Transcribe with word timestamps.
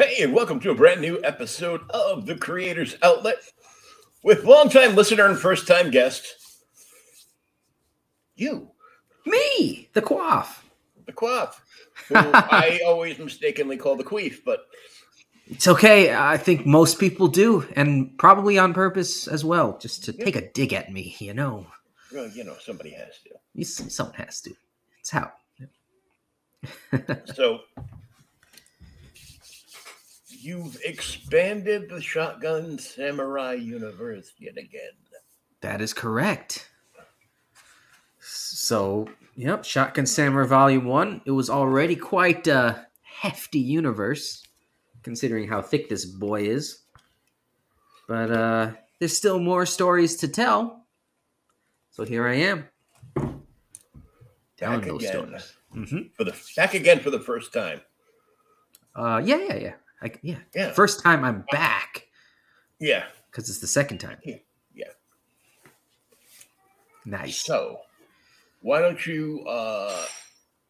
Hey, 0.00 0.22
and 0.22 0.32
welcome 0.32 0.60
to 0.60 0.70
a 0.70 0.74
brand 0.74 1.02
new 1.02 1.20
episode 1.22 1.82
of 1.90 2.24
The 2.24 2.34
Creators 2.34 2.96
Outlet 3.02 3.36
with 4.22 4.44
longtime 4.44 4.94
listener 4.94 5.26
and 5.26 5.38
first 5.38 5.66
time 5.68 5.90
guest, 5.90 6.26
you, 8.34 8.70
Me, 9.26 9.90
the 9.92 10.00
quaff. 10.00 10.64
the 11.04 11.12
Quaff, 11.12 11.62
who 12.08 12.14
I 12.16 12.80
always 12.86 13.18
mistakenly 13.18 13.76
call 13.76 13.94
the 13.96 14.02
Queef, 14.02 14.38
but 14.42 14.68
It's 15.48 15.68
okay. 15.68 16.14
I 16.14 16.38
think 16.38 16.64
most 16.64 16.98
people 16.98 17.28
do, 17.28 17.68
and 17.76 18.16
probably 18.16 18.58
on 18.58 18.72
purpose 18.72 19.28
as 19.28 19.44
well, 19.44 19.76
just 19.76 20.04
to 20.04 20.14
take 20.14 20.34
a 20.34 20.50
dig 20.50 20.72
at 20.72 20.90
me. 20.90 21.14
You 21.18 21.34
know, 21.34 21.66
well, 22.10 22.26
you 22.28 22.44
know, 22.44 22.56
somebody 22.58 22.92
has 22.92 23.18
to. 23.24 23.34
you, 23.52 23.66
someone 23.66 24.14
has 24.14 24.40
to. 24.40 24.54
It's 24.98 25.10
how. 25.10 25.30
So, 27.34 27.60
you've 30.42 30.78
expanded 30.84 31.88
the 31.88 32.00
Shotgun 32.00 32.78
Samurai 32.78 33.54
universe 33.54 34.32
yet 34.38 34.56
again. 34.56 34.92
That 35.60 35.80
is 35.80 35.92
correct. 35.92 36.70
So, 38.20 39.08
yep, 39.36 39.64
Shotgun 39.64 40.06
Samurai 40.06 40.46
Volume 40.46 40.84
1. 40.84 41.22
It 41.26 41.30
was 41.30 41.50
already 41.50 41.96
quite 41.96 42.46
a 42.46 42.86
hefty 43.02 43.58
universe, 43.58 44.42
considering 45.02 45.48
how 45.48 45.60
thick 45.62 45.88
this 45.88 46.04
boy 46.04 46.42
is. 46.42 46.82
But 48.08 48.30
uh 48.30 48.72
there's 48.98 49.16
still 49.16 49.38
more 49.38 49.64
stories 49.66 50.16
to 50.16 50.28
tell. 50.28 50.86
So 51.90 52.04
here 52.04 52.26
I 52.26 52.34
am. 52.34 52.68
Back 54.58 54.84
those 54.84 55.02
again 55.02 55.12
stories. 55.12 55.52
hmm 55.72 56.00
for 56.14 56.24
the 56.24 56.36
back 56.56 56.74
again 56.74 57.00
for 57.00 57.10
the 57.10 57.20
first 57.20 57.52
time. 57.52 57.80
Uh, 58.94 59.22
yeah, 59.24 59.38
yeah, 59.38 59.54
yeah. 59.54 59.72
I, 60.02 60.12
yeah. 60.22 60.38
Yeah. 60.54 60.72
First 60.72 61.02
time 61.02 61.24
I'm 61.24 61.44
back 61.52 62.06
Yeah, 62.78 63.04
because 63.30 63.48
it's 63.50 63.58
the 63.60 63.66
second 63.66 63.98
time. 63.98 64.18
yeah. 64.24 64.36
yeah. 64.74 64.84
Nice. 67.04 67.38
So, 67.38 67.80
why 68.62 68.80
don't 68.80 69.06
you 69.06 69.44
uh 69.46 70.04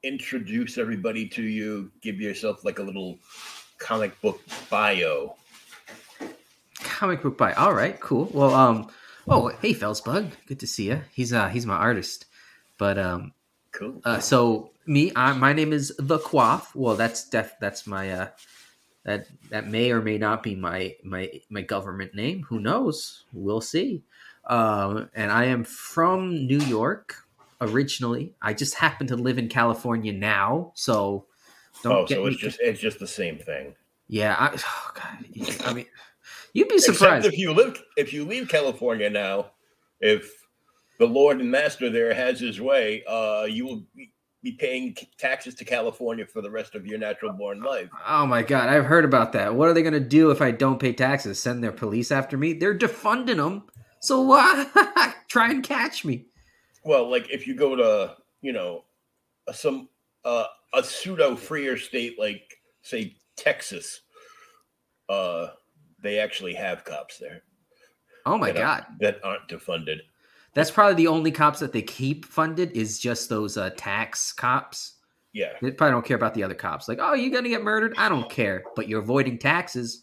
introduce 0.03 0.79
everybody 0.79 1.29
to 1.29 1.43
you? 1.43 1.91
Give 2.01 2.21
yourself 2.21 2.65
like 2.65 2.79
a 2.79 2.83
little 2.83 3.19
comic 3.79 4.21
book 4.21 4.41
bio. 4.69 5.37
comic 6.83 7.23
book 7.23 7.37
by 7.39 7.53
all 7.55 7.73
right 7.73 7.99
cool 8.01 8.29
well 8.35 8.55
um 8.55 8.89
oh 9.29 9.49
hey 9.63 9.73
Felsbug 9.75 10.31
good 10.47 10.61
to 10.61 10.67
see 10.67 10.89
you 10.89 11.01
he's 11.13 11.33
uh 11.33 11.49
he's 11.49 11.65
my 11.67 11.77
artist 11.77 12.27
but 12.79 12.99
um 12.99 13.33
Cool. 13.73 14.01
uh 14.05 14.19
so 14.19 14.71
me 14.87 15.13
I, 15.17 15.33
my 15.33 15.53
name 15.55 15.73
is 15.73 15.95
the 15.99 16.19
quaff 16.19 16.75
well 16.77 16.95
that's 16.97 17.29
def 17.29 17.55
that's 17.61 17.87
my 17.87 18.11
uh 18.11 18.29
that 19.05 19.27
that 19.51 19.69
may 19.69 19.91
or 19.91 20.01
may 20.01 20.19
not 20.19 20.43
be 20.43 20.55
my 20.55 20.95
my 21.05 21.31
my 21.49 21.63
government 21.63 22.15
name. 22.15 22.43
Who 22.49 22.61
knows? 22.61 23.25
We'll 23.33 23.61
see. 23.61 24.03
Um 24.47 25.11
and 25.15 25.31
i 25.31 25.45
am 25.45 25.65
from 25.65 26.47
new 26.47 26.61
york 26.61 27.17
originally. 27.61 28.33
I 28.41 28.55
just 28.55 28.75
happen 28.75 29.07
to 29.09 29.17
live 29.17 29.39
in 29.39 29.49
california 29.49 30.13
now 30.13 30.73
so 30.75 31.27
don't 31.83 31.93
oh, 31.93 32.07
get 32.07 32.17
so 32.17 32.25
me 32.25 32.31
it's 32.31 32.41
just 32.41 32.59
it's 32.61 32.81
just 32.81 32.99
the 32.99 33.07
same 33.07 33.39
thing. 33.39 33.75
yeah 34.09 34.35
i 34.39 34.51
oh 34.55 34.91
god 34.95 35.67
i 35.67 35.73
mean 35.73 35.87
you'd 36.53 36.69
be 36.69 36.77
Except 36.77 36.99
surprised. 36.99 37.27
if 37.27 37.39
you 37.39 37.53
live 37.53 37.83
if 37.97 38.13
you 38.13 38.25
leave 38.25 38.49
California 38.49 39.11
now, 39.11 39.53
if 40.01 40.31
the 40.99 41.07
Lord 41.07 41.41
and 41.41 41.51
Master 41.51 41.91
there 41.91 42.13
has 42.15 42.41
his 42.41 42.61
way, 42.61 43.05
uh, 43.05 43.47
you 43.49 43.67
will 43.67 43.83
be 44.43 44.53
paying 44.53 44.97
taxes 45.19 45.55
to 45.57 45.65
California 45.65 46.27
for 46.27 46.41
the 46.41 46.51
rest 46.51 46.75
of 46.75 46.87
your 46.87 46.99
natural 46.99 47.33
born 47.33 47.61
life. 47.63 47.89
Oh 48.07 48.27
my 48.27 48.43
god, 48.43 48.69
I've 48.69 48.87
heard 48.87 49.05
about 49.05 49.33
that. 49.33 49.55
What 49.55 49.69
are 49.69 49.75
they 49.75 49.83
gonna 49.83 50.01
do 50.01 50.31
if 50.31 50.41
I 50.41 50.51
don't 50.51 50.79
pay 50.79 50.93
taxes? 50.93 51.39
Send 51.39 51.63
their 51.63 51.73
police 51.73 52.11
after 52.11 52.37
me? 52.37 52.55
They're 52.55 52.77
defunding 52.77 53.37
them. 53.37 53.65
So 54.01 54.23
what? 54.23 54.69
Try 55.29 55.51
and 55.51 55.63
catch 55.63 56.05
me. 56.05 56.27
Well, 56.85 57.11
like 57.11 57.31
if 57.31 57.47
you 57.47 57.55
go 57.55 57.77
to 57.77 58.17
you 58.41 58.53
know 58.53 58.85
a, 59.47 59.53
some 59.53 59.89
uh, 60.25 60.45
a 60.73 60.83
pseudo 60.83 61.37
freer 61.37 61.77
state 61.77 62.19
like 62.19 62.59
say 62.83 63.17
Texas, 63.37 64.01
uh, 65.09 65.49
they 66.03 66.19
actually 66.19 66.55
have 66.55 66.85
cops 66.85 67.19
there. 67.19 67.43
Oh 68.25 68.39
my 68.39 68.53
that 68.53 68.59
god, 68.59 68.85
aren't- 68.89 69.01
that 69.01 69.21
aren't 69.25 69.49
defunded. 69.49 69.99
That's 70.55 70.71
probably 70.71 70.95
the 70.95 71.07
only 71.09 71.31
cops 71.31 71.61
that 71.61 71.73
they 71.73 71.83
keep 71.83 72.25
funded 72.25 72.73
is 72.73 72.99
just 72.99 73.29
those 73.29 73.57
uh, 73.57 73.71
tax 73.77 74.33
cops. 74.33 74.95
Yeah, 75.33 75.53
They 75.63 75.71
probably 75.71 75.93
don't 75.93 76.05
care 76.05 76.17
about 76.17 76.35
the 76.35 76.43
other 76.43 76.55
cops. 76.57 76.89
Like, 76.89 76.99
oh, 77.01 77.15
you're 77.15 77.31
gonna 77.31 77.49
get 77.49 77.63
murdered? 77.63 77.95
I 77.97 78.09
don't 78.09 78.29
care, 78.29 78.65
but 78.75 78.89
you're 78.89 79.01
avoiding 79.01 79.39
taxes. 79.39 80.03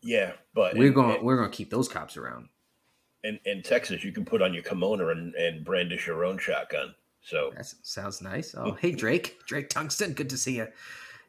Yeah, 0.00 0.32
but 0.54 0.76
we're 0.76 0.92
going 0.92 1.18
in, 1.18 1.24
we're 1.24 1.36
going 1.36 1.50
to 1.50 1.56
keep 1.56 1.70
those 1.70 1.88
cops 1.88 2.16
around. 2.16 2.48
in, 3.24 3.38
in 3.44 3.62
Texas, 3.62 4.02
you 4.02 4.10
can 4.12 4.24
put 4.24 4.42
on 4.42 4.52
your 4.52 4.62
kimono 4.64 5.10
and, 5.10 5.34
and 5.36 5.64
brandish 5.64 6.06
your 6.06 6.24
own 6.24 6.38
shotgun. 6.38 6.94
So 7.20 7.52
That 7.56 7.66
sounds 7.82 8.20
nice. 8.20 8.54
Oh, 8.56 8.72
hey 8.80 8.92
Drake, 8.92 9.38
Drake 9.46 9.68
Tungsten, 9.68 10.12
good 10.12 10.28
to 10.30 10.36
see 10.36 10.56
you. 10.56 10.66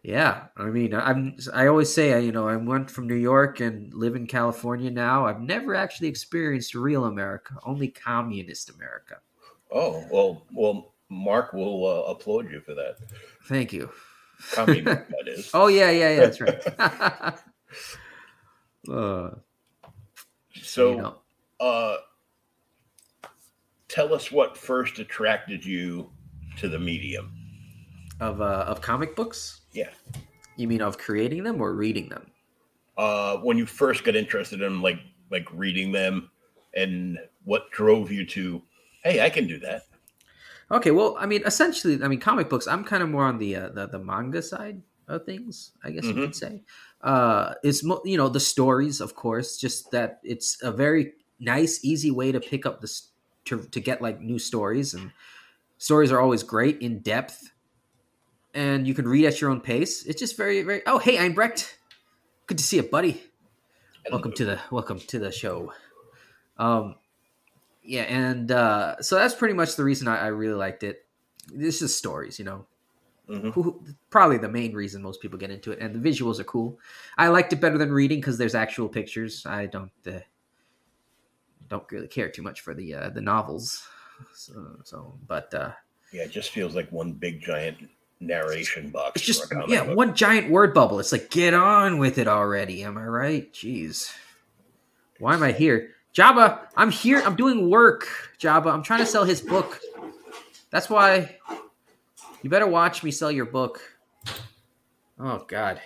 Yeah, 0.04 0.48
I 0.58 0.66
mean, 0.66 0.94
I'm. 0.94 1.38
I 1.54 1.68
always 1.68 1.94
say, 1.94 2.22
you 2.22 2.34
know, 2.34 2.46
I 2.46 2.58
went 2.58 2.92
from 2.92 3.08
New 3.08 3.16
York 3.16 3.62
and 3.62 3.94
live 3.94 4.18
in 4.18 4.28
California 4.28 4.92
now. 4.92 5.26
I've 5.26 5.40
never 5.40 5.74
actually 5.76 6.10
experienced 6.10 6.76
real 6.76 7.06
America, 7.06 7.56
only 7.64 7.88
communist 7.88 8.70
America. 8.70 9.20
Oh 9.72 10.06
well, 10.12 10.46
well, 10.52 10.94
Mark 11.10 11.54
will 11.54 11.88
uh, 11.88 12.12
applaud 12.12 12.52
you 12.52 12.60
for 12.60 12.74
that. 12.74 12.98
Thank 13.46 13.72
you. 13.72 13.90
That 14.58 14.68
is. 15.28 15.50
Oh 15.54 15.68
yeah, 15.68 15.90
yeah, 15.90 16.10
yeah. 16.10 16.20
That's 16.20 16.42
right. 16.42 16.80
uh, 18.92 19.30
so, 20.62 20.92
you 20.92 20.98
know, 20.98 21.16
uh, 21.62 21.96
tell 23.88 24.14
us 24.14 24.32
what 24.34 24.58
first 24.58 25.00
attracted 25.00 25.66
you 25.66 26.12
to 26.58 26.68
the 26.68 26.80
medium. 26.80 27.32
of 28.20 28.42
uh, 28.42 28.66
of 28.68 28.82
comic 28.82 29.16
books. 29.16 29.62
Yeah, 29.74 29.90
You 30.56 30.68
mean 30.68 30.82
of 30.82 30.98
creating 30.98 31.44
them 31.44 31.62
or 31.62 31.74
reading 31.74 32.10
them? 32.10 32.32
uh, 32.98 33.38
when 33.38 33.58
you 33.58 33.66
first 33.66 34.04
got 34.04 34.16
interested 34.16 34.62
in 34.62 34.82
like 34.82 35.00
like 35.32 35.48
reading 35.52 35.92
them, 35.92 36.30
and 36.76 37.18
what 37.44 37.72
drove 37.72 38.12
you 38.12 38.26
to, 38.28 38.62
hey, 39.04 39.20
I 39.22 39.30
can 39.30 39.48
do 39.48 39.60
that. 39.60 39.84
Okay, 40.72 40.92
well, 40.92 41.16
I 41.20 41.26
mean, 41.26 41.44
essentially, 41.46 42.02
I 42.04 42.08
mean, 42.08 42.20
comic 42.20 42.50
books. 42.50 42.68
I'm 42.68 42.84
kind 42.84 43.04
of 43.04 43.10
more 43.10 43.26
on 43.26 43.38
the 43.38 43.56
uh, 43.56 43.70
the, 43.70 43.88
the 43.88 44.00
manga 44.00 44.42
side 44.42 44.82
of 45.08 45.26
things, 45.26 45.72
I 45.84 45.92
guess 45.92 46.06
you 46.06 46.16
Mhm. 46.16 46.22
could 46.22 46.36
say. 46.36 46.64
Uh, 47.02 47.56
it's 47.64 47.84
mo- 47.84 48.02
you 48.06 48.18
know 48.18 48.30
the 48.30 48.40
stories, 48.40 49.02
of 49.02 49.16
course, 49.16 49.58
just 49.58 49.92
that 49.92 50.20
it's 50.24 50.62
a 50.64 50.72
very 50.72 51.14
nice, 51.40 51.84
easy 51.84 52.12
way 52.12 52.32
to 52.32 52.40
pick 52.40 52.66
up 52.66 52.82
this 52.82 53.10
to 53.46 53.64
to 53.64 53.80
get 53.80 54.02
like 54.02 54.22
new 54.22 54.40
stories, 54.40 54.94
and 54.94 55.12
stories 55.78 56.12
are 56.12 56.20
always 56.22 56.44
great, 56.44 56.82
in 56.82 57.00
depth, 57.00 57.53
and 58.54 58.88
you 58.88 58.94
can 58.94 59.08
read 59.08 59.26
at 59.26 59.42
your 59.42 59.50
own 59.50 59.62
pace. 59.62 60.06
It's 60.06 60.20
just 60.20 60.38
very, 60.38 60.62
very. 60.64 60.82
Oh, 60.86 60.98
hey, 60.98 61.18
Einbrecht, 61.18 61.76
good 62.48 62.58
to 62.58 62.64
see 62.64 62.78
you, 62.78 62.84
buddy. 62.84 63.24
Welcome 64.12 64.34
to 64.34 64.46
the 64.46 64.60
welcome 64.70 65.00
to 65.00 65.20
the 65.20 65.32
show. 65.32 65.74
Um, 66.58 66.96
yeah, 67.84 68.04
and 68.04 68.52
uh, 68.52 69.02
so 69.02 69.16
that's 69.16 69.34
pretty 69.34 69.54
much 69.54 69.76
the 69.76 69.84
reason 69.84 70.08
I, 70.08 70.18
I 70.18 70.28
really 70.28 70.56
liked 70.56 70.84
it. 70.84 71.06
This 71.54 71.82
is 71.82 71.96
stories, 71.96 72.40
you 72.40 72.46
know. 72.46 72.66
Mhm. 73.30 73.54
Who, 73.54 73.82
probably 74.10 74.38
the 74.38 74.50
main 74.50 74.74
reason 74.74 75.02
most 75.02 75.22
people 75.22 75.40
get 75.40 75.50
into 75.50 75.72
it, 75.72 75.80
and 75.80 75.96
the 75.96 76.10
visuals 76.10 76.40
are 76.40 76.44
cool. 76.44 76.78
I 77.18 77.30
liked 77.30 77.54
it 77.54 77.62
better 77.62 77.78
than 77.78 77.94
reading 77.94 78.20
because 78.20 78.38
there's 78.38 78.56
actual 78.56 78.90
pictures. 78.90 79.46
I 79.46 79.66
don't 79.66 79.92
uh, 80.06 80.20
don't 81.70 81.90
really 81.90 82.10
care 82.10 82.30
too 82.30 82.42
much 82.42 82.60
for 82.62 82.74
the 82.74 82.94
uh, 82.94 83.10
the 83.10 83.22
novels. 83.22 83.88
So, 84.34 84.78
so 84.84 85.18
but 85.28 85.54
uh, 85.54 85.72
Yeah, 86.12 86.24
it 86.24 86.32
just 86.32 86.52
feels 86.52 86.76
like 86.76 86.92
one 86.92 87.14
big 87.14 87.42
giant 87.42 87.78
narration 88.28 88.90
box. 88.90 89.14
it's 89.18 89.26
just 89.26 89.48
for 89.48 89.54
a 89.56 89.62
comic 89.62 89.70
yeah, 89.70 89.84
book. 89.86 89.98
one 89.98 90.16
giant 90.16 90.50
word 90.50 90.74
bubble. 90.74 91.00
It's 91.00 91.12
like 91.12 91.30
get 91.30 91.54
on 91.54 91.98
with 91.98 92.18
it 92.18 92.28
already. 92.28 92.84
Am 92.84 92.98
I 92.98 93.06
right? 93.06 93.52
Jeez, 93.54 94.12
why 95.20 95.34
am 95.34 95.44
I 95.44 95.52
here? 95.52 95.92
Jabba, 96.16 96.60
I'm 96.78 96.92
here. 96.92 97.22
I'm 97.26 97.36
doing 97.36 97.70
work. 97.70 98.08
Jabba, 98.40 98.72
I'm 98.72 98.84
trying 98.84 99.00
to 99.00 99.06
sell 99.06 99.24
his 99.24 99.42
book. 99.42 99.80
That's 100.70 100.90
why 100.90 101.38
you 102.42 102.50
better 102.50 102.68
watch 102.68 103.04
me 103.04 103.12
sell 103.12 103.32
your 103.32 103.46
book. 103.46 103.82
Oh 105.20 105.44
God, 105.48 105.80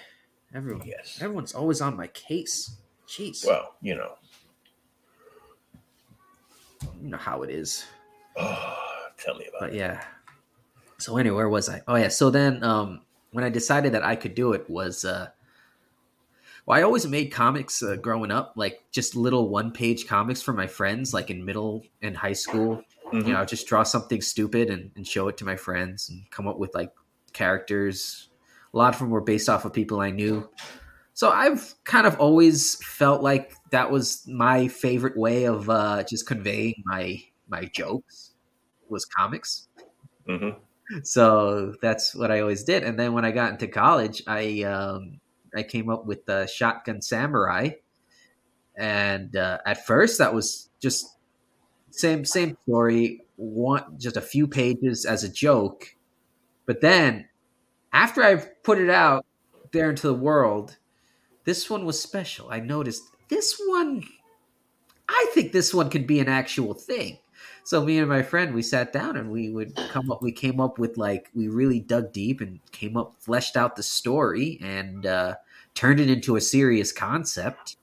everyone, 0.53 0.85
Yes. 0.87 1.17
everyone's 1.21 1.53
always 1.53 1.81
on 1.81 1.95
my 1.97 2.07
case. 2.07 2.75
Jeez, 3.07 3.45
Well, 3.45 3.75
you 3.81 3.95
know, 3.95 4.13
you 7.01 7.09
know 7.09 7.17
how 7.17 7.43
it 7.43 7.49
is. 7.49 7.85
oh, 8.37 8.77
tell 9.17 9.35
me 9.35 9.45
about 9.47 9.59
but 9.61 9.69
it. 9.73 9.75
yeah 9.77 10.03
so 10.97 11.17
anyway 11.17 11.35
where 11.35 11.49
was 11.49 11.69
i? 11.69 11.81
Oh 11.87 11.95
yeah. 11.95 12.07
So 12.09 12.29
then 12.29 12.63
um 12.63 13.01
when 13.31 13.43
i 13.43 13.49
decided 13.49 13.91
that 13.93 14.03
i 14.03 14.15
could 14.15 14.33
do 14.35 14.53
it 14.53 14.69
was 14.69 15.03
uh 15.05 15.27
well 16.65 16.79
i 16.79 16.81
always 16.81 17.05
made 17.07 17.31
comics 17.31 17.83
uh, 17.83 17.95
growing 17.97 18.31
up 18.31 18.53
like 18.55 18.83
just 18.91 19.15
little 19.15 19.49
one 19.49 19.71
page 19.71 20.07
comics 20.07 20.41
for 20.41 20.53
my 20.53 20.65
friends 20.67 21.13
like 21.13 21.29
in 21.29 21.43
middle 21.45 21.83
and 22.01 22.15
high 22.17 22.33
school. 22.33 22.81
Mhm. 23.13 23.27
you 23.27 23.33
know 23.33 23.41
I'd 23.41 23.47
just 23.47 23.67
draw 23.67 23.83
something 23.83 24.21
stupid 24.21 24.69
and, 24.69 24.91
and 24.95 25.07
show 25.07 25.27
it 25.29 25.37
to 25.37 25.45
my 25.45 25.55
friends 25.55 26.09
and 26.09 26.29
come 26.31 26.47
up 26.47 26.57
with 26.57 26.73
like 26.75 26.91
characters. 27.33 28.29
A 28.73 28.77
lot 28.77 28.93
of 28.93 28.99
them 28.99 29.09
were 29.11 29.21
based 29.21 29.47
off 29.49 29.63
of 29.65 29.71
people 29.73 29.99
i 30.01 30.09
knew. 30.11 30.49
So 31.13 31.29
i've 31.29 31.73
kind 31.85 32.05
of 32.07 32.19
always 32.19 32.75
felt 32.83 33.21
like 33.23 33.53
that 33.71 33.91
was 33.91 34.25
my 34.27 34.67
favorite 34.67 35.15
way 35.17 35.45
of 35.45 35.69
uh 35.69 36.03
just 36.03 36.27
conveying 36.27 36.75
my 36.85 37.21
my 37.47 37.65
jokes 37.65 38.33
was 38.89 39.05
comics. 39.05 39.67
Mhm. 40.27 40.55
So 41.03 41.73
that's 41.81 42.15
what 42.15 42.31
I 42.31 42.41
always 42.41 42.63
did. 42.63 42.83
And 42.83 42.97
then 42.99 43.13
when 43.13 43.25
I 43.25 43.31
got 43.31 43.51
into 43.51 43.67
college, 43.67 44.23
I 44.27 44.63
um, 44.63 45.19
I 45.55 45.63
came 45.63 45.89
up 45.89 46.05
with 46.05 46.25
the 46.25 46.47
Shotgun 46.47 47.01
Samurai, 47.01 47.71
and 48.75 49.35
uh, 49.35 49.59
at 49.65 49.85
first 49.85 50.17
that 50.19 50.33
was 50.33 50.69
just 50.79 51.17
same 51.91 52.25
same 52.25 52.57
story, 52.63 53.21
one 53.35 53.97
just 53.97 54.17
a 54.17 54.21
few 54.21 54.47
pages 54.47 55.05
as 55.05 55.23
a 55.23 55.29
joke, 55.29 55.95
but 56.65 56.81
then 56.81 57.27
after 57.93 58.23
I 58.23 58.35
put 58.35 58.77
it 58.79 58.89
out 58.89 59.25
there 59.71 59.89
into 59.89 60.07
the 60.07 60.13
world, 60.13 60.77
this 61.45 61.69
one 61.69 61.85
was 61.85 61.99
special. 62.01 62.49
I 62.51 62.59
noticed 62.59 63.03
this 63.29 63.59
one. 63.67 64.03
I 65.09 65.27
think 65.33 65.51
this 65.51 65.73
one 65.73 65.89
could 65.89 66.05
be 66.05 66.19
an 66.19 66.27
actual 66.27 66.73
thing. 66.73 67.19
So 67.67 67.83
me 67.83 67.99
and 67.99 68.07
my 68.07 68.21
friend, 68.23 68.55
we 68.55 68.61
sat 68.61 68.93
down 68.93 69.17
and 69.17 69.29
we 69.29 69.49
would 69.49 69.75
come 69.75 70.09
up. 70.09 70.21
We 70.21 70.31
came 70.31 70.61
up 70.61 70.79
with 70.79 70.95
like 70.95 71.29
we 71.35 71.49
really 71.49 71.81
dug 71.81 72.13
deep 72.13 72.39
and 72.39 72.61
came 72.71 72.95
up, 72.95 73.15
fleshed 73.19 73.57
out 73.57 73.75
the 73.75 73.83
story, 73.83 74.57
and 74.61 75.05
uh, 75.05 75.35
turned 75.73 75.99
it 75.99 76.09
into 76.09 76.37
a 76.37 76.41
serious 76.41 76.93
concept. 76.93 77.75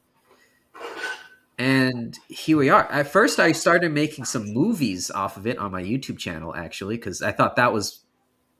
And 1.58 2.18
here 2.28 2.56
we 2.56 2.70
are. 2.70 2.90
At 2.90 3.08
first, 3.08 3.38
I 3.38 3.52
started 3.52 3.92
making 3.92 4.24
some 4.24 4.54
movies 4.54 5.10
off 5.10 5.36
of 5.36 5.46
it 5.46 5.58
on 5.58 5.72
my 5.72 5.82
YouTube 5.82 6.16
channel, 6.16 6.56
actually, 6.56 6.96
because 6.96 7.20
I 7.20 7.32
thought 7.32 7.56
that 7.56 7.74
was 7.74 8.06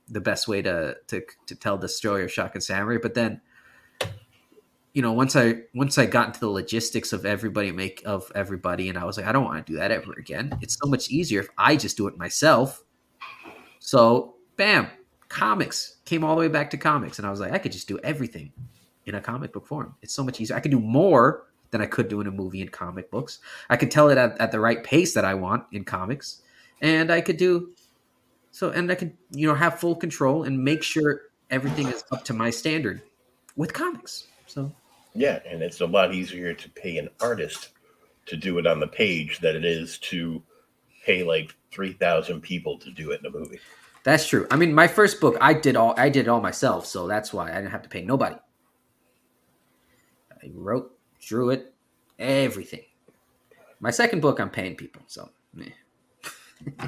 the 0.07 0.21
best 0.21 0.47
way 0.47 0.61
to 0.61 0.99
to 1.07 1.23
to 1.47 1.55
tell 1.55 1.79
the 1.79 1.89
story 1.89 2.23
of 2.25 2.31
Shotgun 2.31 2.61
Samurai. 2.61 2.99
But 3.01 3.15
then, 3.15 3.41
you 4.95 5.03
know, 5.03 5.13
once 5.13 5.35
I 5.35 5.63
once 5.75 5.99
I 5.99 6.07
got 6.07 6.29
into 6.29 6.41
the 6.41 6.49
logistics 6.49 7.13
of 7.13 7.27
everybody 7.27 7.73
make 7.73 8.01
of 8.07 8.31
everybody, 8.35 8.89
and 8.89 8.97
I 8.97 9.05
was 9.05 9.17
like, 9.17 9.27
I 9.27 9.33
don't 9.33 9.45
want 9.45 9.67
to 9.67 9.73
do 9.73 9.77
that 9.79 9.91
ever 9.91 10.13
again. 10.13 10.57
It's 10.63 10.79
so 10.81 10.89
much 10.89 11.11
easier 11.11 11.41
if 11.41 11.49
I 11.59 11.77
just 11.77 11.97
do 11.97 12.07
it 12.07 12.17
myself. 12.17 12.83
So, 13.81 14.37
bam, 14.57 14.87
comics 15.29 15.97
came 16.05 16.23
all 16.23 16.37
the 16.37 16.41
way 16.41 16.49
back 16.49 16.71
to 16.71 16.77
comics, 16.77 17.19
and 17.19 17.27
I 17.27 17.31
was 17.31 17.41
like, 17.41 17.53
I 17.53 17.59
could 17.59 17.73
just 17.73 17.89
do 17.89 17.99
everything 18.05 18.53
in 19.07 19.17
a 19.17 19.21
comic 19.21 19.53
book 19.53 19.67
form. 19.67 19.97
It's 20.01 20.15
so 20.15 20.23
much 20.23 20.41
easier. 20.41 20.57
I 20.57 20.61
could 20.61 20.71
do 20.71 20.81
more 20.81 21.49
than 21.73 21.81
I 21.81 21.87
could 21.87 22.07
do 22.07 22.21
in 22.21 22.29
a 22.29 22.31
movie 22.31 22.63
in 22.63 22.69
comic 22.69 23.11
books. 23.11 23.41
I 23.69 23.77
could 23.77 23.91
tell 23.91 24.11
it 24.11 24.17
at, 24.17 24.41
at 24.41 24.53
the 24.53 24.61
right 24.61 24.83
pace 24.83 25.13
that 25.15 25.25
I 25.25 25.35
want 25.35 25.65
in 25.73 25.85
comics, 25.85 26.41
and 26.81 27.11
I 27.11 27.21
could 27.21 27.37
do 27.37 27.73
so, 28.53 28.71
and 28.71 28.93
I 28.93 28.95
could 28.95 29.17
you 29.33 29.49
know 29.49 29.55
have 29.57 29.81
full 29.81 29.97
control 29.97 30.45
and 30.45 30.63
make 30.63 30.85
sure 30.85 31.23
everything 31.51 31.89
is 31.89 32.05
up 32.13 32.25
to 32.27 32.33
my 32.33 32.51
standard 32.51 33.03
with 33.57 33.73
comics. 33.73 34.29
So 34.47 34.73
Yeah, 35.15 35.41
and 35.49 35.63
it's 35.63 35.81
a 35.81 35.87
lot 35.87 36.13
easier 36.13 36.55
to 36.55 36.69
pay 36.71 36.99
an 36.99 37.09
artist 37.21 37.71
to 38.27 38.37
do 38.37 38.59
it 38.59 38.67
on 38.67 38.81
the 38.81 38.87
page 38.87 39.39
than 39.41 39.55
it 39.55 39.65
is 39.65 39.99
to 39.99 40.43
pay 41.05 41.23
like 41.23 41.55
three 41.71 41.93
thousand 41.93 42.41
people 42.41 42.79
to 42.79 42.91
do 42.91 43.11
it 43.13 43.21
in 43.21 43.27
a 43.27 43.31
movie. 43.31 43.61
That's 44.03 44.27
true. 44.27 44.47
I 44.51 44.57
mean, 44.57 44.75
my 44.75 44.87
first 44.87 45.21
book, 45.21 45.37
I 45.41 45.55
did 45.55 45.77
all 45.77 45.95
I 45.97 46.09
did 46.09 46.27
it 46.27 46.29
all 46.29 46.41
myself, 46.41 46.87
so 46.87 47.07
that's 47.07 47.33
why 47.33 47.51
I 47.51 47.57
didn't 47.57 47.71
have 47.71 47.83
to 47.83 47.89
pay 47.89 48.03
nobody. 48.03 48.37
I 50.43 50.51
wrote, 50.53 50.97
drew 51.21 51.51
it, 51.51 51.73
everything. 52.19 52.83
My 53.81 53.91
second 53.91 54.21
book, 54.21 54.41
I'm 54.41 54.51
paying 54.51 54.77
people, 54.77 55.03
so 55.07 55.31
eh. 55.61 56.87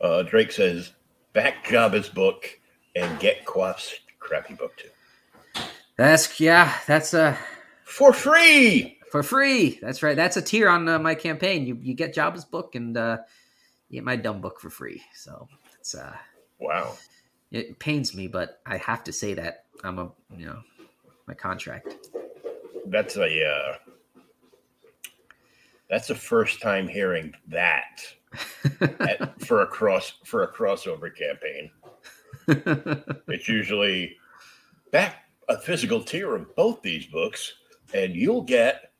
Uh, 0.00 0.22
Drake 0.22 0.52
says, 0.52 0.92
back 1.32 1.64
Jabba's 1.64 2.08
book 2.08 2.48
and 2.96 3.20
get 3.20 3.44
Quaff's 3.44 3.94
crappy 4.18 4.54
book 4.54 4.76
too. 4.76 4.88
That's 5.96 6.40
yeah, 6.40 6.74
that's 6.86 7.14
uh 7.14 7.36
For 7.84 8.12
free! 8.12 8.98
for 9.10 9.22
free. 9.22 9.78
That's 9.82 10.02
right. 10.02 10.16
That's 10.16 10.38
a 10.38 10.42
tier 10.42 10.68
on 10.70 10.88
uh, 10.88 10.98
my 10.98 11.14
campaign. 11.14 11.66
You 11.66 11.78
you 11.82 11.94
get 11.94 12.14
Jabba's 12.14 12.44
book 12.46 12.74
and 12.74 12.96
uh, 12.96 13.18
you 13.90 13.96
get 13.98 14.04
my 14.04 14.16
dumb 14.16 14.40
book 14.40 14.58
for 14.60 14.70
free. 14.70 15.02
So 15.14 15.48
it's 15.78 15.94
uh, 15.94 16.16
Wow. 16.58 16.94
it 17.50 17.78
pains 17.78 18.14
me, 18.14 18.26
but 18.28 18.60
I 18.64 18.78
have 18.78 19.04
to 19.04 19.12
say 19.12 19.34
that 19.34 19.66
I'm 19.84 19.98
a 19.98 20.10
you 20.36 20.46
know 20.46 20.60
my 21.26 21.34
contract. 21.34 21.94
That's 22.86 23.16
a 23.16 23.44
uh, 23.46 23.74
that's 25.90 26.08
the 26.08 26.14
first 26.14 26.62
time 26.62 26.88
hearing 26.88 27.34
that 27.48 28.00
at, 29.00 29.40
for 29.42 29.60
a 29.60 29.66
cross 29.66 30.14
for 30.24 30.42
a 30.44 30.52
crossover 30.52 31.10
campaign. 31.14 31.70
It's 33.28 33.48
usually 33.48 34.16
back 34.90 35.21
a 35.48 35.58
physical 35.58 36.02
tier 36.02 36.34
of 36.34 36.54
both 36.56 36.82
these 36.82 37.06
books 37.06 37.54
and 37.94 38.14
you'll 38.14 38.42
get 38.42 38.92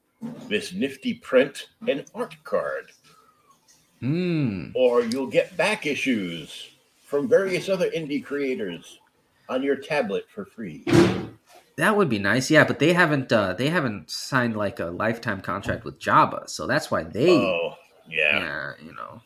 this 0.49 0.72
nifty 0.72 1.14
print 1.14 1.68
and 1.88 2.04
art 2.14 2.37
card. 2.44 2.92
Hmm. 4.00 4.68
Or 4.75 5.02
you'll 5.02 5.28
get 5.28 5.56
back 5.56 5.87
issues 5.87 6.70
from 7.04 7.28
various 7.28 7.68
other 7.68 7.88
indie 7.90 8.25
creators 8.25 8.99
on 9.49 9.62
your 9.62 9.76
tablet 9.76 10.26
for 10.32 10.44
free. 10.44 10.84
That 11.76 11.96
would 11.96 12.08
be 12.08 12.18
nice, 12.18 12.50
yeah. 12.50 12.64
But 12.64 12.78
they 12.78 12.92
haven't 12.92 13.32
uh, 13.32 13.54
they 13.54 13.68
haven't 13.68 14.11
signed 14.11 14.56
like 14.56 14.80
a 14.80 14.87
lifetime 14.87 15.40
contract 15.40 15.84
with 15.84 15.99
Jabba, 15.99 16.49
so 16.49 16.66
that's 16.66 16.90
why 16.90 17.02
they, 17.04 17.30
Oh, 17.30 17.75
yeah. 18.08 18.38
yeah, 18.38 18.72
you 18.84 18.92
know. 18.94 19.22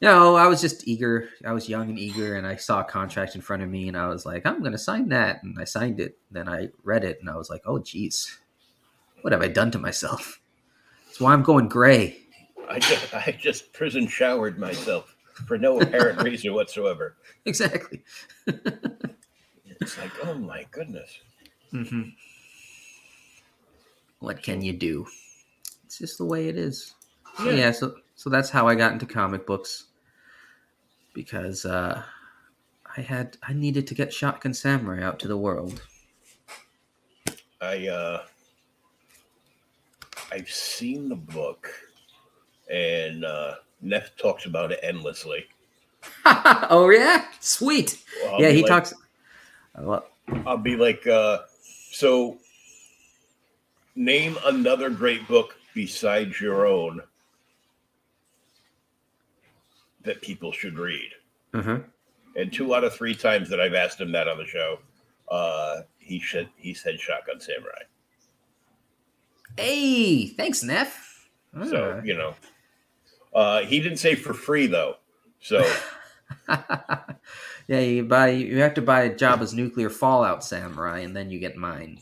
No, 0.00 0.34
I 0.34 0.46
was 0.46 0.62
just 0.62 0.88
eager. 0.88 1.28
I 1.44 1.52
was 1.52 1.68
young 1.68 1.90
and 1.90 1.98
eager, 1.98 2.36
and 2.36 2.46
I 2.46 2.56
saw 2.56 2.80
a 2.80 2.84
contract 2.84 3.34
in 3.34 3.42
front 3.42 3.62
of 3.62 3.68
me, 3.68 3.86
and 3.88 3.96
I 3.96 4.08
was 4.08 4.24
like, 4.24 4.46
"I'm 4.46 4.60
going 4.60 4.72
to 4.72 4.78
sign 4.78 5.08
that." 5.10 5.42
And 5.42 5.58
I 5.60 5.64
signed 5.64 6.00
it. 6.00 6.16
Then 6.30 6.48
I 6.48 6.68
read 6.84 7.04
it, 7.04 7.18
and 7.20 7.28
I 7.28 7.36
was 7.36 7.50
like, 7.50 7.60
"Oh, 7.66 7.78
geez, 7.78 8.38
what 9.20 9.32
have 9.32 9.42
I 9.42 9.48
done 9.48 9.70
to 9.72 9.78
myself?" 9.78 10.40
That's 11.06 11.20
why 11.20 11.32
I'm 11.34 11.42
going 11.42 11.68
gray. 11.68 12.16
I 12.68 12.78
just 12.78 13.12
I 13.26 13.36
just 13.38 13.72
prison 13.74 14.06
showered 14.06 14.58
myself 14.58 15.14
for 15.46 15.58
no 15.58 15.80
apparent 15.80 16.22
reason 16.24 16.54
whatsoever. 16.54 17.16
Exactly. 17.44 18.02
It's 19.80 19.98
like, 19.98 20.12
oh 20.24 20.34
my 20.34 20.66
goodness. 20.70 21.18
hmm 21.70 22.02
What 24.20 24.42
can 24.42 24.62
you 24.62 24.72
do? 24.72 25.06
It's 25.84 25.98
just 25.98 26.18
the 26.18 26.24
way 26.24 26.48
it 26.48 26.56
is. 26.56 26.94
Yeah. 27.44 27.52
Yeah. 27.52 27.70
so 27.72 27.96
so 28.14 28.30
that's 28.30 28.50
how 28.50 28.68
I 28.68 28.74
got 28.74 28.92
into 28.92 29.06
comic 29.06 29.46
books 29.46 29.86
because 31.14 31.64
uh, 31.64 32.02
I 32.96 33.00
had 33.00 33.36
I 33.42 33.52
needed 33.52 33.86
to 33.88 33.94
get 33.94 34.12
Shotgun 34.12 34.54
Samurai 34.54 35.02
out 35.02 35.18
to 35.20 35.28
the 35.28 35.36
world. 35.36 35.82
I 37.60 37.88
uh 37.88 38.22
I've 40.32 40.50
seen 40.50 41.08
the 41.08 41.16
book 41.16 41.70
and 42.70 43.24
uh 43.24 43.54
Neff 43.82 44.16
talks 44.16 44.46
about 44.46 44.72
it 44.72 44.80
endlessly. 44.82 45.46
oh 46.24 46.90
yeah, 46.90 47.26
sweet. 47.40 48.02
I'll 48.26 48.40
yeah, 48.40 48.50
he 48.50 48.62
like- 48.62 48.68
talks. 48.68 48.94
Well, 49.78 50.06
I'll 50.46 50.56
be 50.58 50.76
like, 50.76 51.06
uh, 51.06 51.40
so 51.92 52.38
name 53.94 54.36
another 54.44 54.90
great 54.90 55.26
book 55.28 55.56
besides 55.74 56.40
your 56.40 56.66
own 56.66 57.00
that 60.02 60.22
people 60.22 60.52
should 60.52 60.78
read. 60.78 61.10
uh-huh. 61.54 61.80
And 62.36 62.52
two 62.52 62.74
out 62.76 62.84
of 62.84 62.94
three 62.94 63.14
times 63.14 63.48
that 63.50 63.60
I've 63.60 63.74
asked 63.74 64.00
him 64.00 64.12
that 64.12 64.28
on 64.28 64.38
the 64.38 64.46
show, 64.46 64.78
uh, 65.30 65.80
he 65.98 66.20
should 66.20 66.48
he 66.56 66.74
said 66.74 67.00
Shotgun 67.00 67.40
Samurai. 67.40 67.82
Hey, 69.56 70.28
thanks, 70.28 70.62
Neff. 70.62 71.28
So 71.68 71.84
Alright. 71.84 72.06
you 72.06 72.16
know, 72.16 72.34
uh, 73.34 73.62
he 73.62 73.80
didn't 73.80 73.98
say 73.98 74.14
for 74.14 74.32
free 74.32 74.68
though. 74.68 74.96
So 75.40 75.68
yeah, 77.66 77.80
you 77.80 78.04
buy 78.04 78.30
you 78.30 78.60
have 78.60 78.74
to 78.74 78.82
buy 78.82 79.08
Jabba's 79.08 79.52
nuclear 79.54 79.90
Fallout 79.90 80.44
Samurai, 80.44 81.00
and 81.00 81.16
then 81.16 81.30
you 81.30 81.40
get 81.40 81.56
mine 81.56 81.98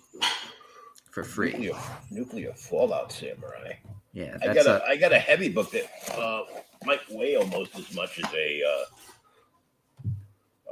for 1.10 1.24
free. 1.24 1.52
nuclear, 1.52 1.74
nuclear 2.10 2.52
Fallout 2.52 3.12
Samurai. 3.12 3.72
Yeah, 4.12 4.36
I 4.42 4.52
got 4.52 4.66
a 4.66 4.84
a, 4.84 4.88
I 4.88 4.96
got 4.96 5.12
a 5.12 5.18
heavy 5.18 5.48
book 5.48 5.70
that 5.70 5.88
uh, 6.18 6.42
might 6.84 7.00
weigh 7.10 7.36
almost 7.36 7.76
as 7.78 7.94
much 7.94 8.18
as 8.18 8.32
a 8.34 8.62
uh, 8.62 10.04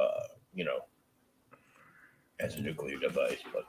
uh, 0.03 0.23
you 0.55 0.65
know 0.65 0.81
as 2.41 2.57
a 2.57 2.61
nuclear 2.61 2.99
device, 2.99 3.39
but 3.53 3.65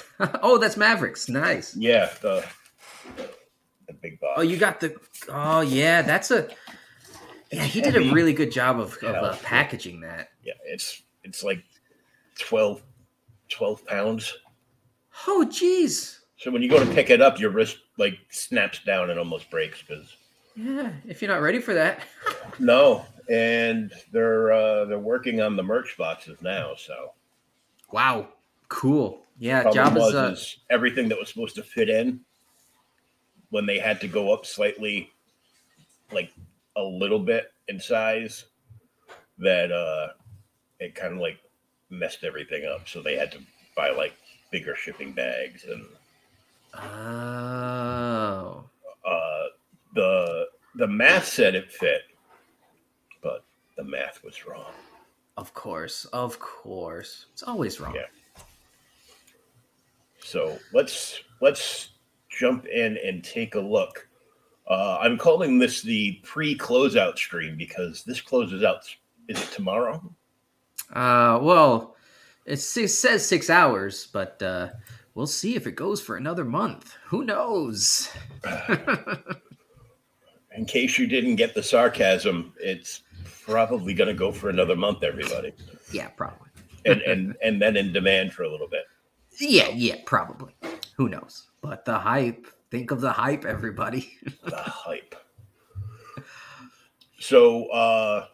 oh, 0.42 0.58
that's 0.58 0.76
Mavericks. 0.76 1.28
Nice. 1.28 1.76
yeah, 1.76 2.10
the 2.20 2.44
the 3.86 3.92
big 3.94 4.18
box. 4.20 4.34
Oh, 4.36 4.42
you 4.42 4.56
got 4.56 4.80
the. 4.80 4.96
Oh, 5.28 5.60
yeah, 5.60 6.02
that's 6.02 6.30
a. 6.30 6.48
Yeah, 7.50 7.64
he 7.64 7.82
did 7.82 7.96
a 7.96 8.12
really 8.12 8.32
good 8.32 8.50
job 8.50 8.80
of, 8.80 8.96
of 9.02 9.14
uh, 9.14 9.36
packaging 9.42 10.00
that. 10.00 10.30
yeah, 10.42 10.54
it's 10.64 11.02
it's 11.22 11.44
like 11.44 11.62
12, 12.38 12.82
12 13.50 13.86
pounds. 13.86 14.34
Oh, 15.26 15.46
jeez. 15.48 16.20
So 16.38 16.50
when 16.50 16.62
you 16.62 16.70
go 16.70 16.82
to 16.82 16.94
pick 16.94 17.10
it 17.10 17.20
up, 17.20 17.38
your 17.38 17.50
wrist 17.50 17.78
like 17.98 18.14
snaps 18.30 18.80
down 18.84 19.10
and 19.10 19.18
almost 19.18 19.50
breaks 19.50 19.82
because 19.82 20.16
Yeah, 20.54 20.92
if 21.06 21.22
you're 21.22 21.30
not 21.30 21.42
ready 21.42 21.60
for 21.60 21.74
that. 21.74 22.00
no, 22.58 23.06
and 23.28 23.92
they're 24.12 24.52
uh, 24.52 24.84
they're 24.84 24.98
working 24.98 25.40
on 25.40 25.56
the 25.56 25.62
merch 25.62 25.96
boxes 25.96 26.36
now. 26.42 26.74
So 26.76 27.12
Wow, 27.92 28.28
cool. 28.68 29.22
Yeah, 29.38 29.62
problem 29.62 29.94
was 29.94 30.14
Jabba's. 30.14 30.14
Uh, 30.14 30.32
is 30.32 30.56
everything 30.70 31.08
that 31.08 31.18
was 31.18 31.28
supposed 31.28 31.54
to 31.56 31.62
fit 31.62 31.88
in 31.88 32.20
when 33.50 33.66
they 33.66 33.78
had 33.78 34.00
to 34.00 34.08
go 34.08 34.32
up 34.32 34.46
slightly 34.46 35.10
like 36.10 36.32
a 36.76 36.82
little 36.82 37.18
bit 37.18 37.52
in 37.68 37.78
size 37.78 38.46
that 39.38 39.70
uh 39.70 40.08
it 40.80 40.94
kind 40.94 41.14
of 41.14 41.20
like 41.20 41.38
messed 41.90 42.24
everything 42.24 42.64
up 42.66 42.88
so 42.88 43.02
they 43.02 43.16
had 43.16 43.30
to 43.30 43.38
buy 43.76 43.90
like 43.90 44.14
bigger 44.50 44.74
shipping 44.74 45.12
bags 45.12 45.64
and 45.64 45.84
oh, 46.74 48.64
uh 49.04 49.44
the 49.94 50.46
the 50.76 50.86
math 50.86 51.26
said 51.26 51.54
it 51.54 51.70
fit 51.70 52.02
but 53.22 53.44
the 53.76 53.84
math 53.84 54.22
was 54.24 54.46
wrong 54.46 54.72
of 55.36 55.54
course, 55.54 56.04
of 56.06 56.38
course. 56.38 57.26
It's 57.32 57.42
always 57.42 57.80
wrong. 57.80 57.94
Yeah. 57.94 58.42
So 60.18 60.58
let's 60.72 61.22
let's 61.40 61.90
jump 62.28 62.66
in 62.66 62.98
and 63.04 63.24
take 63.24 63.54
a 63.54 63.60
look. 63.60 64.08
Uh, 64.68 64.98
I'm 65.00 65.18
calling 65.18 65.58
this 65.58 65.82
the 65.82 66.20
pre-closeout 66.22 67.16
stream 67.16 67.56
because 67.56 68.04
this 68.04 68.20
closes 68.20 68.62
out. 68.62 68.84
Is 69.28 69.42
it 69.42 69.50
tomorrow? 69.50 70.02
Uh, 70.92 71.38
well, 71.42 71.96
it 72.44 72.58
says 72.58 73.26
six 73.26 73.50
hours, 73.50 74.08
but 74.12 74.40
uh, 74.42 74.68
we'll 75.14 75.26
see 75.26 75.56
if 75.56 75.66
it 75.66 75.76
goes 75.76 76.00
for 76.00 76.16
another 76.16 76.44
month. 76.44 76.96
Who 77.06 77.24
knows? 77.24 78.10
In 80.56 80.64
case 80.66 80.98
you 80.98 81.06
didn't 81.06 81.36
get 81.36 81.54
the 81.54 81.62
sarcasm, 81.62 82.52
it's 82.60 83.02
probably 83.42 83.94
going 83.94 84.08
to 84.08 84.14
go 84.14 84.30
for 84.32 84.50
another 84.50 84.76
month, 84.76 85.02
everybody, 85.02 85.52
yeah, 85.92 86.08
probably. 86.08 86.48
and 86.84 87.00
and 87.02 87.34
and 87.42 87.60
then 87.60 87.76
in 87.76 87.92
demand 87.92 88.32
for 88.32 88.42
a 88.44 88.50
little 88.50 88.68
bit. 88.68 88.82
Yeah, 89.38 89.68
yeah, 89.70 89.96
probably. 90.04 90.54
Who 90.96 91.08
knows? 91.08 91.48
But 91.62 91.84
the 91.84 91.98
hype. 91.98 92.46
Think 92.70 92.90
of 92.90 93.00
the 93.00 93.12
hype, 93.12 93.44
everybody. 93.44 94.12
The 94.44 94.56
hype. 94.56 95.14
So, 97.20 97.66
uh, 97.66 98.26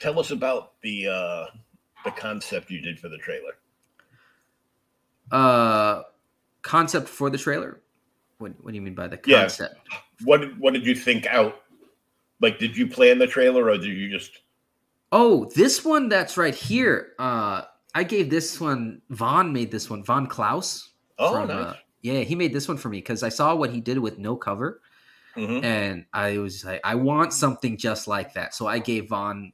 tell 0.00 0.18
us 0.18 0.30
about 0.30 0.80
the 0.82 1.06
uh, 1.08 1.46
the 2.04 2.10
concept 2.10 2.70
you 2.70 2.80
did 2.80 2.98
for 2.98 3.08
the 3.08 3.18
trailer. 3.18 3.52
uh, 5.30 6.02
concept 6.62 7.08
for 7.08 7.30
the 7.30 7.38
trailer. 7.38 7.80
What, 8.38 8.52
what 8.62 8.70
do 8.70 8.74
you 8.76 8.82
mean 8.82 8.94
by 8.94 9.06
the 9.08 9.20
Yeah. 9.26 9.48
What 10.24 10.40
did, 10.42 10.58
what 10.60 10.74
did 10.74 10.86
you 10.86 10.94
think 10.94 11.26
out? 11.26 11.62
Like, 12.40 12.58
did 12.58 12.76
you 12.76 12.86
plan 12.86 13.18
the 13.18 13.26
trailer 13.26 13.64
or 13.66 13.76
did 13.76 13.86
you 13.86 14.10
just? 14.10 14.32
Oh, 15.12 15.50
this 15.54 15.84
one 15.84 16.08
that's 16.08 16.36
right 16.36 16.54
here. 16.54 17.12
Uh, 17.18 17.62
I 17.94 18.04
gave 18.04 18.30
this 18.30 18.60
one. 18.60 19.02
Vaughn 19.10 19.52
made 19.52 19.70
this 19.70 19.90
one. 19.90 20.04
Von 20.04 20.26
Klaus. 20.26 20.90
Oh, 21.18 21.32
from, 21.34 21.48
nice. 21.48 21.66
uh, 21.66 21.76
yeah, 22.02 22.20
he 22.20 22.34
made 22.34 22.52
this 22.52 22.66
one 22.68 22.76
for 22.78 22.88
me 22.88 22.98
because 22.98 23.22
I 23.22 23.28
saw 23.28 23.54
what 23.54 23.70
he 23.70 23.80
did 23.80 23.98
with 23.98 24.18
no 24.18 24.36
cover, 24.36 24.80
Mhm. 25.36 25.62
and 25.62 26.06
I 26.14 26.38
was 26.38 26.64
like, 26.64 26.80
I 26.82 26.94
want 26.94 27.34
something 27.34 27.76
just 27.76 28.08
like 28.08 28.32
that. 28.34 28.54
So 28.54 28.66
I 28.66 28.78
gave 28.78 29.08
Vaughn, 29.10 29.52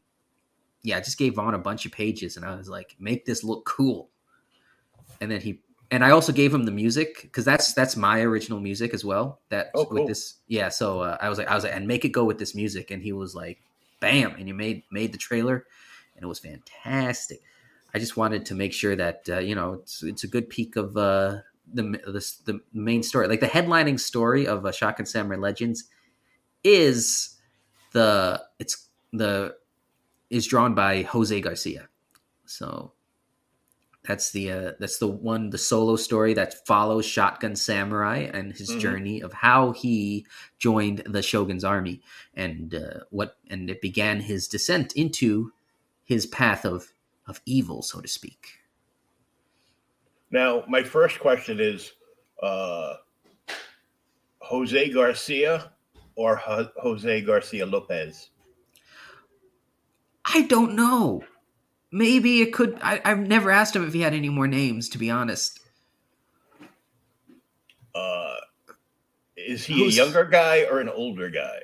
yeah, 0.83 0.99
I 0.99 1.01
just 1.01 1.19
gave 1.19 1.35
Vaughn 1.35 1.55
a 1.55 1.59
bunch 1.59 1.85
of 1.87 1.91
pages, 1.93 2.37
and 2.37 2.45
I 2.47 2.55
was 2.55 2.69
like, 2.69 2.95
make 3.01 3.25
this 3.25 3.43
look 3.43 3.65
cool. 3.65 4.11
And 5.21 5.29
then 5.31 5.41
he, 5.41 5.61
and 5.91 6.05
I 6.05 6.11
also 6.11 6.33
gave 6.33 6.53
him 6.53 6.65
the 6.65 6.73
music 6.73 7.23
because 7.23 7.45
that's 7.45 7.73
that's 7.73 7.97
my 7.97 8.21
original 8.21 8.61
music 8.61 8.93
as 8.93 9.05
well. 9.05 9.41
That 9.51 9.71
Oh, 9.75 9.87
with 9.91 10.07
this, 10.09 10.35
yeah. 10.49 10.69
So 10.69 11.01
uh, 11.01 11.17
I 11.21 11.29
was 11.29 11.39
like, 11.39 11.49
I 11.49 11.55
was 11.55 11.65
like, 11.65 11.75
and 11.75 11.87
make 11.87 12.05
it 12.05 12.11
go 12.11 12.25
with 12.25 12.39
this 12.39 12.55
music, 12.55 12.91
and 12.91 13.03
he 13.03 13.13
was 13.13 13.35
like, 13.35 13.61
bam, 14.01 14.35
and 14.37 14.47
he 14.47 14.53
made 14.53 14.83
made 14.91 15.13
the 15.13 15.19
trailer, 15.19 15.67
and 16.15 16.25
it 16.25 16.27
was 16.27 16.41
fantastic. 16.41 17.41
I 17.95 17.99
just 17.99 18.17
wanted 18.17 18.47
to 18.47 18.55
make 18.55 18.73
sure 18.73 18.97
that 18.97 19.29
uh, 19.29 19.39
you 19.39 19.55
know 19.55 19.75
it's 19.75 20.03
it's 20.03 20.25
a 20.25 20.29
good 20.29 20.51
peek 20.51 20.77
of 20.77 20.97
uh, 20.97 21.39
the 21.73 21.83
the 21.83 22.33
the 22.45 22.61
main 22.73 23.03
story, 23.03 23.29
like 23.29 23.41
the 23.41 23.47
headlining 23.47 24.01
story 24.01 24.47
of 24.47 24.67
uh, 24.67 24.73
Shotgun 24.73 25.07
Samurai 25.07 25.39
Legends, 25.39 25.85
is 26.65 27.37
the 27.93 28.43
it's 28.59 28.89
the 29.13 29.55
is 30.31 30.47
drawn 30.47 30.75
by 30.75 31.03
Jose 31.03 31.41
Garcia, 31.41 31.89
so 32.45 32.93
that's 34.07 34.31
the 34.31 34.51
uh, 34.53 34.73
that's 34.79 34.99
the 34.99 35.09
one 35.09 35.51
the 35.51 35.59
solo 35.59 35.97
story 35.97 36.35
that 36.35 36.67
follows 36.67 37.05
Shotgun 37.05 37.57
Samurai 37.57 38.29
and 38.33 38.53
his 38.53 38.71
Mhm. 38.71 38.81
journey 38.81 39.21
of 39.21 39.33
how 39.33 39.73
he 39.73 40.27
joined 40.59 41.03
the 41.07 41.23
Shogun's 41.23 41.65
army 41.65 42.01
and 42.35 42.75
uh, 42.75 43.01
what 43.11 43.37
and 43.51 43.69
it 43.71 43.81
began 43.81 44.21
his 44.21 44.49
descent 44.49 44.93
into 44.95 45.53
his 46.05 46.27
path 46.27 46.65
of 46.65 46.93
of 47.27 47.41
evil, 47.47 47.83
so 47.83 48.01
to 48.01 48.09
speak. 48.09 48.61
Now, 50.31 50.65
my 50.69 50.83
first 50.83 51.19
question 51.21 51.61
is, 51.61 51.93
uh, 52.43 52.95
Jose 54.41 54.91
Garcia 54.91 55.73
or 56.15 56.37
Jose 56.37 57.21
Garcia 57.23 57.67
Lopez? 57.67 58.31
I 60.25 60.43
don't 60.43 60.75
know. 60.75 61.23
Maybe 61.93 62.43
it 62.43 62.53
could. 62.53 62.79
I, 62.83 63.01
I've 63.05 63.21
never 63.21 63.51
asked 63.51 63.75
him 63.77 63.87
if 63.87 63.93
he 63.93 64.01
had 64.01 64.15
any 64.15 64.29
more 64.29 64.49
names, 64.49 64.89
to 64.91 64.99
be 64.99 65.11
honest. 65.11 65.61
Uh, 67.95 68.35
is 69.37 69.65
he 69.65 69.79
Who's- 69.79 69.95
a 69.95 69.97
younger 69.97 70.25
guy 70.25 70.65
or 70.65 70.81
an 70.81 70.89
older 70.89 71.31
guy? 71.31 71.61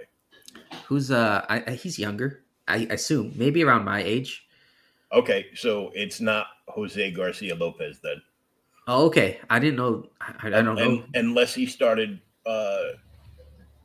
Who's 0.87 1.11
uh? 1.11 1.45
I, 1.49 1.65
I, 1.67 1.71
he's 1.73 1.99
younger. 1.99 2.43
I 2.69 2.87
assume 2.91 3.33
maybe 3.37 3.65
around 3.65 3.85
my 3.85 4.03
age. 4.03 4.47
Okay, 5.13 5.47
so 5.55 5.91
it's 5.95 6.21
not 6.21 6.47
Jose 6.69 7.11
Garcia 7.11 7.55
Lopez 7.55 7.99
then. 8.03 8.23
Oh, 8.89 9.07
okay. 9.07 9.39
I 9.51 9.59
didn't 9.59 9.77
know. 9.77 10.07
I, 10.21 10.49
I 10.49 10.63
don't 10.63 10.77
know. 10.77 11.05
Unless 11.15 11.55
he 11.55 11.67
started 11.67 12.21
uh, 12.47 12.83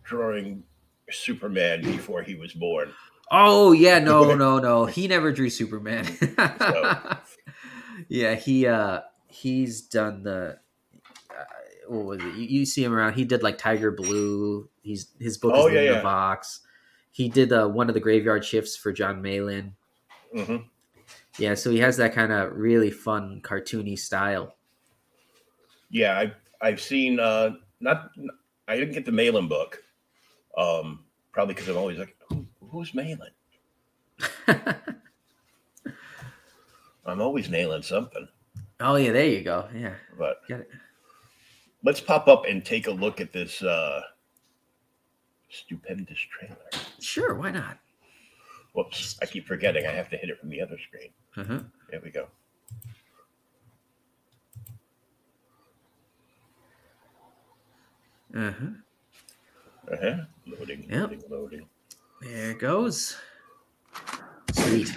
drawing 0.03 0.63
Superman 1.11 1.81
before 1.81 2.21
he 2.23 2.35
was 2.35 2.53
born. 2.53 2.93
Oh 3.31 3.71
yeah, 3.71 3.99
no, 4.11 4.35
no, 4.35 4.59
no. 4.59 4.85
He 4.85 5.07
never 5.07 5.31
drew 5.31 5.49
Superman. 5.49 6.05
So- 6.59 7.17
yeah, 8.09 8.35
he 8.35 8.67
uh 8.67 9.01
he's 9.27 9.81
done 9.81 10.23
the 10.23 10.59
uh, 11.31 11.43
what 11.87 12.05
was 12.05 12.19
it? 12.21 12.35
You, 12.35 12.59
you 12.59 12.65
see 12.65 12.83
him 12.83 12.93
around. 12.93 13.13
He 13.13 13.25
did 13.25 13.41
like 13.43 13.57
Tiger 13.57 13.91
Blue. 13.91 14.69
He's 14.81 15.11
his 15.19 15.37
book 15.37 15.53
Oh, 15.55 15.67
is 15.67 15.73
yeah, 15.73 15.79
in 15.81 15.87
the 15.87 15.93
yeah. 15.95 16.01
box. 16.03 16.61
He 17.11 17.27
did 17.29 17.51
uh, 17.51 17.67
one 17.67 17.89
of 17.89 17.95
the 17.95 17.99
graveyard 17.99 18.45
shifts 18.45 18.77
for 18.77 18.91
Jon 18.93 19.21
Malin. 19.23 19.75
hmm 20.31 20.57
Yeah, 21.39 21.55
so 21.55 21.71
he 21.71 21.79
has 21.79 21.97
that 21.97 22.13
kind 22.13 22.31
of 22.31 22.53
really 22.55 22.91
fun 22.91 23.41
cartoony 23.43 23.97
style. 23.97 24.55
Yeah, 25.89 26.17
I've 26.17 26.35
I've 26.61 26.81
seen 26.81 27.19
uh, 27.19 27.51
not 27.79 28.11
I 28.67 28.77
didn't 28.77 28.93
get 28.93 29.05
the 29.05 29.11
Malin 29.11 29.47
book, 29.47 29.81
um, 30.57 31.05
probably 31.31 31.55
because 31.55 31.69
I'm 31.69 31.77
always 31.77 31.97
like, 31.97 32.15
who's 32.77 32.93
Malin? 32.93 33.31
I'm 37.05 37.21
always 37.21 37.49
nailing 37.49 37.81
something, 37.83 38.27
oh 38.81 38.95
yeah, 38.95 39.11
there 39.11 39.27
you 39.27 39.41
go. 39.43 39.67
Yeah, 39.73 39.93
but 40.17 40.41
let's 41.83 42.01
pop 42.01 42.27
up 42.27 42.45
and 42.45 42.63
take 42.65 42.87
a 42.87 42.91
look 42.91 43.21
at 43.21 43.31
this 43.31 43.61
uh, 43.63 44.01
stupendous 45.49 46.19
trailer. 46.19 46.57
Sure, 46.99 47.33
why 47.35 47.51
not? 47.51 47.77
Whoops, 48.73 49.17
I 49.21 49.25
keep 49.25 49.47
forgetting 49.47 49.85
I 49.87 49.91
have 49.91 50.09
to 50.09 50.17
hit 50.17 50.29
it 50.29 50.39
from 50.39 50.49
the 50.49 50.61
other 50.61 50.77
screen. 50.77 51.09
Uh-huh. 51.37 51.63
There 51.89 52.01
we 52.03 52.11
go. 52.11 52.27
Uh-huh. 58.35 58.67
Uh-huh. 59.93 60.15
Loading, 60.45 60.83
Yep. 60.89 61.01
loading, 61.01 61.23
loading. 61.29 61.69
There 62.19 62.51
it 62.51 62.59
goes. 62.59 63.15
Sweet. 64.51 64.91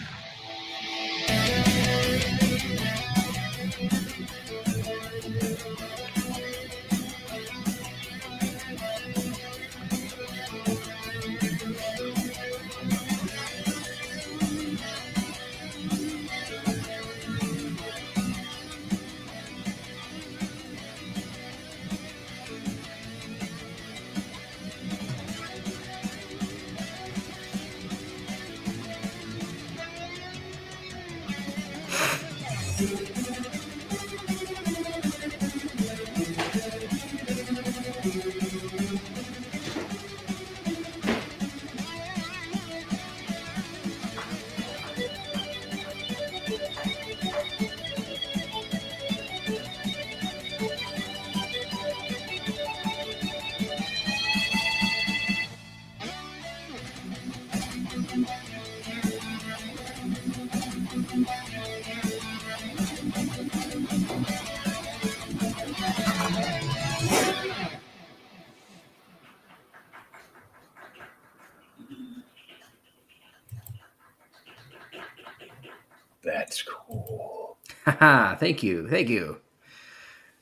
Haha, 78.10 78.34
thank 78.36 78.62
you. 78.62 78.88
Thank 78.88 79.08
you. 79.08 79.38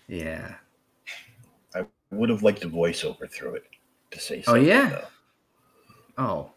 Yeah. 0.07 0.55
I 1.75 1.85
would 2.11 2.31
have 2.31 2.43
liked 2.43 2.65
a 2.65 2.69
voiceover 2.69 3.31
through 3.31 3.57
it 3.57 3.65
to 4.11 4.19
say 4.21 4.43
Oh, 4.47 4.55
yeah? 4.55 4.89
though. 6.17 6.23
Oh. 6.25 6.51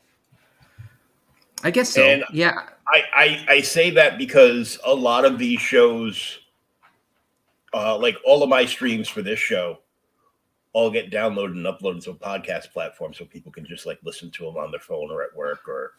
I 1.64 1.72
guess 1.72 1.90
so. 1.90 2.02
And- 2.04 2.24
yeah. 2.32 2.70
I, 2.88 3.04
I 3.14 3.46
I 3.56 3.62
say 3.62 3.90
that 3.92 4.18
because 4.18 4.78
a 4.86 4.94
lot 4.94 5.24
of 5.24 5.38
these 5.40 5.62
shows, 5.62 6.40
uh, 7.74 7.98
like 7.98 8.18
all 8.26 8.42
of 8.44 8.50
my 8.50 8.66
streams 8.66 9.08
for 9.08 9.22
this 9.22 9.40
show, 9.40 9.80
all 10.74 10.90
get 10.92 11.10
downloaded 11.12 11.52
and 11.52 11.66
uploaded 11.66 12.04
to 12.06 12.12
a 12.12 12.16
podcast 12.16 12.72
platform, 12.74 13.14
so 13.14 13.24
people 13.24 13.50
can 13.52 13.66
just 13.66 13.86
like 13.86 14.00
listen 14.04 14.30
to 14.32 14.46
them 14.46 14.58
on 14.58 14.72
their 14.72 14.80
phone 14.82 15.10
or 15.12 15.24
at 15.24 15.34
work 15.36 15.68
or 15.70 15.94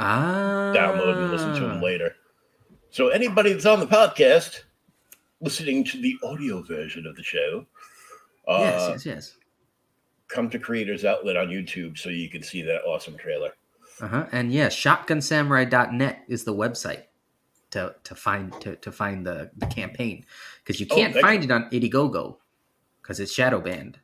Ah. 0.00 0.72
download 0.74 1.16
and 1.22 1.30
listen 1.32 1.54
to 1.54 1.60
them 1.66 1.82
later. 1.82 2.14
So 2.90 3.08
anybody 3.08 3.52
that's 3.52 3.66
on 3.66 3.80
the 3.80 3.86
podcast, 3.86 4.62
listening 5.40 5.84
to 5.84 6.00
the 6.00 6.16
audio 6.24 6.62
version 6.62 7.06
of 7.06 7.16
the 7.16 7.22
show, 7.22 7.66
uh, 8.46 8.58
Yes, 8.60 8.88
yes, 8.88 9.06
yes. 9.06 9.36
come 10.28 10.48
to 10.50 10.58
Creators 10.58 11.04
Outlet 11.04 11.36
on 11.36 11.48
YouTube 11.48 11.98
so 11.98 12.08
you 12.08 12.28
can 12.30 12.42
see 12.42 12.62
that 12.62 12.82
awesome 12.86 13.16
trailer. 13.16 13.50
Uh-huh. 14.00 14.26
And 14.32 14.52
yeah, 14.52 14.68
shotgunsamurai.net 14.68 16.24
is 16.28 16.44
the 16.44 16.54
website 16.54 17.04
to 17.72 17.94
to 18.04 18.14
find 18.14 18.58
to, 18.62 18.76
to 18.76 18.90
find 18.90 19.26
the, 19.26 19.50
the 19.58 19.66
campaign 19.66 20.24
because 20.64 20.80
you 20.80 20.86
Oh, 20.90 20.94
can't 20.94 21.12
thank 21.12 21.26
find 21.26 21.44
it 21.44 21.50
on 21.50 21.68
Indiegogo 21.70 22.36
because 23.02 23.20
it's 23.20 23.32
shadow 23.32 23.60
banned. 23.60 23.98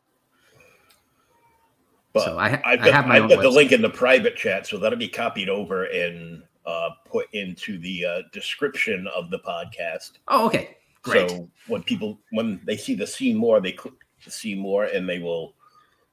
But 2.12 2.25
So 2.25 2.38
I 2.38 2.61
I've 2.64 2.81
I 2.81 2.90
have 2.90 3.07
my 3.07 3.16
I've 3.16 3.31
got 3.31 3.40
the 3.42 3.49
link 3.49 3.73
in 3.73 3.81
the 3.83 3.88
private 3.90 4.37
chat, 4.37 4.66
so 4.66 4.79
that'll 4.79 4.99
be 4.99 5.09
copied 5.09 5.49
over 5.49 5.85
and 5.85 6.42
uh, 6.66 6.90
put 7.05 7.27
into 7.33 7.79
the 7.79 8.05
uh, 8.05 8.22
description 8.33 9.07
of 9.14 9.31
the 9.31 9.38
podcast. 9.38 10.12
Oh, 10.29 10.46
okay. 10.46 10.77
Great. 11.03 11.31
So 11.31 11.48
when 11.66 11.83
people 11.83 12.18
when 12.31 12.61
they 12.64 12.77
see 12.77 12.94
the 12.94 13.07
see 13.07 13.35
more, 13.35 13.61
they 13.61 13.72
click 13.72 13.94
the 14.24 14.31
see 14.31 14.55
more, 14.55 14.85
and 14.85 15.09
they 15.09 15.18
will 15.18 15.55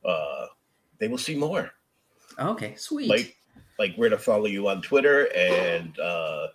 uh, 0.03 0.47
they 0.99 1.07
will 1.07 1.17
see 1.17 1.35
more. 1.35 1.71
okay, 2.37 2.75
sweet. 2.75 3.09
Like 3.09 3.37
like 3.79 3.95
where 3.95 4.09
to 4.09 4.17
follow 4.17 4.47
you 4.47 4.67
on 4.67 4.81
Twitter 4.81 5.33
and 5.33 5.97
uh, 5.97 6.47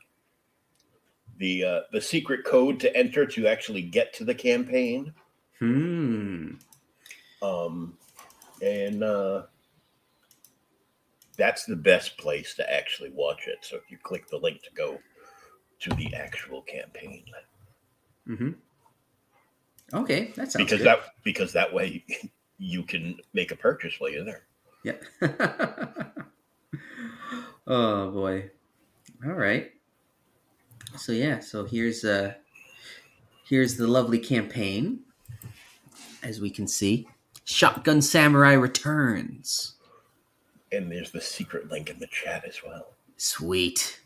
the 1.38 1.64
uh, 1.64 1.80
the 1.92 2.00
secret 2.00 2.44
code 2.44 2.78
to 2.80 2.94
enter 2.94 3.24
to 3.26 3.46
actually 3.46 3.82
get 3.82 4.12
to 4.14 4.24
the 4.24 4.34
campaign. 4.34 5.12
hmm. 5.58 6.52
um, 7.42 7.96
and 8.62 9.02
uh, 9.02 9.42
that's 11.36 11.64
the 11.64 11.76
best 11.76 12.16
place 12.18 12.54
to 12.54 12.72
actually 12.72 13.10
watch 13.10 13.46
it. 13.46 13.58
So 13.62 13.76
if 13.76 13.90
you 13.90 13.98
click 14.02 14.28
the 14.28 14.38
link 14.38 14.62
to 14.62 14.70
go 14.74 14.98
to 15.80 15.90
the 15.90 16.14
actual 16.14 16.62
campaign, 16.62 17.24
Mm-hmm. 18.28 18.50
Okay, 19.94 20.32
that 20.36 20.50
sounds 20.50 20.64
because 20.64 20.78
good. 20.78 20.86
that 20.86 21.00
because 21.22 21.52
that 21.52 21.72
way 21.72 22.04
you 22.58 22.82
can 22.82 23.16
make 23.34 23.52
a 23.52 23.56
purchase 23.56 23.94
while 23.98 24.10
you're 24.10 24.24
there. 24.24 24.42
Yeah. 24.82 24.94
oh 27.66 28.10
boy. 28.10 28.50
All 29.24 29.32
right. 29.32 29.70
So 30.96 31.12
yeah, 31.12 31.38
so 31.38 31.64
here's 31.64 32.04
uh 32.04 32.34
here's 33.48 33.76
the 33.76 33.86
lovely 33.86 34.18
campaign. 34.18 35.00
As 36.22 36.40
we 36.40 36.50
can 36.50 36.66
see, 36.66 37.06
Shotgun 37.44 38.02
Samurai 38.02 38.54
returns. 38.54 39.75
And 40.76 40.92
there's 40.92 41.10
the 41.10 41.20
secret 41.20 41.70
link 41.70 41.90
in 41.90 41.98
the 41.98 42.06
chat 42.06 42.44
as 42.46 42.60
well. 42.64 42.94
Sweet. 43.16 44.00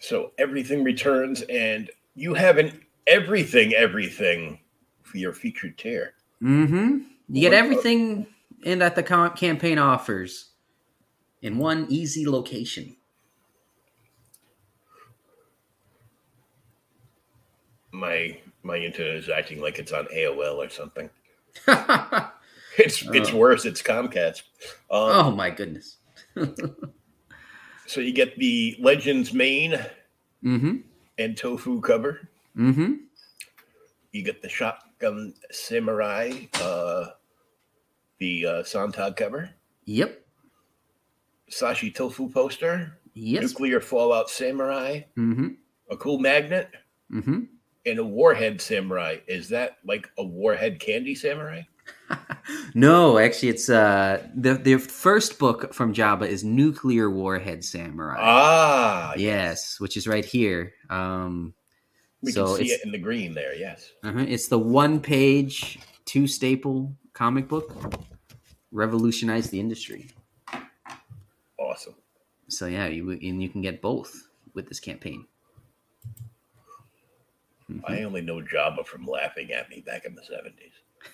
So 0.00 0.32
everything 0.38 0.84
returns, 0.84 1.42
and 1.42 1.90
you 2.14 2.34
have 2.34 2.58
an 2.58 2.84
everything, 3.06 3.74
everything 3.74 4.60
for 5.02 5.16
your 5.18 5.32
featured 5.32 5.78
tier. 5.78 6.14
Mm-hmm. 6.42 6.98
You 7.28 7.40
get 7.40 7.52
everything 7.52 8.26
in 8.62 8.78
that 8.80 8.94
the 8.94 9.02
campaign 9.02 9.78
offers 9.78 10.50
in 11.42 11.58
one 11.58 11.86
easy 11.88 12.26
location. 12.26 12.96
My 17.90 18.38
my 18.62 18.76
internet 18.76 19.16
is 19.16 19.28
acting 19.28 19.60
like 19.60 19.78
it's 19.78 19.92
on 19.92 20.06
AOL 20.06 20.56
or 20.56 20.68
something. 20.68 21.10
oh 22.78 22.82
It's 22.84 23.02
it's 23.02 23.32
worse. 23.32 23.64
It's 23.64 23.82
Comcast. 23.82 24.42
Um, 24.90 25.36
my 25.36 25.50
goodness. 25.50 25.96
So 27.86 28.00
you 28.00 28.12
get 28.12 28.36
the 28.38 28.76
Legends 28.80 29.32
main 29.32 29.78
Mm-hmm. 30.44 30.76
and 31.18 31.36
Tofu 31.36 31.80
cover. 31.80 32.28
Mm-hmm. 32.56 32.92
You 34.12 34.22
get 34.22 34.40
the 34.40 34.48
Shotgun 34.48 35.34
Samurai, 35.50 36.30
uh, 36.62 37.06
the 38.20 38.46
uh, 38.46 38.62
Sontag 38.62 39.16
cover, 39.16 39.50
Yep. 39.86 40.24
Sashi 41.50 41.92
Tofu 41.92 42.28
poster, 42.30 42.96
Yes. 43.14 43.42
Nuclear 43.42 43.80
Fallout 43.80 44.30
Samurai, 44.30 45.00
Mm-hmm. 45.16 45.48
a 45.90 45.96
cool 45.96 46.18
magnet, 46.20 46.70
Mm-hmm. 47.12 47.40
and 47.86 47.98
a 47.98 48.04
Warhead 48.04 48.60
Samurai. 48.60 49.16
Is 49.26 49.48
that 49.48 49.78
like 49.84 50.08
a 50.18 50.24
Warhead 50.24 50.78
Candy 50.78 51.14
Samurai? 51.16 51.62
No, 52.74 53.18
actually, 53.18 53.48
it's 53.50 53.68
uh 53.68 54.26
the 54.34 54.54
the 54.54 54.78
first 54.78 55.38
book 55.38 55.74
from 55.74 55.92
Jabba 55.92 56.26
is 56.26 56.44
Nuclear 56.44 57.10
Warhead 57.10 57.64
Samurai. 57.64 58.16
Ah, 58.18 59.14
yes, 59.16 59.80
which 59.80 59.96
is 59.96 60.06
right 60.06 60.24
here. 60.24 60.72
Um, 60.90 61.54
we 62.22 62.32
so 62.32 62.56
can 62.56 62.66
see 62.66 62.72
it 62.72 62.84
in 62.84 62.92
the 62.92 62.98
green 62.98 63.34
there. 63.34 63.54
Yes. 63.54 63.92
uh-huh, 64.02 64.24
it's 64.28 64.48
the 64.48 64.58
one 64.58 65.00
page, 65.00 65.78
two 66.04 66.26
staple 66.26 66.94
comic 67.12 67.48
book. 67.48 67.72
Revolutionized 68.70 69.50
the 69.50 69.60
industry. 69.60 70.10
Awesome. 71.58 71.94
So 72.48 72.66
yeah, 72.66 72.86
you 72.86 73.10
and 73.10 73.42
you 73.42 73.48
can 73.48 73.62
get 73.62 73.80
both 73.80 74.28
with 74.54 74.68
this 74.68 74.80
campaign. 74.80 75.26
I 77.86 78.02
only 78.02 78.22
know 78.22 78.40
Jabba 78.40 78.86
from 78.86 79.06
laughing 79.06 79.52
at 79.52 79.68
me 79.68 79.80
back 79.80 80.04
in 80.04 80.14
the 80.14 80.22
seventies. 80.24 80.72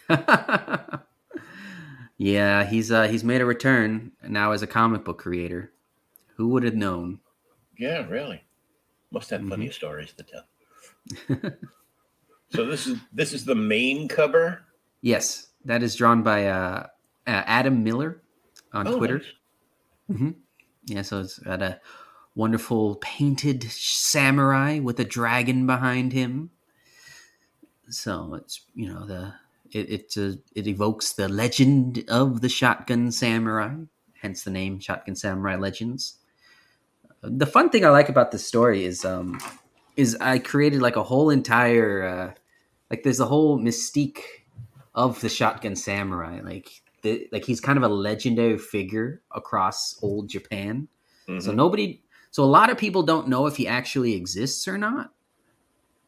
yeah, 2.16 2.64
he's 2.64 2.90
uh 2.90 3.08
he's 3.08 3.24
made 3.24 3.40
a 3.40 3.46
return 3.46 4.12
now 4.26 4.52
as 4.52 4.62
a 4.62 4.66
comic 4.66 5.04
book 5.04 5.18
creator. 5.18 5.72
Who 6.36 6.48
would 6.48 6.62
have 6.64 6.74
known? 6.74 7.20
Yeah, 7.78 8.06
really. 8.08 8.42
Must 9.10 9.30
have 9.30 9.46
plenty 9.46 9.66
Mhm. 9.66 9.68
of 9.68 9.74
stories 9.74 10.12
to 10.14 10.22
tell. 10.24 11.52
so 12.50 12.66
this 12.66 12.86
is 12.86 12.98
this 13.12 13.32
is 13.32 13.44
the 13.44 13.54
main 13.54 14.08
cover. 14.08 14.62
Yes, 15.00 15.48
that 15.64 15.82
is 15.82 15.94
drawn 15.96 16.22
by 16.22 16.46
uh, 16.46 16.86
uh 17.26 17.42
Adam 17.46 17.84
Miller 17.84 18.22
on 18.72 18.86
Oh, 18.88 18.96
Twitter. 18.98 19.22
nice. 20.08 20.34
Yeah, 20.86 21.02
so 21.02 21.20
it's 21.20 21.38
got 21.38 21.62
a 21.62 21.80
wonderful 22.34 22.96
painted 22.96 23.62
samurai 23.64 24.78
with 24.80 24.98
a 25.00 25.04
dragon 25.04 25.66
behind 25.66 26.12
him. 26.12 26.50
So 27.88 28.34
it's 28.34 28.62
you 28.74 28.88
know 28.92 29.06
the 29.06 29.34
it 29.74 29.90
it, 29.90 30.14
uh, 30.16 30.36
it 30.54 30.66
evokes 30.66 31.12
the 31.12 31.28
legend 31.28 32.04
of 32.08 32.40
the 32.40 32.48
shotgun 32.48 33.10
samurai, 33.12 33.74
hence 34.20 34.44
the 34.44 34.50
name 34.50 34.78
Shotgun 34.80 35.16
Samurai 35.16 35.56
Legends. 35.56 36.18
The 37.22 37.46
fun 37.46 37.70
thing 37.70 37.84
I 37.84 37.88
like 37.90 38.08
about 38.08 38.30
this 38.30 38.46
story 38.46 38.84
is 38.84 39.04
um 39.04 39.40
is 39.96 40.16
I 40.20 40.38
created 40.38 40.82
like 40.82 40.96
a 40.96 41.02
whole 41.02 41.30
entire 41.30 42.02
uh, 42.02 42.34
like 42.90 43.02
there's 43.02 43.20
a 43.20 43.26
whole 43.26 43.58
mystique 43.58 44.20
of 44.94 45.20
the 45.20 45.28
Shotgun 45.28 45.76
Samurai 45.76 46.40
like 46.42 46.82
the, 47.02 47.28
like 47.32 47.44
he's 47.44 47.60
kind 47.60 47.76
of 47.76 47.84
a 47.84 47.88
legendary 47.88 48.58
figure 48.58 49.22
across 49.34 49.98
old 50.02 50.28
Japan. 50.28 50.88
So 51.38 51.52
Mhm. 51.52 51.56
nobody 51.56 52.02
so 52.30 52.42
a 52.42 52.46
lot 52.46 52.70
of 52.70 52.78
people 52.78 53.02
don't 53.02 53.28
know 53.28 53.46
if 53.46 53.56
he 53.56 53.66
actually 53.68 54.14
exists 54.14 54.66
or 54.68 54.78
not. 54.78 55.12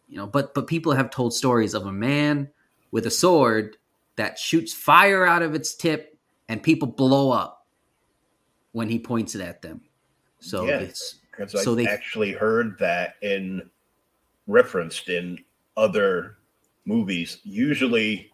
You 0.08 0.18
know, 0.18 0.26
but 0.26 0.54
but 0.54 0.66
people 0.66 0.92
have 0.92 1.10
told 1.10 1.34
stories 1.34 1.74
of 1.74 1.86
a 1.86 1.92
man 1.92 2.50
with 2.90 3.06
a 3.06 3.10
sword 3.10 3.76
that 4.16 4.38
shoots 4.38 4.72
fire 4.72 5.24
out 5.26 5.42
of 5.42 5.54
its 5.54 5.74
tip 5.74 6.18
and 6.48 6.62
people 6.62 6.88
blow 6.88 7.30
up 7.30 7.66
when 8.72 8.88
he 8.88 8.98
points 8.98 9.34
it 9.34 9.40
at 9.40 9.62
them. 9.62 9.80
So 10.40 10.66
Yeah. 10.66 10.78
it's 10.80 11.16
So 11.48 11.72
I've 11.72 11.76
they- 11.76 11.86
actually 11.86 12.32
heard 12.32 12.78
that 12.78 13.16
in 13.22 13.68
referenced 14.46 15.08
in 15.08 15.44
other 15.76 16.38
movies. 16.86 17.38
Usually, 17.44 18.32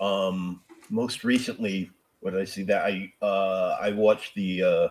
um, 0.00 0.62
most 0.90 1.24
recently, 1.24 1.90
what 2.20 2.32
did 2.32 2.40
I 2.40 2.44
see 2.44 2.64
that 2.64 2.84
I 2.84 3.12
uh, 3.22 3.78
I 3.80 3.92
watched 3.92 4.34
the 4.34 4.62
uh, 4.62 4.88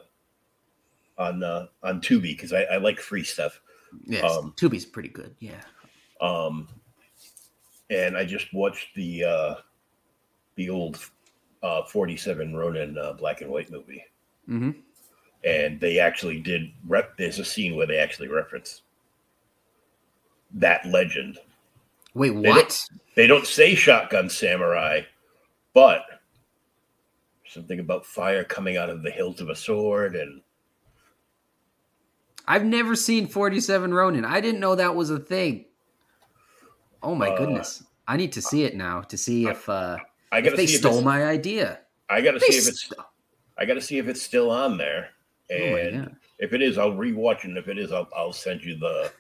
on 1.17 1.43
uh, 1.43 1.67
on 1.83 2.01
Tubi 2.01 2.21
because 2.35 2.53
I, 2.53 2.63
I 2.63 2.77
like 2.77 2.99
free 2.99 3.23
stuff. 3.23 3.59
yes, 4.05 4.23
um, 4.23 4.53
Tubi's 4.57 4.85
pretty 4.85 5.09
good. 5.09 5.35
Yeah. 5.39 5.61
Um, 6.21 6.67
and 7.89 8.17
I 8.17 8.25
just 8.25 8.53
watched 8.53 8.93
the 8.95 9.23
uh, 9.23 9.55
the 10.55 10.69
old 10.69 10.99
uh, 11.63 11.83
forty 11.83 12.17
seven 12.17 12.55
Ronin 12.55 12.97
uh, 12.97 13.13
black 13.13 13.41
and 13.41 13.49
white 13.51 13.71
movie. 13.71 14.03
hmm 14.45 14.71
and 15.43 15.79
they 15.79 15.99
actually 15.99 16.39
did 16.39 16.71
rep 16.87 17.15
there's 17.15 17.37
a 17.37 17.45
scene 17.45 17.75
where 17.75 17.85
they 17.85 17.99
actually 17.99 18.27
reference 18.27 18.81
that 20.51 20.83
legend 20.87 21.37
Wait, 22.15 22.29
don't- 22.33 22.43
what? 22.43 22.83
they 23.15 23.27
don't 23.27 23.45
say 23.45 23.75
shotgun 23.75 24.27
samurai 24.31 24.99
but 25.75 26.01
something 27.47 27.79
about 27.79 28.03
fire 28.03 28.43
coming 28.43 28.77
out 28.77 28.89
of 28.89 29.03
the 29.03 29.11
hilt 29.11 29.39
of 29.39 29.49
a 29.49 29.55
sword 29.55 30.15
and 30.15 30.41
I've 32.47 32.65
never 32.65 32.95
seen 32.95 33.27
47 33.27 33.93
Ronin. 33.93 34.25
I 34.25 34.41
didn't 34.41 34.59
know 34.61 34.73
that 34.75 34.95
was 34.95 35.11
a 35.11 35.19
thing. 35.19 35.65
Oh 37.03 37.15
my 37.15 37.29
Uh, 37.29 37.37
goodness. 37.37 37.83
I 38.07 38.17
need 38.17 38.31
to 38.33 38.41
see 38.41 38.63
it 38.63 38.75
now 38.75 39.01
to 39.01 39.17
see 39.17 39.47
if 39.47 39.67
uh 39.67 39.97
i 40.31 40.39
if 40.39 40.55
they 40.55 40.65
see 40.67 40.77
stole 40.77 41.01
my 41.01 41.25
idea. 41.25 41.79
i 42.09 42.21
gotta 42.21 42.39
They 42.39 42.47
see 42.47 42.57
if 42.57 42.67
it's 42.67 42.83
st- 42.83 42.99
i 43.57 43.65
gotta 43.65 43.81
see 43.81 43.97
if 43.97 44.07
it's 44.07 44.21
still 44.21 44.49
on 44.51 44.77
there 44.77 45.09
Oh 45.51 45.75
and 45.75 46.05
God. 46.05 46.15
if 46.39 46.53
it 46.53 46.61
is 46.61 46.77
i'll 46.77 46.91
rewatch 46.91 47.39
it 47.39 47.45
and 47.45 47.57
if 47.57 47.67
it 47.67 47.77
is 47.77 47.91
i'll, 47.91 48.07
I'll 48.15 48.33
send 48.33 48.63
you 48.63 48.77
the 48.77 49.11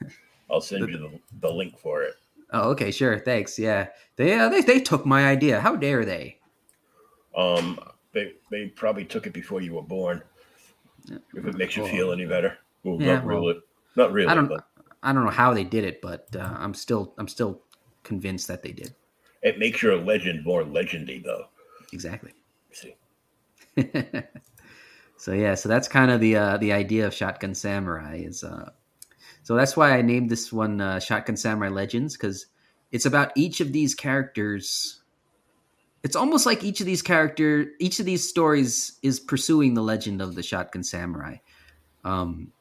i'll 0.49 0.61
send 0.61 0.89
you 0.89 0.97
the, 0.97 1.19
the 1.41 1.49
link 1.51 1.77
for 1.79 2.03
it 2.03 2.15
Oh, 2.53 2.69
okay, 2.71 2.91
sure. 2.91 3.19
Thanks. 3.19 3.59
Yeah. 3.59 3.87
They 4.15 4.39
uh, 4.39 4.47
they 4.47 4.61
they 4.61 4.79
took 4.79 5.05
my 5.05 5.27
idea. 5.27 5.59
How 5.59 5.75
dare 5.75 6.05
they? 6.05 6.39
um 7.35 7.77
they 8.13 8.33
they 8.49 8.67
probably 8.67 9.03
took 9.03 9.27
it 9.27 9.33
before 9.33 9.61
you 9.61 9.73
were 9.73 9.81
born 9.81 10.21
if 11.35 11.45
it 11.45 11.55
makes 11.57 11.75
you 11.75 11.85
feel 11.87 12.13
any 12.13 12.25
better 12.25 12.57
well, 12.83 12.97
Yeah, 12.99 13.15
not 13.15 13.25
well, 13.25 13.39
really 13.41 13.59
not 13.97 14.11
really 14.13 14.29
I 14.29 14.35
don't 14.35 14.47
but 14.47 14.65
I 15.03 15.11
don't 15.13 15.25
know 15.25 15.29
how 15.29 15.53
they 15.53 15.63
did 15.65 15.83
it, 15.83 16.01
but 16.01 16.33
uh, 16.35 16.55
I'm 16.57 16.73
still 16.73 17.13
I'm 17.17 17.27
still 17.27 17.63
convinced 18.07 18.47
that 18.47 18.63
they 18.63 18.71
did. 18.71 18.95
It 19.43 19.59
makes 19.59 19.81
your 19.81 19.97
legend 19.97 20.43
more 20.43 20.63
legendy, 20.63 21.23
though. 21.23 21.45
Exactly. 21.93 22.33
See, 22.71 22.95
so 25.17 25.33
yeah, 25.33 25.55
so 25.55 25.69
that's 25.69 25.87
kind 25.87 26.11
of 26.11 26.19
the 26.19 26.35
uh, 26.35 26.57
the 26.57 26.73
idea 26.73 27.05
of 27.05 27.13
Shotgun 27.13 27.53
Samurai 27.53 28.17
is 28.17 28.43
uh, 28.43 28.71
so 29.43 29.55
that's 29.55 29.77
why 29.77 29.91
I 29.91 30.01
named 30.01 30.29
this 30.29 30.51
one 30.51 30.81
uh, 30.81 30.99
Shotgun 30.99 31.37
Samurai 31.37 31.69
Legends 31.69 32.17
because 32.17 32.47
it's 32.91 33.05
about 33.05 33.31
each 33.35 33.61
of 33.61 33.71
these 33.71 33.95
characters. 33.95 35.01
It's 36.03 36.15
almost 36.15 36.45
like 36.45 36.63
each 36.63 36.79
of 36.79 36.85
these 36.85 37.01
character, 37.01 37.67
each 37.79 37.99
of 37.99 38.05
these 38.05 38.27
stories 38.27 38.97
is 39.01 39.19
pursuing 39.19 39.73
the 39.73 39.81
legend 39.81 40.21
of 40.21 40.35
the 40.35 40.43
Shotgun 40.43 40.83
Samurai. 40.83 41.37
Um, 42.03 42.51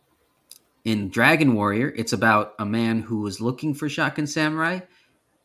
in 0.85 1.09
Dragon 1.09 1.55
Warrior, 1.55 1.93
it's 1.97 2.13
about 2.13 2.55
a 2.59 2.65
man 2.65 3.01
who 3.01 3.27
is 3.27 3.41
looking 3.41 3.75
for 3.75 3.89
Shotgun 3.89 4.27
Samurai 4.27 4.81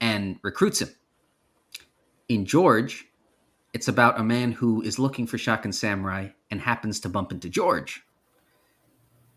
and 0.01 0.39
recruits 0.41 0.81
him. 0.81 0.89
In 2.27 2.45
George, 2.45 3.05
it's 3.73 3.87
about 3.87 4.19
a 4.19 4.23
man 4.23 4.51
who 4.51 4.81
is 4.81 4.99
looking 4.99 5.27
for 5.27 5.37
Shotgun 5.37 5.71
Samurai 5.71 6.29
and 6.49 6.59
happens 6.59 6.99
to 7.01 7.09
bump 7.09 7.31
into 7.31 7.47
George. 7.47 8.03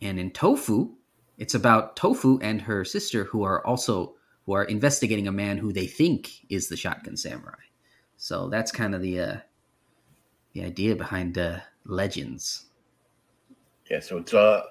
And 0.02 0.18
in 0.18 0.30
Tofu, 0.32 0.94
it's 1.38 1.54
about 1.54 1.96
Tofu 1.96 2.38
and 2.40 2.62
her 2.62 2.84
sister 2.84 3.24
who 3.24 3.44
are 3.44 3.64
also 3.66 4.14
who 4.46 4.52
are 4.52 4.64
investigating 4.64 5.26
a 5.28 5.32
man 5.32 5.56
who 5.58 5.72
they 5.72 5.86
think 5.86 6.30
is 6.50 6.68
the 6.68 6.76
Shotgun 6.76 7.16
Samurai. 7.16 7.62
So 8.16 8.48
that's 8.48 8.72
kind 8.72 8.94
of 8.94 9.02
the 9.02 9.20
uh, 9.20 9.36
the 10.52 10.64
idea 10.64 10.96
behind 10.96 11.36
uh, 11.38 11.60
Legends. 11.84 12.66
yeah. 13.90 14.00
So 14.00 14.18
it's 14.18 14.32
uh, 14.34 14.62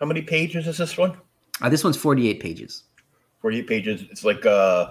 how 0.00 0.06
many 0.06 0.22
pages 0.22 0.66
is 0.66 0.78
this 0.78 0.96
one? 0.96 1.16
Uh, 1.60 1.68
this 1.68 1.82
one's 1.82 1.96
48 1.96 2.40
pages. 2.40 2.84
Forty-eight 3.40 3.68
pages. 3.68 4.02
It's 4.10 4.24
like 4.24 4.44
uh, 4.44 4.90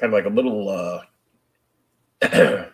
kind 0.00 0.12
of 0.12 0.16
like 0.16 0.24
a 0.24 0.34
little 0.34 0.68
uh, 0.70 1.02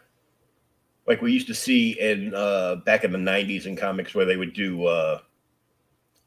like 1.06 1.20
we 1.20 1.32
used 1.32 1.48
to 1.48 1.54
see 1.54 1.98
in 2.00 2.32
uh 2.34 2.76
back 2.86 3.04
in 3.04 3.12
the 3.12 3.18
'90s 3.18 3.66
in 3.66 3.76
comics 3.76 4.14
where 4.14 4.24
they 4.24 4.36
would 4.36 4.52
do 4.52 4.86
uh, 4.86 5.18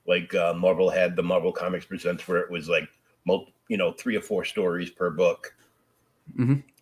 like 0.06 0.34
uh, 0.36 0.54
Marvel 0.54 0.90
had 0.90 1.16
the 1.16 1.24
Marvel 1.24 1.52
Comics 1.54 1.86
Presents 1.86 2.28
where 2.28 2.40
it 2.40 2.52
was 2.52 2.68
like, 2.68 2.90
mul- 3.26 3.48
you 3.68 3.78
know, 3.78 3.92
three 3.94 4.16
or 4.16 4.22
four 4.22 4.44
stories 4.44 4.90
per 4.90 5.10
book. 5.10 5.56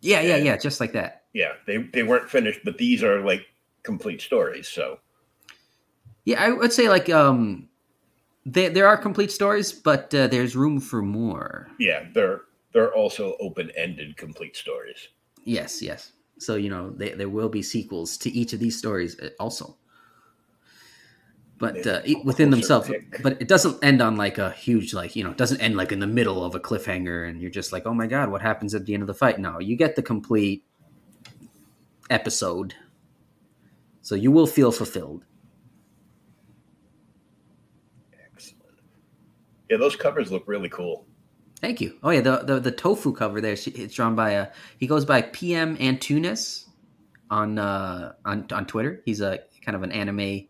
Yeah, 0.01 0.21
yeah, 0.21 0.37
yeah, 0.37 0.57
just 0.57 0.79
like 0.79 0.93
that. 0.93 1.23
Yeah, 1.33 1.53
they 1.65 1.77
they 1.77 2.03
weren't 2.03 2.29
finished, 2.29 2.61
but 2.63 2.77
these 2.77 3.03
are 3.03 3.21
like 3.21 3.45
complete 3.83 4.21
stories. 4.21 4.67
So 4.67 4.99
Yeah, 6.25 6.43
I 6.43 6.51
would 6.51 6.73
say 6.73 6.89
like 6.89 7.09
um, 7.09 7.69
there 8.45 8.69
there 8.69 8.87
are 8.87 8.97
complete 8.97 9.31
stories, 9.31 9.71
but 9.73 10.13
uh, 10.13 10.27
there's 10.27 10.55
room 10.55 10.79
for 10.79 11.01
more. 11.01 11.67
yeah, 11.79 12.05
they're 12.13 12.41
they're 12.73 12.93
also 12.93 13.35
open 13.39 13.71
ended 13.75 14.17
complete 14.17 14.55
stories. 14.55 15.09
Yes, 15.43 15.81
yes. 15.81 16.13
So 16.39 16.55
you 16.55 16.69
know 16.69 16.91
they, 16.91 17.11
there 17.11 17.29
will 17.29 17.49
be 17.49 17.61
sequels 17.61 18.17
to 18.17 18.29
each 18.31 18.53
of 18.53 18.59
these 18.59 18.77
stories 18.77 19.19
uh, 19.19 19.29
also, 19.39 19.77
but 21.57 21.85
uh, 21.87 22.01
within 22.23 22.51
themselves. 22.51 22.87
pick. 22.87 23.23
But 23.23 23.41
it 23.41 23.47
doesn't 23.47 23.83
end 23.83 24.01
on 24.01 24.17
like 24.17 24.37
a 24.37 24.51
huge 24.51 24.93
like 24.93 25.15
you 25.15 25.23
know 25.23 25.31
it 25.31 25.37
doesn't 25.37 25.61
end 25.61 25.75
like 25.75 25.91
in 25.91 25.99
the 25.99 26.07
middle 26.07 26.43
of 26.43 26.53
a 26.53 26.59
cliffhanger 26.59 27.27
and 27.27 27.41
you're 27.41 27.51
just 27.51 27.71
like 27.71 27.85
oh 27.85 27.93
my 27.93 28.07
god 28.07 28.29
what 28.29 28.41
happens 28.41 28.75
at 28.75 28.85
the 28.85 28.93
end 28.93 29.01
of 29.01 29.07
the 29.07 29.13
fight? 29.13 29.39
No, 29.39 29.59
you 29.59 29.75
get 29.75 29.95
the 29.95 30.03
complete 30.03 30.63
episode, 32.09 32.75
so 34.01 34.13
you 34.13 34.31
will 34.31 34.47
feel 34.47 34.71
fulfilled. 34.71 35.25
Excellent. 38.31 38.79
Yeah, 39.69 39.77
those 39.77 39.95
covers 39.95 40.31
look 40.31 40.47
really 40.47 40.69
cool. 40.69 41.07
Thank 41.59 41.81
you. 41.81 41.97
Oh 42.03 42.11
yeah, 42.11 42.21
the 42.21 42.37
the, 42.39 42.59
the 42.59 42.71
tofu 42.71 43.13
cover 43.13 43.41
there. 43.41 43.55
she- 43.55 43.71
It's 43.71 43.95
drawn 43.95 44.15
by 44.15 44.31
a 44.31 44.47
he 44.77 44.87
goes 44.87 45.05
by 45.05 45.21
PM 45.23 45.77
Antunes 45.77 46.65
on 47.29 47.57
uh 47.59 48.13
on 48.25 48.45
on 48.51 48.65
Twitter. 48.65 49.01
He's 49.05 49.21
a 49.21 49.39
kind 49.65 49.75
of 49.75 49.83
an 49.83 49.91
anime 49.91 50.47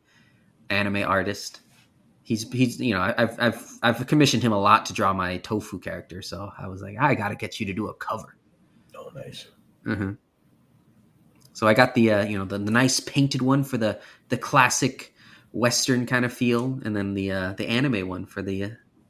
anime 0.70 1.04
artist. 1.04 1.62
He's 2.24 2.52
he's 2.52 2.80
you 2.80 2.94
know 2.94 3.14
I've 3.18 3.40
I've 3.40 3.72
I've 3.84 4.08
commissioned 4.08 4.44
him 4.44 4.52
a 4.54 4.60
lot 4.60 4.86
to 4.88 4.94
draw 4.94 5.14
my 5.14 5.38
tofu 5.38 5.80
character. 5.80 6.22
So 6.22 6.52
I 6.58 6.68
was 6.68 6.82
like 6.82 6.98
I 7.00 7.16
got 7.16 7.30
to 7.30 7.36
get 7.36 7.60
you 7.60 7.66
to 7.68 7.74
do 7.74 7.88
a 7.90 7.94
cover. 7.96 8.38
Oh, 8.98 9.12
nice. 9.16 9.48
hmm 9.86 10.14
So 11.54 11.68
I 11.68 11.74
got 11.74 11.96
the 11.96 12.12
uh, 12.12 12.26
you 12.26 12.38
know 12.38 12.46
the, 12.46 12.58
the 12.58 12.72
nice 12.72 13.00
painted 13.00 13.42
one 13.42 13.64
for 13.64 13.78
the 13.78 14.00
the 14.30 14.38
classic 14.38 15.14
Western 15.52 16.06
kind 16.06 16.26
of 16.26 16.34
feel, 16.34 16.80
and 16.84 16.96
then 16.96 17.14
the 17.14 17.32
uh, 17.32 17.54
the 17.54 17.68
anime 17.68 18.08
one 18.08 18.26
for 18.26 18.42
the 18.42 18.64
uh, 18.66 18.70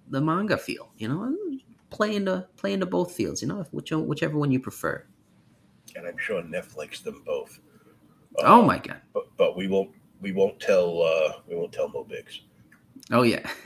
the 0.10 0.22
manga 0.22 0.58
feel. 0.58 0.92
You 0.98 1.10
know, 1.10 1.36
play 1.90 2.16
into 2.16 2.48
play 2.58 2.74
into 2.74 2.86
both 2.86 3.14
fields. 3.14 3.42
You 3.42 3.48
know, 3.48 3.66
which, 3.72 3.92
whichever 3.92 4.38
one 4.38 4.52
you 4.52 4.60
prefer. 4.60 5.06
And 5.96 6.08
I'm 6.08 6.18
sure 6.18 6.42
Netflix 6.42 7.04
them 7.04 7.24
both. 7.26 7.60
Oh 8.40 8.62
my 8.62 8.78
god! 8.78 9.02
But 9.14 9.26
but 9.38 9.58
we 9.58 9.68
won't 9.68 9.92
we 10.22 10.32
won't 10.32 10.60
tell 10.60 11.02
uh 11.02 11.34
we 11.48 11.56
won't 11.56 11.72
tell 11.72 11.90
Mo 11.90 12.04
Biggs. 12.04 12.42
Oh 13.12 13.24
yeah. 13.24 13.50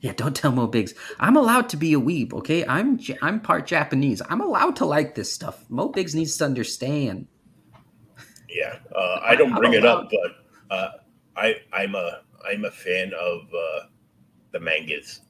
yeah, 0.00 0.12
don't 0.16 0.36
tell 0.36 0.52
Mo 0.52 0.66
Biggs. 0.66 0.94
I'm 1.18 1.36
allowed 1.36 1.68
to 1.70 1.76
be 1.76 1.94
a 1.94 2.00
weeb, 2.00 2.34
okay? 2.34 2.66
I'm 2.66 2.98
I'm 3.22 3.40
part 3.40 3.66
Japanese. 3.66 4.20
I'm 4.28 4.40
allowed 4.40 4.76
to 4.76 4.84
like 4.84 5.14
this 5.14 5.32
stuff. 5.32 5.64
Mo 5.70 5.88
Biggs 5.88 6.14
needs 6.14 6.36
to 6.38 6.44
understand. 6.44 7.26
Yeah, 8.48 8.78
uh, 8.94 9.18
I 9.22 9.34
don't 9.34 9.54
bring 9.54 9.72
it 9.72 9.84
up, 9.84 10.10
but 10.10 10.74
uh, 10.74 10.90
I 11.36 11.56
I'm 11.72 11.94
a 11.94 12.20
I'm 12.48 12.64
a 12.64 12.70
fan 12.70 13.12
of 13.18 13.42
uh, 13.52 13.86
the 14.52 14.60
mangas. 14.60 15.20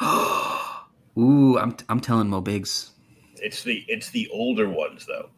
Ooh, 1.18 1.58
I'm 1.58 1.74
I'm 1.88 2.00
telling 2.00 2.28
Mo 2.28 2.40
Biggs. 2.40 2.92
It's 3.36 3.62
the 3.62 3.84
it's 3.88 4.10
the 4.10 4.28
older 4.32 4.68
ones 4.68 5.06
though, 5.06 5.30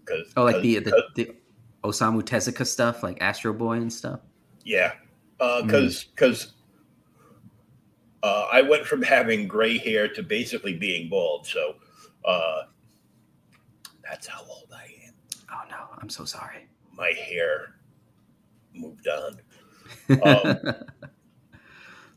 because 0.00 0.32
Oh, 0.36 0.44
like 0.44 0.62
the 0.62 0.78
the, 0.80 1.04
the 1.14 1.34
Osamu 1.82 2.22
Tezuka 2.22 2.66
stuff, 2.66 3.02
like 3.02 3.20
Astro 3.20 3.52
Boy 3.52 3.74
and 3.74 3.92
stuff. 3.92 4.20
yeah, 4.64 4.92
Mm. 5.40 5.66
because 5.66 6.04
because 6.04 6.52
uh, 8.22 8.46
I 8.52 8.62
went 8.62 8.86
from 8.86 9.02
having 9.02 9.46
gray 9.48 9.76
hair 9.78 10.08
to 10.08 10.22
basically 10.22 10.74
being 10.74 11.08
bald, 11.10 11.46
so 11.46 11.74
uh, 12.24 12.62
that's 14.02 14.26
how 14.26 14.42
old 14.48 14.72
I 14.74 14.84
am. 15.06 15.14
Oh 15.52 15.62
no, 15.68 15.76
I'm 15.98 16.08
so 16.08 16.24
sorry. 16.24 16.68
My 16.92 17.10
hair 17.10 17.74
moved 18.74 19.08
on. 19.08 19.40
Um, 20.22 20.58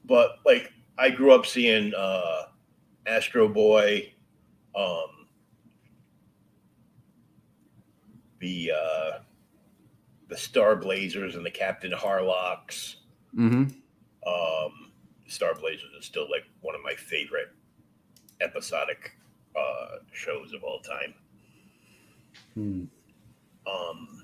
but 0.06 0.38
like 0.46 0.72
I 0.98 1.10
grew 1.10 1.32
up 1.32 1.46
seeing 1.46 1.94
uh 1.96 2.44
Astro 3.06 3.48
Boy, 3.48 4.14
um 4.76 5.28
the 8.40 8.72
uh 8.72 9.20
the 10.30 10.38
Star 10.38 10.76
Blazers 10.76 11.36
and 11.36 11.46
the 11.46 11.52
Captain 11.52 11.92
Harlocks. 11.92 12.98
hmm 13.34 13.64
Um 14.26 14.92
Star 15.28 15.54
Blazers 15.56 15.92
is 16.00 16.06
still 16.06 16.30
like 16.30 16.46
one 16.62 16.76
of 16.76 16.82
my 16.84 16.94
favorite 16.94 17.50
episodic 18.42 19.14
uh 19.56 19.98
shows 20.12 20.54
of 20.54 20.64
all 20.64 20.80
time. 20.80 21.14
Hmm. 22.54 22.84
Um 23.68 24.24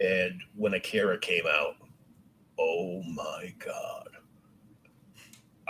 and 0.00 0.40
when 0.56 0.74
Akira 0.74 1.18
came 1.18 1.44
out, 1.46 1.76
oh 2.58 3.02
my 3.02 3.54
god. 3.64 4.08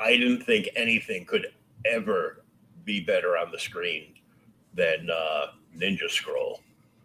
I 0.00 0.16
didn't 0.16 0.42
think 0.44 0.68
anything 0.76 1.24
could 1.26 1.46
ever 1.84 2.44
be 2.84 3.00
better 3.00 3.36
on 3.36 3.50
the 3.52 3.58
screen 3.58 4.14
than 4.74 5.08
uh, 5.10 5.46
Ninja 5.76 6.08
Scroll. 6.10 6.60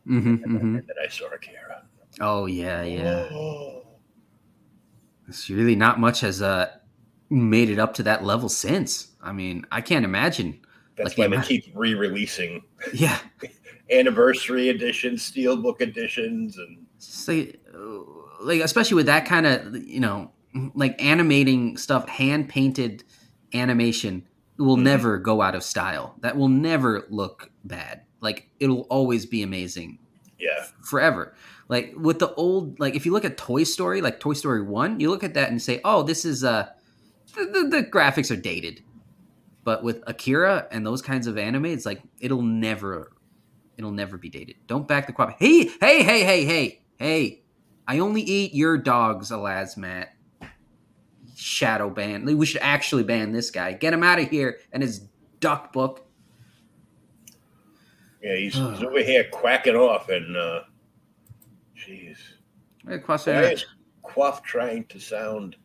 hmm 0.05 0.35
And 0.43 0.59
hmm 0.59 0.73
then 0.75 0.95
I 1.03 1.07
saw 1.09 1.25
Akira. 1.27 1.83
Oh 2.21 2.45
yeah, 2.45 2.83
yeah. 2.83 3.27
Oh, 3.31 3.83
It's 5.27 5.49
really 5.49 5.75
not 5.75 5.99
much 5.99 6.21
has 6.21 6.41
uh 6.41 6.71
made 7.29 7.69
it 7.69 7.79
up 7.79 7.93
to 7.95 8.03
that 8.03 8.23
level 8.23 8.47
since. 8.49 9.13
I 9.21 9.31
mean, 9.33 9.65
I 9.71 9.81
can't 9.81 10.05
imagine. 10.05 10.61
that's 10.95 11.09
Like 11.09 11.17
why 11.17 11.23
the 11.25 11.29
they 11.31 11.35
amount- 11.35 11.47
keep 11.49 11.65
re-releasing 11.75 12.61
Yeah, 12.93 13.17
anniversary 13.91 14.69
editions, 14.69 15.29
steelbook 15.29 15.81
editions, 15.81 16.57
and 16.57 16.85
It's 16.97 17.27
uh, 17.27 17.43
like 18.41 18.61
especially 18.61 18.95
with 18.95 19.07
that 19.07 19.25
kind 19.25 19.45
of 19.47 19.75
you 19.75 19.99
know 19.99 20.31
like 20.73 21.01
animating 21.03 21.77
stuff 21.77 22.07
hand 22.07 22.49
painted 22.49 23.03
animation 23.53 24.27
will 24.57 24.77
Mhm. 24.77 24.83
never 24.83 25.17
go 25.17 25.41
out 25.41 25.55
of 25.55 25.63
style. 25.63 26.15
That 26.21 26.37
will 26.37 26.47
never 26.49 27.05
look 27.09 27.51
bad. 27.63 28.01
Like 28.21 28.49
it'll 28.59 28.81
always 28.89 29.25
be 29.25 29.41
amazing. 29.41 29.99
Yeah, 30.39 30.65
forever. 30.81 31.33
Like 31.67 31.93
with 31.97 32.19
the 32.19 32.33
old 32.35 32.79
like 32.79 32.95
if 32.95 33.05
you 33.05 33.11
look 33.11 33.25
at 33.25 33.37
toy 33.37 33.63
story 33.63 34.01
like 34.01 34.19
toy 34.19 34.33
story 34.33 34.61
1 34.61 34.99
you 34.99 35.09
look 35.09 35.23
at 35.23 35.33
that 35.33 35.49
and 35.49 35.61
say 35.61 35.81
oh 35.83 36.03
this 36.03 36.23
is 36.25 36.43
uh 36.43 36.67
the, 37.35 37.45
the, 37.45 37.67
the 37.69 37.83
graphics 37.83 38.31
are 38.31 38.39
dated. 38.39 38.81
But 39.63 39.83
with 39.83 40.03
akira 40.07 40.67
and 40.71 40.85
those 40.85 41.01
kinds 41.01 41.27
of 41.27 41.37
anime 41.37 41.65
it's 41.65 41.85
like 41.85 42.01
it'll 42.19 42.41
never 42.43 43.11
it'll 43.77 43.91
never 43.91 44.17
be 44.17 44.29
dated. 44.29 44.55
Don't 44.67 44.87
back 44.87 45.07
the 45.07 45.13
Quaff 45.13 45.35
hey 45.39 45.65
hey 45.81 46.03
hey 46.03 46.23
hey 46.23 46.45
hey 46.45 46.81
hey. 46.97 47.41
I 47.87 47.99
only 47.99 48.21
eat 48.21 48.53
your 48.53 48.77
dogs 48.77 49.31
alas 49.31 49.75
matt 49.77 50.09
shadow 51.35 51.89
ban 51.89 52.25
we 52.25 52.45
should 52.45 52.61
actually 52.61 53.03
ban 53.03 53.31
this 53.31 53.51
guy 53.51 53.73
get 53.73 53.93
him 53.93 54.03
out 54.03 54.19
of 54.19 54.29
here 54.29 54.57
and 54.71 54.81
his 54.81 54.99
duck 55.39 55.73
book 55.73 56.05
yeah. 58.25 58.35
He's, 58.35 58.55
he's 58.55 58.83
over 58.83 59.03
here 59.03 59.25
quacking 59.31 59.75
off, 59.75 60.09
and 60.09 60.35
uh, 60.35 60.61
jeez, 61.77 62.17
why 62.83 63.51
is 63.51 63.65
Quaff 64.01 64.43
trying 64.43 64.85
to 64.85 64.99
sound 64.99 65.55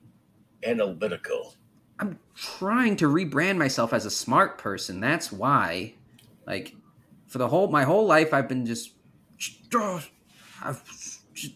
analytical? 0.64 1.54
I'm 1.98 2.18
trying 2.34 2.96
to 2.96 3.08
rebrand 3.08 3.56
myself 3.56 3.92
as 3.92 4.06
a 4.06 4.10
smart 4.10 4.58
person. 4.58 5.00
That's 5.00 5.32
why. 5.32 5.94
Like, 6.46 6.74
for 7.26 7.38
the 7.38 7.48
whole 7.48 7.68
my 7.68 7.84
whole 7.84 8.06
life, 8.06 8.34
I've 8.34 8.48
been 8.48 8.66
just. 8.66 8.92
I've, 10.62 10.82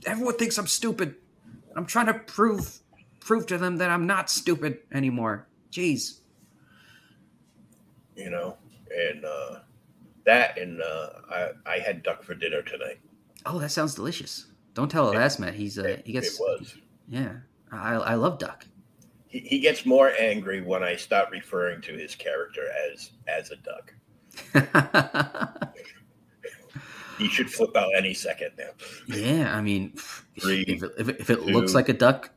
everyone 0.06 0.36
thinks 0.38 0.56
I'm 0.58 0.66
stupid. 0.66 1.16
I'm 1.76 1.84
trying 1.84 2.06
to 2.06 2.14
prove 2.14 2.78
prove 3.24 3.46
to 3.46 3.58
them 3.58 3.76
that 3.78 3.90
I'm 3.90 4.06
not 4.06 4.30
stupid 4.30 4.78
anymore. 4.92 5.48
Jeez. 5.72 6.20
You 8.16 8.30
know, 8.30 8.56
and 8.96 9.24
uh, 9.24 9.58
that, 10.24 10.56
and 10.58 10.80
uh, 10.80 11.08
I 11.30 11.48
I 11.66 11.78
had 11.78 12.02
duck 12.04 12.22
for 12.22 12.34
dinner 12.34 12.62
tonight. 12.62 13.00
Oh, 13.44 13.58
that 13.58 13.70
sounds 13.70 13.94
delicious. 13.94 14.46
Don't 14.74 14.90
tell 14.90 15.12
Matt. 15.12 15.54
He's 15.54 15.78
uh, 15.78 16.00
he 16.04 16.12
gets 16.12 16.34
it 16.34 16.40
was. 16.40 16.76
yeah. 17.08 17.32
I 17.72 17.94
I 17.94 18.14
love 18.14 18.38
duck. 18.38 18.66
He, 19.26 19.40
he 19.40 19.58
gets 19.58 19.84
more 19.84 20.12
angry 20.20 20.60
when 20.60 20.84
I 20.84 20.94
start 20.94 21.30
referring 21.32 21.80
to 21.82 21.92
his 21.92 22.14
character 22.14 22.68
as 22.92 23.10
as 23.26 23.50
a 23.50 23.56
duck. 23.56 23.92
He 27.18 27.28
should 27.28 27.50
flip 27.50 27.76
out 27.76 27.90
any 27.96 28.12
second 28.14 28.50
now. 28.58 28.70
yeah, 29.06 29.56
I 29.56 29.60
mean, 29.60 29.92
Three, 30.40 30.62
if 30.66 30.82
it, 30.82 30.92
if 30.98 31.08
it, 31.08 31.16
if 31.20 31.30
it 31.30 31.36
two. 31.36 31.52
looks 31.52 31.74
like 31.74 31.88
a 31.88 31.92
duck, 31.92 32.30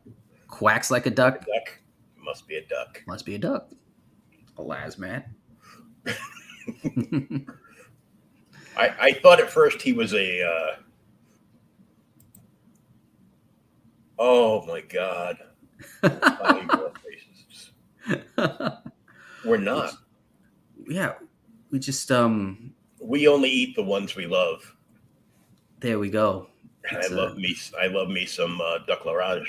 quacks 0.47 0.89
like 0.91 1.05
a 1.05 1.09
duck, 1.11 1.45
Duck 1.45 1.79
must 2.23 2.47
be 2.47 2.55
a 2.55 2.65
duck. 2.67 3.03
must 3.07 3.25
be 3.25 3.35
a 3.35 3.39
duck. 3.39 3.69
Alas, 4.57 4.97
Matt. 4.97 5.27
I, 8.77 8.93
I 8.99 9.11
thought 9.21 9.39
at 9.39 9.49
first 9.49 9.81
he 9.81 9.93
was 9.93 10.13
a. 10.13 10.43
Uh, 10.43 10.75
oh 14.19 14.65
my 14.65 14.81
god! 14.81 15.37
We're 19.45 19.57
not. 19.57 19.93
yeah, 20.87 21.13
we 21.71 21.79
just 21.79 22.11
um 22.11 22.73
we 23.01 23.27
only 23.27 23.49
eat 23.49 23.75
the 23.75 23.83
ones 23.83 24.15
we 24.15 24.27
love. 24.27 24.75
There 25.79 25.99
we 25.99 26.09
go. 26.09 26.47
I 26.91 26.97
It's, 26.97 27.11
uh, 27.11 27.15
love 27.15 27.37
me. 27.37 27.55
I 27.79 27.87
love 27.87 28.09
me 28.09 28.25
some 28.25 28.59
uh, 28.61 28.79
duck 28.87 29.03
larage. 29.03 29.47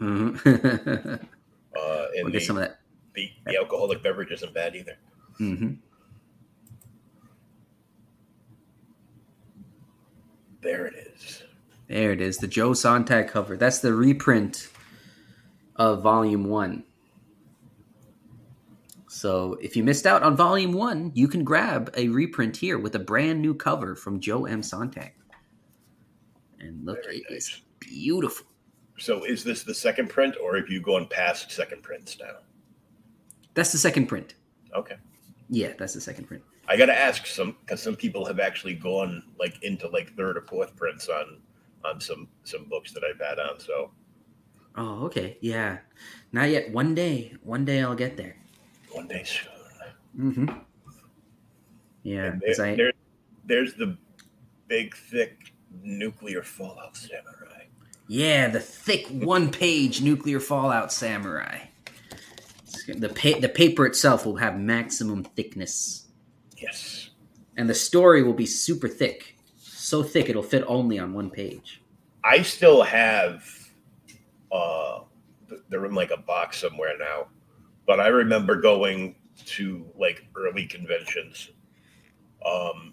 Mhm. 0.00 1.20
Uh, 1.76 2.06
and 2.14 2.24
we'll 2.24 2.32
the, 2.32 2.38
some 2.40 2.56
of 2.56 2.62
that. 2.62 2.78
the, 3.14 3.28
the 3.46 3.56
alcoholic 3.58 4.00
beverage 4.02 4.30
isn't 4.30 4.54
bad 4.54 4.76
either. 4.76 4.96
hmm 5.38 5.72
There 10.60 10.86
it 10.86 10.94
is. 11.14 11.42
There 11.88 12.12
it 12.12 12.20
is, 12.20 12.38
the 12.38 12.46
Joe 12.46 12.72
Sontag 12.72 13.28
cover. 13.28 13.56
That's 13.56 13.80
the 13.80 13.92
reprint 13.92 14.68
of 15.76 16.02
Volume 16.02 16.44
One. 16.44 16.84
So 19.08 19.58
if 19.60 19.76
you 19.76 19.84
missed 19.84 20.06
out 20.06 20.22
on 20.22 20.36
Volume 20.36 20.72
One, 20.72 21.12
you 21.14 21.28
can 21.28 21.44
grab 21.44 21.90
a 21.96 22.08
reprint 22.08 22.56
here 22.56 22.78
with 22.78 22.94
a 22.94 22.98
brand 22.98 23.42
new 23.42 23.54
cover 23.54 23.94
from 23.94 24.20
Joe 24.20 24.46
M. 24.46 24.62
Sontag. 24.62 25.12
And 26.58 26.84
look, 26.86 27.04
Very 27.04 27.18
it 27.18 27.24
is 27.30 27.50
nice. 27.50 27.60
beautiful. 27.80 28.46
So 28.98 29.24
is 29.24 29.42
this 29.44 29.62
the 29.64 29.74
second 29.74 30.08
print, 30.08 30.36
or 30.42 30.56
have 30.56 30.68
you 30.68 30.80
gone 30.80 31.06
past 31.08 31.50
second 31.50 31.82
prints 31.82 32.16
now? 32.20 32.36
That's 33.54 33.72
the 33.72 33.78
second 33.78 34.06
print. 34.06 34.34
Okay. 34.74 34.96
Yeah, 35.50 35.72
that's 35.78 35.94
the 35.94 36.00
second 36.00 36.26
print. 36.26 36.42
I 36.68 36.76
got 36.76 36.86
to 36.86 36.98
ask 36.98 37.26
some 37.26 37.56
because 37.60 37.82
some 37.82 37.94
people 37.96 38.24
have 38.24 38.40
actually 38.40 38.74
gone 38.74 39.22
like 39.38 39.62
into 39.62 39.88
like 39.88 40.14
third 40.16 40.36
or 40.36 40.42
fourth 40.42 40.74
prints 40.76 41.08
on 41.08 41.40
on 41.84 42.00
some 42.00 42.28
some 42.44 42.64
books 42.64 42.92
that 42.92 43.02
I've 43.04 43.20
had 43.20 43.38
on. 43.38 43.60
So 43.60 43.90
Oh, 44.76 45.04
okay. 45.06 45.36
Yeah. 45.40 45.78
Not 46.32 46.48
yet. 46.50 46.72
One 46.72 46.94
day. 46.94 47.34
One 47.42 47.64
day 47.64 47.82
I'll 47.82 47.94
get 47.94 48.16
there. 48.16 48.36
one 48.90 49.06
day 49.06 49.22
soon. 49.24 49.50
Mm-hmm. 50.32 50.58
Yeah. 52.02 52.36
There, 52.40 52.66
I- 52.66 52.74
there- 52.74 52.92
there's 53.46 53.74
the 53.74 53.96
big 54.68 54.96
thick 54.96 55.52
nuclear 55.82 56.42
fallout 56.42 56.96
samurai. 56.96 57.43
Yeah, 58.06 58.48
the 58.48 58.60
thick 58.60 59.06
one-page 59.08 60.02
nuclear 60.02 60.40
fallout 60.40 60.92
samurai. 60.92 61.58
The 62.86 63.08
pa- 63.08 63.40
the 63.40 63.48
paper 63.48 63.86
itself 63.86 64.26
will 64.26 64.36
have 64.36 64.58
maximum 64.58 65.24
thickness, 65.24 66.08
Yes. 66.58 67.10
and 67.56 67.68
the 67.70 67.74
story 67.74 68.22
will 68.22 68.34
be 68.34 68.44
super 68.46 68.88
thick, 68.88 69.36
so 69.56 70.02
thick 70.02 70.28
it'll 70.28 70.42
fit 70.42 70.64
only 70.66 70.98
on 70.98 71.14
one 71.14 71.30
page. 71.30 71.80
I 72.22 72.42
still 72.42 72.82
have 72.82 73.44
uh 74.52 75.00
they're 75.68 75.86
in 75.86 75.94
like 75.94 76.10
a 76.10 76.16
box 76.18 76.58
somewhere 76.58 76.98
now. 76.98 77.28
But 77.86 78.00
I 78.00 78.08
remember 78.08 78.60
going 78.60 79.14
to 79.46 79.86
like 79.98 80.26
early 80.36 80.66
conventions. 80.66 81.50
Um 82.44 82.92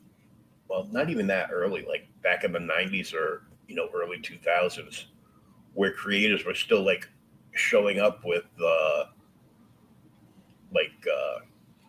well 0.70 0.88
not 0.92 1.10
even 1.10 1.28
that 1.28 1.50
early, 1.52 1.84
like 1.86 2.08
back 2.24 2.44
in 2.46 2.52
the 2.54 2.60
nineties 2.60 3.14
or 3.14 3.44
you 3.72 3.78
know, 3.78 3.88
early 3.96 4.20
two 4.22 4.38
thousands, 4.44 5.06
where 5.76 5.94
creators 5.94 6.44
were 6.44 6.54
still 6.54 6.84
like 6.84 7.08
showing 7.54 8.00
up 8.00 8.20
with 8.26 8.44
uh 8.62 9.06
like 10.74 10.92
uh 11.08 11.40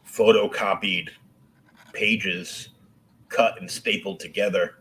photocopied 0.08 1.08
pages 1.92 2.68
cut 3.28 3.60
and 3.60 3.68
stapled 3.68 4.20
together 4.20 4.76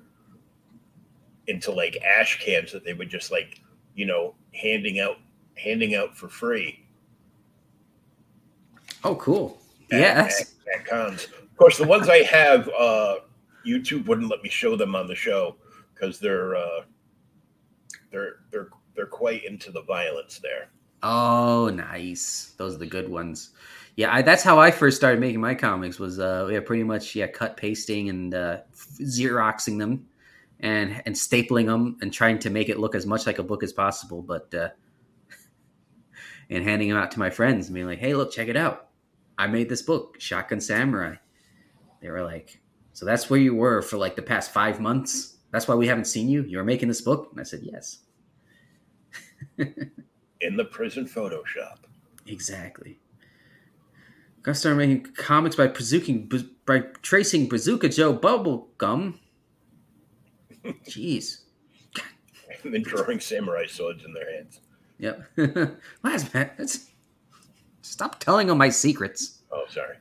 into 1.48 1.72
like 1.72 1.98
ash 2.06 2.40
cans 2.40 2.72
that 2.72 2.86
they 2.86 2.94
would 2.94 3.10
just 3.10 3.32
like 3.32 3.60
you 3.96 4.06
know 4.06 4.36
handing 4.54 5.00
out 5.00 5.18
handing 5.58 5.96
out 5.96 6.16
for 6.16 6.30
free 6.30 6.86
Oh, 9.04 9.16
cool. 9.16 9.58
at, 9.92 10.00
Yeah, 10.00 10.14
that's, 10.14 10.42
at, 10.42 10.82
at 10.82 10.86
cons 10.86 11.26
of 11.26 11.58
course 11.58 11.78
the 11.78 11.88
ones 11.88 12.10
i 12.10 12.18
have 12.24 12.70
uh 12.70 13.16
youtube 13.66 14.06
wouldn't 14.08 14.30
let 14.30 14.44
me 14.44 14.50
show 14.50 14.76
them 14.76 14.96
on 14.96 15.08
the 15.08 15.16
show 15.16 15.56
because 15.94 16.20
they're 16.20 16.56
uh 16.56 16.82
they're 18.12 18.36
they're 18.52 18.70
they're 18.96 19.06
quite 19.06 19.46
into 19.46 19.72
the 19.72 19.82
violence 19.84 20.40
there 20.40 20.70
oh, 21.04 21.70
nice. 21.70 22.54
Those 22.58 22.76
are 22.76 22.80
the 22.80 22.86
good 22.86 23.10
ones. 23.10 23.52
Yeah, 23.96 24.14
I, 24.14 24.22
that's 24.22 24.44
how 24.44 24.60
I 24.60 24.72
first 24.72 24.98
started 24.98 25.20
making 25.20 25.42
my 25.42 25.54
comics. 25.54 26.00
Was 26.00 26.20
uh, 26.20 26.48
yeah, 26.52 26.62
pretty 26.62 26.84
much 26.84 27.16
yeah, 27.16 27.28
cut 27.28 27.58
pasting 27.58 28.10
and 28.10 28.34
uh, 28.34 28.58
xeroxing 28.74 29.78
them, 29.78 30.08
and 30.60 31.02
and 31.06 31.14
stapling 31.14 31.66
them 31.66 31.98
and 32.02 32.12
trying 32.12 32.40
to 32.40 32.50
make 32.50 32.70
it 32.70 32.80
look 32.80 32.96
as 32.96 33.06
much 33.06 33.26
like 33.26 33.40
a 33.40 33.44
book 33.44 33.64
as 33.64 33.74
possible, 33.74 34.22
but 34.22 34.54
uh, 34.54 34.70
and 36.50 36.64
handing 36.64 36.90
them 36.90 36.98
out 36.98 37.12
to 37.12 37.20
my 37.20 37.30
friends 37.30 37.68
and 37.68 37.76
being 37.76 37.88
like, 37.88 38.00
"Hey, 38.00 38.14
look, 38.14 38.32
check 38.32 38.48
it 38.48 38.56
out! 38.56 38.88
I 39.38 39.48
made 39.48 39.68
this 39.68 39.82
book, 39.82 40.16
Shotgun 40.20 40.62
Samurai." 40.62 41.16
They 42.02 42.10
were 42.10 42.24
like, 42.24 42.62
"So 42.94 43.06
that's 43.06 43.30
where 43.30 43.40
you 43.40 43.56
were 43.56 43.82
for 43.82 43.98
like 43.98 44.16
the 44.16 44.22
past 44.22 44.52
five 44.52 44.80
months? 44.80 45.38
That's 45.52 45.68
why 45.68 45.76
we 45.76 45.88
haven't 45.88 46.06
seen 46.06 46.30
you. 46.30 46.44
You 46.44 46.58
were 46.58 46.64
making 46.64 46.88
this 46.88 47.02
book?" 47.02 47.30
And 47.32 47.40
I 47.40 47.44
said, 47.44 47.62
"Yes, 47.64 48.00
in 49.58 50.58
the 50.58 50.66
prison 50.66 51.06
photoshop 51.06 51.80
exactly." 52.26 53.00
Gotta 54.44 54.56
start 54.56 54.78
making 54.78 55.04
comics 55.14 55.56
by 55.56 55.68
bazooking, 55.68 56.32
by 56.66 56.80
tracing 57.04 57.48
Bazooka 57.48 57.90
Joe 57.90 58.18
Bubblegum. 58.18 59.20
Jeez. 60.90 61.42
and 62.64 62.74
then 62.74 62.82
drawing 62.82 63.20
samurai 63.20 63.68
swords 63.68 64.04
in 64.04 64.14
their 64.14 64.32
hands 64.36 64.62
Yep. 65.00 65.78
Last 66.04 66.34
man, 66.34 66.52
that's 66.58 66.90
stop 67.82 68.20
telling 68.20 68.48
them 68.48 68.58
my 68.58 68.70
secrets. 68.70 69.42
oh 69.52 69.66
sorry 69.70 69.98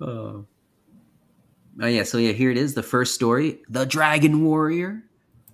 oh. 0.00 0.46
Oh 1.80 1.86
yeah, 1.86 2.02
so 2.02 2.18
yeah, 2.18 2.32
here 2.32 2.50
it 2.50 2.56
is, 2.58 2.74
the 2.74 2.82
first 2.82 3.14
story, 3.14 3.60
The 3.68 3.84
Dragon 3.84 4.44
Warrior, 4.44 5.02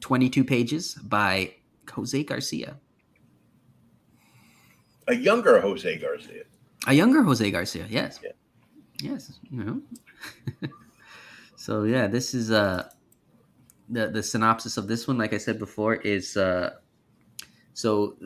22 0.00 0.44
pages 0.44 0.94
by 0.94 1.54
Jose 1.92 2.22
Garcia. 2.24 2.76
a 5.08 5.14
younger 5.14 5.60
jose 5.60 5.98
garcia 5.98 6.42
A 6.86 6.92
younger 6.92 7.22
Jose 7.22 7.50
Garcia, 7.50 7.86
yes. 7.88 8.18
Yeah. 8.22 8.32
Yes, 9.00 9.38
you 9.50 9.62
know. 9.64 9.82
so 11.56 11.84
yeah, 11.84 12.06
this 12.06 12.34
is 12.34 12.50
uh 12.50 12.88
the 13.88 14.08
the 14.08 14.22
synopsis 14.22 14.76
of 14.76 14.88
this 14.88 15.06
one, 15.06 15.18
like 15.18 15.32
I 15.34 15.38
said 15.38 15.58
before, 15.58 15.94
is 15.94 16.36
uh 16.36 16.70
so 17.74 18.16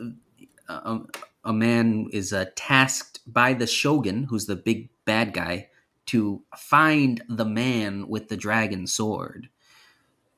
uh, 0.69 0.95
a, 0.95 1.49
a 1.49 1.53
man 1.53 2.07
is 2.13 2.31
uh, 2.31 2.45
tasked 2.55 3.19
by 3.27 3.53
the 3.53 3.67
shogun, 3.67 4.23
who's 4.23 4.45
the 4.45 4.55
big 4.55 4.89
bad 5.03 5.33
guy, 5.33 5.67
to 6.07 6.43
find 6.57 7.21
the 7.29 7.45
man 7.45 8.07
with 8.07 8.29
the 8.29 8.37
dragon 8.37 8.87
sword 8.87 9.49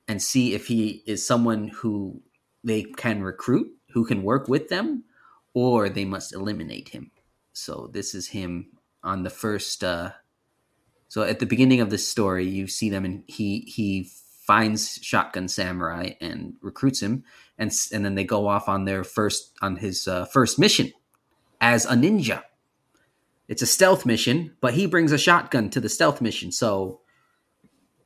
and 0.07 0.21
see 0.21 0.53
if 0.53 0.67
he 0.67 1.01
is 1.05 1.25
someone 1.25 1.69
who 1.69 2.21
they 2.63 2.83
can 2.83 3.23
recruit, 3.23 3.71
who 3.91 4.05
can 4.05 4.23
work 4.23 4.47
with 4.47 4.69
them, 4.69 5.03
or 5.53 5.89
they 5.89 6.05
must 6.05 6.33
eliminate 6.33 6.89
him. 6.89 7.11
So 7.53 7.89
this 7.93 8.15
is 8.15 8.27
him 8.29 8.71
on 9.03 9.23
the 9.23 9.29
first. 9.29 9.83
Uh, 9.83 10.11
so 11.07 11.23
at 11.23 11.39
the 11.39 11.45
beginning 11.45 11.79
of 11.81 11.89
this 11.89 12.07
story, 12.07 12.45
you 12.45 12.67
see 12.67 12.89
them, 12.89 13.05
and 13.05 13.23
he 13.27 13.61
he 13.61 14.09
finds 14.45 14.99
Shotgun 15.01 15.47
Samurai 15.47 16.11
and 16.19 16.55
recruits 16.61 17.01
him, 17.01 17.23
and 17.57 17.71
and 17.91 18.03
then 18.03 18.15
they 18.15 18.23
go 18.23 18.47
off 18.47 18.67
on 18.67 18.85
their 18.85 19.03
first 19.03 19.51
on 19.61 19.77
his 19.77 20.07
uh, 20.07 20.25
first 20.25 20.57
mission 20.57 20.91
as 21.61 21.85
a 21.85 21.93
ninja. 21.93 22.43
It's 23.47 23.61
a 23.61 23.65
stealth 23.67 24.05
mission, 24.05 24.55
but 24.61 24.73
he 24.73 24.85
brings 24.85 25.11
a 25.11 25.17
shotgun 25.17 25.69
to 25.71 25.79
the 25.81 25.89
stealth 25.89 26.21
mission, 26.21 26.51
so 26.51 27.01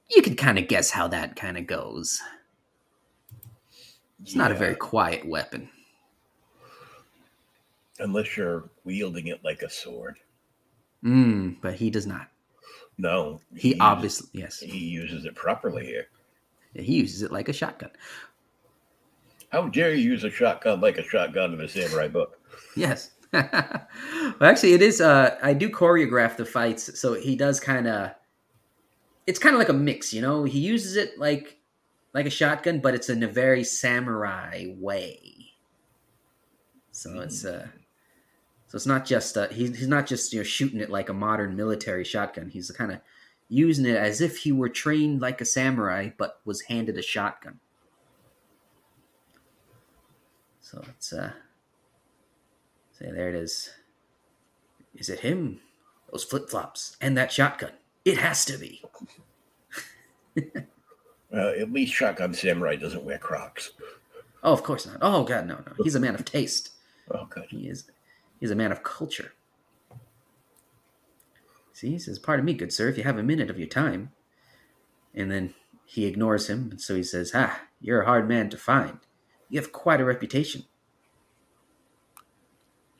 you 0.09 0.21
can 0.21 0.35
kind 0.35 0.57
of 0.57 0.67
guess 0.67 0.89
how 0.91 1.07
that 1.09 1.35
kind 1.35 1.57
of 1.57 1.67
goes. 1.67 2.19
It's 4.21 4.35
not 4.35 4.51
a 4.51 4.55
very 4.55 4.75
quiet 4.75 5.25
weapon. 5.27 5.69
unless 7.99 8.37
you're 8.37 8.69
wielding 8.83 9.27
it 9.27 9.43
like 9.43 9.61
a 9.63 9.69
sword 9.69 10.17
Mm, 11.03 11.57
but 11.61 11.73
he 11.75 11.89
does 11.89 12.05
not. 12.07 12.27
no 12.97 13.39
He 13.55 13.69
uses- 13.69 13.81
obviously 13.81 14.29
yes. 14.33 14.59
he 14.59 14.77
uses 14.77 15.25
it 15.25 15.33
properly 15.35 15.85
here 15.85 16.07
He 16.73 16.95
uses 16.97 17.21
it 17.23 17.31
like 17.31 17.49
a 17.49 17.53
shotgun. 17.53 17.89
How 19.49 19.67
dare 19.69 19.93
you 19.95 20.03
use 20.11 20.23
a 20.23 20.29
shotgun 20.31 20.79
like 20.81 20.97
a 20.97 21.03
shotgun 21.03 21.53
in 21.53 21.61
a 21.61 21.67
samurai 21.67 22.07
book? 22.07 22.39
Yes. 22.75 23.11
well, 23.33 23.87
actually, 24.41 24.73
it 24.73 24.81
is. 24.81 25.01
Uh, 25.01 25.37
I 25.41 25.53
do 25.53 25.69
choreograph 25.69 26.37
the 26.37 26.45
fights, 26.45 26.99
so 26.99 27.13
he 27.13 27.35
does 27.35 27.59
kind 27.59 27.87
of. 27.87 28.11
It's 29.25 29.39
kind 29.39 29.53
of 29.53 29.59
like 29.59 29.69
a 29.69 29.73
mix, 29.73 30.13
you 30.13 30.21
know. 30.21 30.45
He 30.45 30.59
uses 30.59 30.95
it 30.95 31.19
like 31.19 31.57
like 32.13 32.25
a 32.25 32.31
shotgun, 32.31 32.79
but 32.79 32.95
it's 32.95 33.09
in 33.09 33.23
a 33.23 33.27
very 33.27 33.63
samurai 33.63 34.65
way. 34.77 35.51
So 36.91 37.19
it's 37.19 37.43
uh, 37.45 37.67
so 38.67 38.75
it's 38.75 38.85
not 38.85 39.05
just 39.05 39.37
uh, 39.37 39.49
he, 39.49 39.67
he's 39.67 39.87
not 39.87 40.07
just 40.07 40.33
you 40.33 40.39
know 40.39 40.43
shooting 40.43 40.79
it 40.79 40.89
like 40.89 41.09
a 41.09 41.13
modern 41.13 41.55
military 41.55 42.03
shotgun. 42.03 42.49
He's 42.49 42.71
kind 42.71 42.91
of 42.91 42.99
using 43.49 43.85
it 43.85 43.95
as 43.95 44.21
if 44.21 44.37
he 44.37 44.51
were 44.51 44.69
trained 44.69 45.21
like 45.21 45.41
a 45.41 45.45
samurai, 45.45 46.09
but 46.17 46.39
was 46.43 46.61
handed 46.61 46.97
a 46.97 47.01
shotgun. 47.01 47.59
So 50.59 50.83
it's 50.89 51.13
uh, 51.13 51.31
so 52.97 53.05
there 53.11 53.29
it 53.29 53.35
is. 53.35 53.69
Is 54.95 55.09
it 55.09 55.19
him? 55.19 55.59
Those 56.11 56.23
flip 56.23 56.49
flops 56.49 56.97
and 57.01 57.17
that 57.17 57.31
shotgun. 57.31 57.71
It 58.05 58.17
has 58.17 58.45
to 58.45 58.57
be. 58.57 58.83
Uh, 61.33 61.51
at 61.59 61.73
least 61.73 61.93
Shotgun 61.93 62.33
Samurai 62.33 62.77
doesn't 62.77 63.03
wear 63.03 63.17
Crocs. 63.17 63.71
Oh, 64.43 64.53
of 64.53 64.63
course 64.63 64.85
not. 64.85 64.99
Oh 65.01 65.25
God, 65.25 65.45
no, 65.45 65.55
no. 65.55 65.73
He's 65.83 65.95
a 65.95 65.99
man 65.99 66.15
of 66.15 66.23
taste. 66.23 66.71
Oh, 67.11 67.25
God, 67.25 67.47
He 67.49 67.67
is. 67.67 67.83
He's 68.39 68.51
a 68.51 68.55
man 68.55 68.71
of 68.71 68.81
culture. 68.83 69.33
See, 71.73 71.89
he 71.91 71.99
says, 71.99 72.17
"Pardon 72.17 72.45
me, 72.45 72.53
good 72.53 72.73
sir, 72.73 72.87
if 72.87 72.97
you 72.97 73.03
have 73.03 73.17
a 73.17 73.23
minute 73.23 73.49
of 73.49 73.59
your 73.59 73.67
time." 73.67 74.11
And 75.13 75.29
then 75.29 75.53
he 75.85 76.05
ignores 76.05 76.49
him, 76.49 76.69
and 76.71 76.81
so 76.81 76.95
he 76.95 77.03
says, 77.03 77.31
"Ah, 77.35 77.61
you're 77.81 78.01
a 78.01 78.05
hard 78.05 78.27
man 78.27 78.49
to 78.49 78.57
find. 78.57 78.99
You 79.49 79.59
have 79.59 79.71
quite 79.71 80.01
a 80.01 80.05
reputation." 80.05 80.63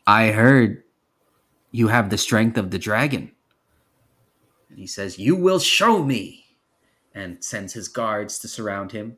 I 0.07 0.31
heard 0.31 0.83
you 1.71 1.89
have 1.89 2.09
the 2.09 2.17
strength 2.17 2.57
of 2.57 2.71
the 2.71 2.79
dragon. 2.79 3.33
And 4.69 4.79
he 4.79 4.87
says, 4.87 5.19
You 5.19 5.35
will 5.35 5.59
show 5.59 6.01
me. 6.01 6.45
And 7.13 7.43
sends 7.43 7.73
his 7.73 7.89
guards 7.89 8.39
to 8.39 8.47
surround 8.47 8.93
him. 8.93 9.17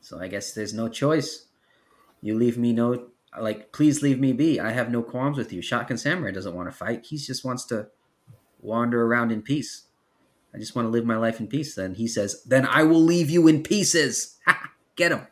So 0.00 0.18
I 0.18 0.28
guess 0.28 0.52
there's 0.52 0.72
no 0.72 0.88
choice. 0.88 1.46
You 2.22 2.38
leave 2.38 2.56
me 2.56 2.72
no, 2.72 3.08
like, 3.38 3.72
please 3.72 4.02
leave 4.02 4.18
me 4.18 4.32
be. 4.32 4.58
I 4.60 4.70
have 4.70 4.90
no 4.90 5.02
qualms 5.02 5.36
with 5.36 5.52
you. 5.52 5.60
Shotgun 5.60 5.98
Samurai 5.98 6.30
doesn't 6.30 6.54
want 6.54 6.70
to 6.70 6.76
fight. 6.76 7.06
He 7.06 7.16
just 7.18 7.44
wants 7.44 7.64
to 7.66 7.88
wander 8.60 9.04
around 9.04 9.30
in 9.30 9.42
peace. 9.42 9.88
I 10.54 10.58
just 10.58 10.74
want 10.74 10.86
to 10.86 10.90
live 10.90 11.04
my 11.04 11.16
life 11.16 11.38
in 11.38 11.48
peace. 11.48 11.74
Then 11.74 11.94
he 11.94 12.06
says, 12.06 12.42
Then 12.44 12.66
I 12.66 12.82
will 12.84 13.02
leave 13.02 13.28
you 13.28 13.46
in 13.46 13.62
pieces. 13.62 14.38
Get 14.96 15.12
him. 15.12 15.26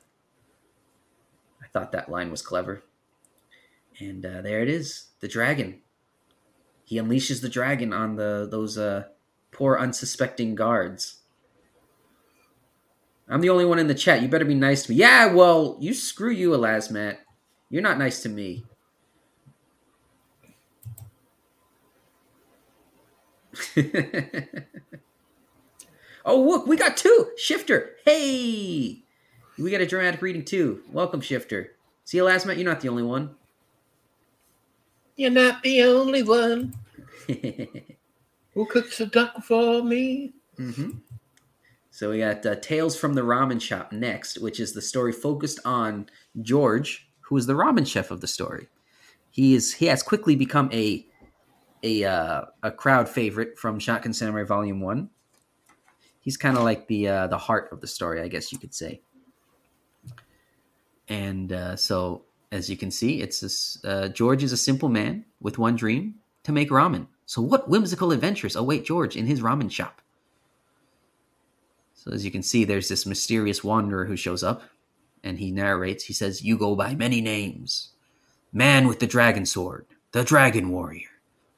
I 1.62 1.66
thought 1.72 1.92
that 1.92 2.10
line 2.10 2.30
was 2.30 2.42
clever. 2.42 2.82
And 4.00 4.24
uh, 4.24 4.42
there 4.42 4.60
it 4.60 4.68
is, 4.68 5.08
the 5.20 5.28
dragon. 5.28 5.80
He 6.84 6.96
unleashes 6.96 7.42
the 7.42 7.48
dragon 7.48 7.92
on 7.92 8.16
the 8.16 8.48
those 8.50 8.78
uh, 8.78 9.04
poor 9.50 9.76
unsuspecting 9.78 10.54
guards. 10.54 11.18
I'm 13.28 13.40
the 13.42 13.50
only 13.50 13.66
one 13.66 13.78
in 13.78 13.88
the 13.88 13.94
chat. 13.94 14.22
You 14.22 14.28
better 14.28 14.44
be 14.44 14.54
nice 14.54 14.84
to 14.84 14.92
me. 14.92 14.96
Yeah, 14.96 15.34
well, 15.34 15.76
you 15.80 15.92
screw 15.92 16.30
you, 16.30 16.54
Elasmat. 16.54 17.18
You're 17.68 17.82
not 17.82 17.98
nice 17.98 18.22
to 18.22 18.30
me. 18.30 18.64
oh, 26.24 26.40
look, 26.40 26.66
we 26.66 26.76
got 26.76 26.96
two. 26.96 27.32
Shifter. 27.36 27.96
Hey. 28.04 29.02
We 29.58 29.70
got 29.70 29.80
a 29.82 29.86
dramatic 29.86 30.22
reading 30.22 30.44
too. 30.44 30.80
Welcome, 30.90 31.20
Shifter. 31.20 31.72
See, 32.04 32.18
Elasmat, 32.18 32.56
you're 32.56 32.64
not 32.64 32.80
the 32.80 32.88
only 32.88 33.02
one. 33.02 33.34
You're 35.18 35.30
not 35.32 35.64
the 35.64 35.82
only 35.82 36.22
one 36.22 36.72
who 37.26 38.66
cooks 38.70 39.00
a 39.00 39.06
duck 39.06 39.42
for 39.42 39.82
me. 39.82 40.32
hmm 40.56 40.90
So 41.90 42.10
we 42.10 42.20
got 42.20 42.46
uh, 42.46 42.54
Tales 42.54 42.96
from 42.96 43.14
the 43.14 43.22
Ramen 43.22 43.60
Shop 43.60 43.90
next, 43.90 44.38
which 44.38 44.60
is 44.60 44.72
the 44.72 44.80
story 44.80 45.10
focused 45.10 45.58
on 45.64 46.08
George, 46.40 47.10
who 47.22 47.36
is 47.36 47.46
the 47.46 47.54
ramen 47.54 47.84
chef 47.84 48.12
of 48.12 48.20
the 48.20 48.28
story. 48.28 48.68
He 49.30 49.56
is 49.56 49.74
he 49.74 49.86
has 49.86 50.04
quickly 50.04 50.36
become 50.36 50.70
a 50.72 51.04
a 51.82 52.04
uh, 52.04 52.44
a 52.62 52.70
crowd 52.70 53.08
favorite 53.08 53.58
from 53.58 53.80
Shotgun 53.80 54.12
Samurai 54.12 54.44
Volume 54.44 54.80
One. 54.80 55.10
He's 56.20 56.36
kind 56.36 56.56
of 56.56 56.62
like 56.62 56.86
the 56.86 57.08
uh, 57.08 57.26
the 57.26 57.38
heart 57.38 57.70
of 57.72 57.80
the 57.80 57.88
story, 57.88 58.20
I 58.20 58.28
guess 58.28 58.52
you 58.52 58.58
could 58.60 58.72
say. 58.72 59.00
And 61.08 61.52
uh, 61.52 61.74
so, 61.74 62.26
as 62.50 62.70
you 62.70 62.76
can 62.76 62.90
see, 62.90 63.20
it's 63.20 63.40
this, 63.40 63.84
uh, 63.84 64.08
George 64.08 64.42
is 64.42 64.52
a 64.52 64.56
simple 64.56 64.88
man 64.88 65.24
with 65.40 65.58
one 65.58 65.76
dream 65.76 66.14
to 66.44 66.52
make 66.52 66.70
ramen. 66.70 67.06
So, 67.26 67.42
what 67.42 67.68
whimsical 67.68 68.12
adventures 68.12 68.56
await 68.56 68.84
George 68.84 69.16
in 69.16 69.26
his 69.26 69.40
ramen 69.40 69.70
shop? 69.70 70.00
So, 71.94 72.12
as 72.12 72.24
you 72.24 72.30
can 72.30 72.42
see, 72.42 72.64
there's 72.64 72.88
this 72.88 73.04
mysterious 73.04 73.62
wanderer 73.62 74.06
who 74.06 74.16
shows 74.16 74.42
up 74.42 74.62
and 75.22 75.38
he 75.38 75.50
narrates. 75.50 76.04
He 76.04 76.14
says, 76.14 76.42
You 76.42 76.56
go 76.56 76.74
by 76.74 76.94
many 76.94 77.20
names 77.20 77.90
Man 78.52 78.88
with 78.88 78.98
the 78.98 79.06
dragon 79.06 79.44
sword, 79.44 79.86
the 80.12 80.24
dragon 80.24 80.70
warrior, 80.70 81.10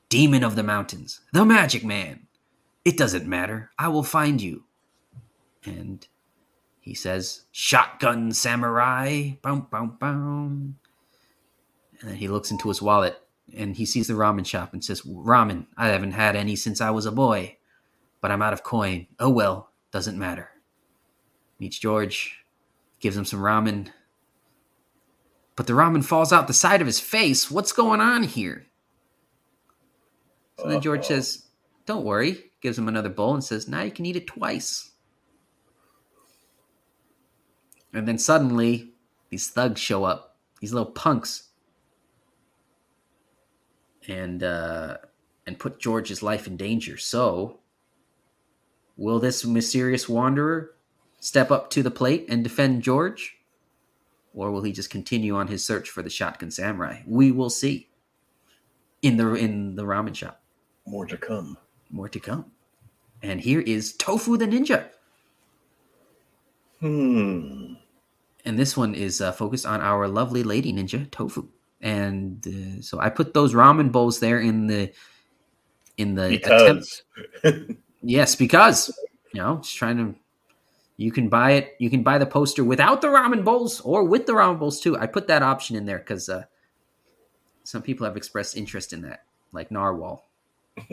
demon 0.08 0.42
of 0.42 0.56
the 0.56 0.64
mountains, 0.64 1.20
the 1.32 1.44
magic 1.44 1.84
man. 1.84 2.26
It 2.84 2.96
doesn't 2.96 3.28
matter. 3.28 3.70
I 3.78 3.88
will 3.88 4.02
find 4.02 4.42
you. 4.42 4.64
And 5.64 6.06
he 6.80 6.94
says, 6.94 7.44
Shotgun 7.52 8.32
samurai. 8.32 9.32
Boom, 9.42 9.66
boom, 9.70 9.96
boom. 10.00 10.78
And 12.00 12.10
then 12.10 12.16
he 12.16 12.28
looks 12.28 12.50
into 12.50 12.68
his 12.68 12.80
wallet 12.80 13.20
and 13.56 13.76
he 13.76 13.84
sees 13.84 14.06
the 14.06 14.14
ramen 14.14 14.46
shop 14.46 14.72
and 14.72 14.84
says, 14.84 15.02
Ramen, 15.02 15.66
I 15.76 15.88
haven't 15.88 16.12
had 16.12 16.36
any 16.36 16.56
since 16.56 16.80
I 16.80 16.90
was 16.90 17.06
a 17.06 17.12
boy, 17.12 17.58
but 18.20 18.30
I'm 18.30 18.42
out 18.42 18.52
of 18.52 18.62
coin. 18.62 19.06
Oh 19.18 19.28
well, 19.28 19.70
doesn't 19.90 20.18
matter. 20.18 20.50
Meets 21.58 21.78
George, 21.78 22.44
gives 23.00 23.16
him 23.16 23.24
some 23.24 23.40
ramen. 23.40 23.88
But 25.56 25.66
the 25.66 25.74
ramen 25.74 26.04
falls 26.04 26.32
out 26.32 26.46
the 26.46 26.54
side 26.54 26.80
of 26.80 26.86
his 26.86 27.00
face. 27.00 27.50
What's 27.50 27.72
going 27.72 28.00
on 28.00 28.22
here? 28.22 28.66
So 30.58 30.68
then 30.68 30.80
George 30.80 31.04
says, 31.04 31.46
Don't 31.84 32.04
worry. 32.04 32.44
Gives 32.62 32.78
him 32.78 32.88
another 32.88 33.08
bowl 33.08 33.34
and 33.34 33.44
says, 33.44 33.68
Now 33.68 33.82
you 33.82 33.90
can 33.90 34.06
eat 34.06 34.16
it 34.16 34.26
twice. 34.26 34.89
And 37.92 38.06
then 38.06 38.18
suddenly, 38.18 38.92
these 39.30 39.48
thugs 39.48 39.80
show 39.80 40.04
up, 40.04 40.36
these 40.60 40.72
little 40.72 40.92
punks, 40.92 41.48
and 44.08 44.42
uh, 44.42 44.98
and 45.46 45.58
put 45.58 45.78
George's 45.80 46.22
life 46.22 46.46
in 46.46 46.56
danger. 46.56 46.96
So, 46.96 47.60
will 48.96 49.18
this 49.18 49.44
mysterious 49.44 50.08
wanderer 50.08 50.72
step 51.20 51.50
up 51.50 51.70
to 51.70 51.82
the 51.82 51.90
plate 51.90 52.26
and 52.28 52.44
defend 52.44 52.82
George, 52.82 53.36
or 54.34 54.50
will 54.50 54.62
he 54.62 54.72
just 54.72 54.90
continue 54.90 55.34
on 55.34 55.48
his 55.48 55.64
search 55.64 55.90
for 55.90 56.02
the 56.02 56.10
shotgun 56.10 56.50
samurai? 56.50 57.02
We 57.06 57.32
will 57.32 57.50
see. 57.50 57.88
In 59.02 59.16
the 59.16 59.34
in 59.34 59.76
the 59.76 59.84
ramen 59.84 60.14
shop, 60.14 60.42
More 60.86 61.06
to 61.06 61.16
come. 61.16 61.56
more 61.90 62.08
to 62.08 62.20
come. 62.20 62.52
And 63.22 63.40
here 63.40 63.60
is 63.60 63.94
Tofu 63.94 64.36
the 64.36 64.46
Ninja. 64.46 64.90
Hmm. 66.80 67.74
and 68.46 68.58
this 68.58 68.74
one 68.74 68.94
is 68.94 69.20
uh, 69.20 69.32
focused 69.32 69.66
on 69.66 69.82
our 69.82 70.08
lovely 70.08 70.42
lady 70.42 70.72
ninja 70.72 71.10
tofu. 71.10 71.48
And 71.82 72.46
uh, 72.46 72.82
so 72.82 72.98
i 73.00 73.08
put 73.10 73.32
those 73.34 73.54
ramen 73.54 73.92
bowls 73.92 74.20
there 74.20 74.40
in 74.40 74.66
the 74.66 74.92
in 75.96 76.14
the 76.14 76.36
attempt- 76.36 77.02
yes 78.02 78.34
because 78.34 78.90
you 79.32 79.40
know 79.40 79.58
just 79.58 79.76
trying 79.76 79.96
to 79.98 80.14
you 80.96 81.12
can 81.12 81.28
buy 81.28 81.52
it 81.52 81.74
you 81.78 81.88
can 81.90 82.02
buy 82.02 82.18
the 82.18 82.26
poster 82.26 82.64
without 82.64 83.00
the 83.00 83.08
ramen 83.08 83.44
bowls 83.44 83.80
or 83.80 84.04
with 84.04 84.26
the 84.26 84.32
ramen 84.32 84.58
bowls 84.58 84.80
too. 84.80 84.96
I 84.98 85.06
put 85.06 85.28
that 85.28 85.42
option 85.42 85.76
in 85.76 85.86
there 85.86 85.98
because 85.98 86.28
uh, 86.28 86.44
some 87.64 87.82
people 87.82 88.06
have 88.06 88.16
expressed 88.16 88.56
interest 88.56 88.92
in 88.92 89.02
that 89.02 89.24
like 89.52 89.70
narwhal. 89.70 90.24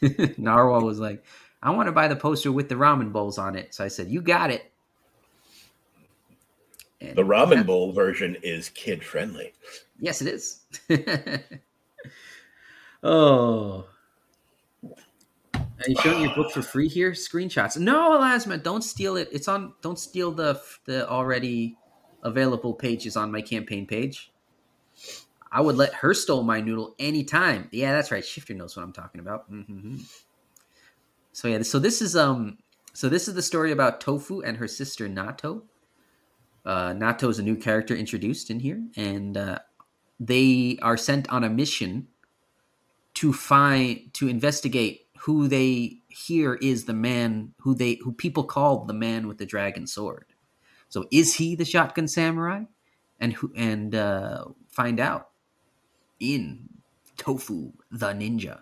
Narwhal 0.38 0.82
was 0.82 1.00
like 1.00 1.24
i 1.62 1.70
want 1.70 1.88
to 1.88 1.92
buy 1.92 2.06
the 2.06 2.14
poster 2.16 2.52
with 2.52 2.68
the 2.68 2.74
ramen 2.76 3.10
bowls 3.12 3.38
on 3.38 3.56
it. 3.56 3.74
So 3.74 3.84
i 3.84 3.88
said 3.88 4.08
you 4.08 4.20
got 4.20 4.50
it 4.50 4.72
And 7.00 7.16
the 7.16 7.22
ramen 7.22 7.66
bowl 7.66 7.92
version 7.92 8.36
is 8.42 8.70
kid 8.70 9.04
friendly. 9.04 9.52
Yes, 9.98 10.20
it 10.20 10.28
is. 10.28 10.60
oh. 13.02 13.86
Are 15.80 15.88
you 15.88 15.96
showing 16.00 16.22
your 16.22 16.34
book 16.34 16.50
for 16.50 16.62
free 16.72 16.88
here? 16.88 17.12
Screenshots. 17.12 17.78
No, 17.78 18.18
Elasma, 18.18 18.62
don't 18.62 18.82
steal 18.82 19.16
it. 19.16 19.28
It's 19.30 19.48
on 19.48 19.74
don't 19.80 19.98
steal 19.98 20.32
the 20.32 20.60
the 20.86 21.08
already 21.08 21.76
available 22.22 22.74
pages 22.74 23.16
on 23.16 23.30
my 23.30 23.40
campaign 23.40 23.86
page. 23.86 24.32
I 25.50 25.60
would 25.60 25.76
let 25.76 25.94
her 25.94 26.14
stole 26.14 26.42
my 26.42 26.60
noodle 26.60 26.94
anytime. 26.98 27.68
Yeah, 27.72 27.92
that's 27.92 28.10
right. 28.10 28.24
Shifter 28.24 28.54
knows 28.54 28.76
what 28.76 28.82
I'm 28.82 28.92
talking 28.92 29.20
about. 29.20 29.44
hmm 29.48 29.98
So 31.32 31.48
yeah, 31.48 31.62
so 31.62 31.78
this 31.78 32.02
is 32.02 32.16
um 32.16 32.58
so 32.92 33.08
this 33.08 33.28
is 33.28 33.34
the 33.34 33.42
story 33.42 33.70
about 33.70 34.00
Tofu 34.00 34.40
and 34.40 34.56
her 34.56 34.68
sister 34.68 35.08
Nato. 35.08 35.62
Uh, 36.64 36.92
Nato 36.92 37.28
is 37.28 37.38
a 37.38 37.42
new 37.42 37.56
character 37.56 37.94
introduced 37.94 38.50
in 38.50 38.60
here, 38.60 38.82
and 38.96 39.36
uh, 39.36 39.58
they 40.20 40.78
are 40.82 40.96
sent 40.96 41.28
on 41.30 41.44
a 41.44 41.50
mission 41.50 42.08
to 43.14 43.32
find 43.32 44.12
to 44.14 44.28
investigate 44.28 45.06
who 45.20 45.48
they 45.48 45.98
hear 46.08 46.54
is 46.54 46.84
the 46.84 46.94
man 46.94 47.52
who 47.60 47.74
they 47.74 47.94
who 48.02 48.12
people 48.12 48.44
call 48.44 48.84
the 48.84 48.94
man 48.94 49.26
with 49.26 49.38
the 49.38 49.46
dragon 49.46 49.86
sword. 49.86 50.26
So 50.88 51.06
is 51.10 51.34
he 51.34 51.54
the 51.54 51.64
shotgun 51.64 52.08
samurai? 52.08 52.64
And 53.20 53.32
who 53.32 53.52
and 53.56 53.94
uh, 53.94 54.44
find 54.68 55.00
out 55.00 55.30
in 56.20 56.68
Tofu 57.16 57.72
the 57.90 58.12
Ninja. 58.12 58.60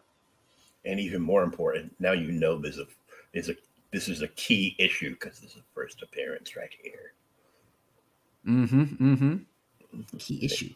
And 0.84 0.98
even 0.98 1.20
more 1.20 1.42
important, 1.42 1.94
now 1.98 2.12
you 2.12 2.32
know 2.32 2.58
there's 2.58 2.78
a 2.78 2.86
is 3.34 3.48
a 3.50 3.56
this 3.92 4.08
is 4.08 4.22
a 4.22 4.28
key 4.28 4.74
issue 4.78 5.10
because 5.10 5.40
this 5.40 5.52
is 5.52 5.58
a 5.58 5.74
first 5.74 6.02
appearance 6.02 6.56
right 6.56 6.72
here. 6.82 7.12
Mm-hmm. 8.46 8.82
Mm-hmm. 9.12 9.36
Key 10.18 10.44
issue. 10.44 10.70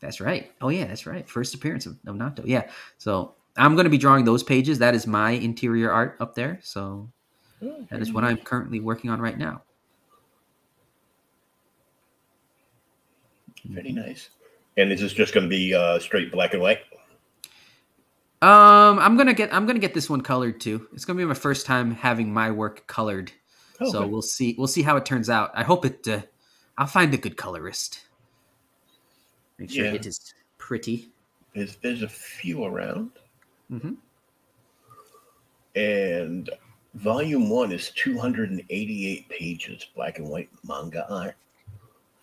That's 0.00 0.20
right. 0.20 0.52
Oh 0.60 0.68
yeah, 0.68 0.84
that's 0.86 1.06
right. 1.06 1.28
First 1.28 1.54
appearance 1.54 1.86
of, 1.86 1.96
of 2.06 2.16
Nato. 2.16 2.42
Yeah. 2.44 2.68
So 2.98 3.34
I'm 3.56 3.74
going 3.74 3.84
to 3.84 3.90
be 3.90 3.98
drawing 3.98 4.24
those 4.24 4.42
pages. 4.42 4.78
That 4.80 4.94
is 4.94 5.06
my 5.06 5.30
interior 5.30 5.90
art 5.90 6.16
up 6.20 6.34
there. 6.34 6.58
So 6.62 7.08
that 7.90 8.02
is 8.02 8.12
what 8.12 8.24
I'm 8.24 8.36
currently 8.36 8.80
working 8.80 9.10
on 9.10 9.20
right 9.20 9.38
now. 9.38 9.62
Very 13.64 13.92
nice. 13.92 14.28
And 14.76 14.92
is 14.92 15.00
this 15.00 15.12
just 15.12 15.32
going 15.32 15.44
to 15.44 15.48
be 15.50 15.72
uh, 15.74 15.98
straight 15.98 16.30
black 16.32 16.52
and 16.52 16.60
white? 16.62 16.80
Um, 18.42 18.98
I'm 18.98 19.16
gonna 19.16 19.32
get 19.32 19.54
I'm 19.54 19.64
gonna 19.64 19.78
get 19.78 19.94
this 19.94 20.10
one 20.10 20.20
colored 20.20 20.60
too. 20.60 20.86
It's 20.92 21.06
gonna 21.06 21.16
be 21.16 21.24
my 21.24 21.32
first 21.32 21.64
time 21.64 21.92
having 21.92 22.30
my 22.30 22.50
work 22.50 22.86
colored, 22.86 23.32
Oh, 23.80 23.90
so 23.90 24.00
good. 24.02 24.10
we'll 24.10 24.20
see 24.22 24.54
we'll 24.58 24.66
see 24.66 24.82
how 24.82 24.98
it 24.98 25.06
turns 25.06 25.30
out. 25.30 25.50
I 25.54 25.62
hope 25.62 25.86
it. 25.86 26.06
Uh, 26.06 26.20
I'll 26.76 26.86
find 26.86 27.14
a 27.14 27.16
good 27.18 27.36
colorist. 27.36 28.00
Make 29.58 29.70
sure 29.70 29.84
Yeah. 29.86 29.92
it 29.92 30.06
is 30.06 30.34
pretty. 30.58 31.10
There's, 31.54 31.76
there's 31.76 32.02
a 32.02 32.08
few 32.08 32.64
around. 32.64 33.12
Mhm. 33.70 33.96
And 35.76 36.50
volume 36.94 37.48
one 37.50 37.72
is 37.72 37.90
288 37.90 39.28
pages, 39.28 39.86
black 39.94 40.18
and 40.18 40.28
white 40.28 40.50
manga 40.66 41.08
art. 41.08 41.36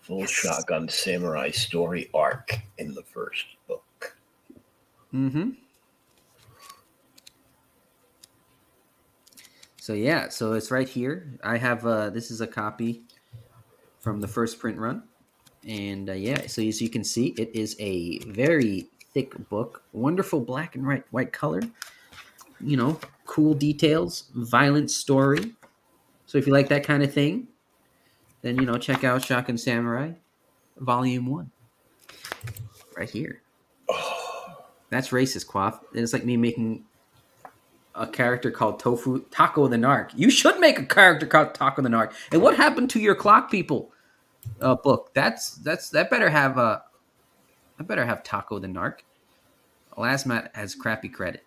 Full 0.00 0.26
shotgun 0.26 0.88
samurai 0.88 1.50
story 1.50 2.10
arc 2.12 2.58
in 2.78 2.92
the 2.92 3.02
first 3.02 3.44
book. 3.68 4.16
Mm-hmm. 5.14 5.50
So 9.76 9.92
yeah, 9.94 10.28
so 10.28 10.52
it's 10.54 10.70
right 10.70 10.88
here. 10.88 11.38
I 11.42 11.56
have 11.56 11.86
uh 11.86 12.10
this 12.10 12.30
is 12.30 12.40
a 12.40 12.46
copy 12.46 13.02
from 14.02 14.20
the 14.20 14.28
first 14.28 14.58
print 14.58 14.78
run. 14.78 15.04
And 15.66 16.10
uh, 16.10 16.14
yeah, 16.14 16.46
so 16.48 16.60
as 16.60 16.82
you 16.82 16.90
can 16.90 17.04
see, 17.04 17.28
it 17.38 17.50
is 17.54 17.76
a 17.78 18.18
very 18.20 18.88
thick 19.14 19.32
book, 19.48 19.84
wonderful 19.92 20.40
black 20.40 20.74
and 20.74 20.86
white 20.86 21.04
white 21.12 21.32
color. 21.32 21.62
You 22.60 22.76
know, 22.76 22.98
cool 23.26 23.54
details, 23.54 24.24
violent 24.34 24.90
story. 24.90 25.52
So 26.26 26.36
if 26.36 26.46
you 26.46 26.52
like 26.52 26.68
that 26.68 26.84
kind 26.84 27.02
of 27.02 27.12
thing, 27.12 27.46
then 28.42 28.56
you 28.56 28.66
know, 28.66 28.76
check 28.76 29.04
out 29.04 29.24
Shotgun 29.24 29.56
Samurai 29.56 30.12
Volume 30.78 31.26
1. 31.26 31.50
Right 32.96 33.08
here. 33.08 33.40
That's 34.90 35.08
racist, 35.08 35.46
Quaff. 35.46 35.80
It's 35.94 36.12
like 36.12 36.24
me 36.24 36.36
making 36.36 36.84
a 37.94 38.06
character 38.06 38.50
called 38.50 38.78
Tofu 38.80 39.24
Taco 39.30 39.68
the 39.68 39.76
Narc. 39.76 40.10
You 40.14 40.30
should 40.30 40.58
make 40.60 40.78
a 40.78 40.84
character 40.86 41.26
called 41.26 41.54
Taco 41.54 41.82
the 41.82 41.88
Narc. 41.88 42.12
And 42.32 42.42
what 42.42 42.56
happened 42.56 42.90
to 42.90 43.00
your 43.00 43.14
Clock 43.14 43.50
People 43.50 43.92
uh, 44.60 44.74
book? 44.76 45.10
That's 45.14 45.56
that's 45.56 45.90
that 45.90 46.10
better 46.10 46.30
have 46.30 46.58
uh 46.58 46.80
I 47.78 47.82
better 47.82 48.04
have 48.04 48.22
Taco 48.22 48.58
the 48.58 48.68
Narc. 48.68 49.00
Lasmat 49.96 50.50
has 50.54 50.74
crappy 50.74 51.08
credit. 51.08 51.44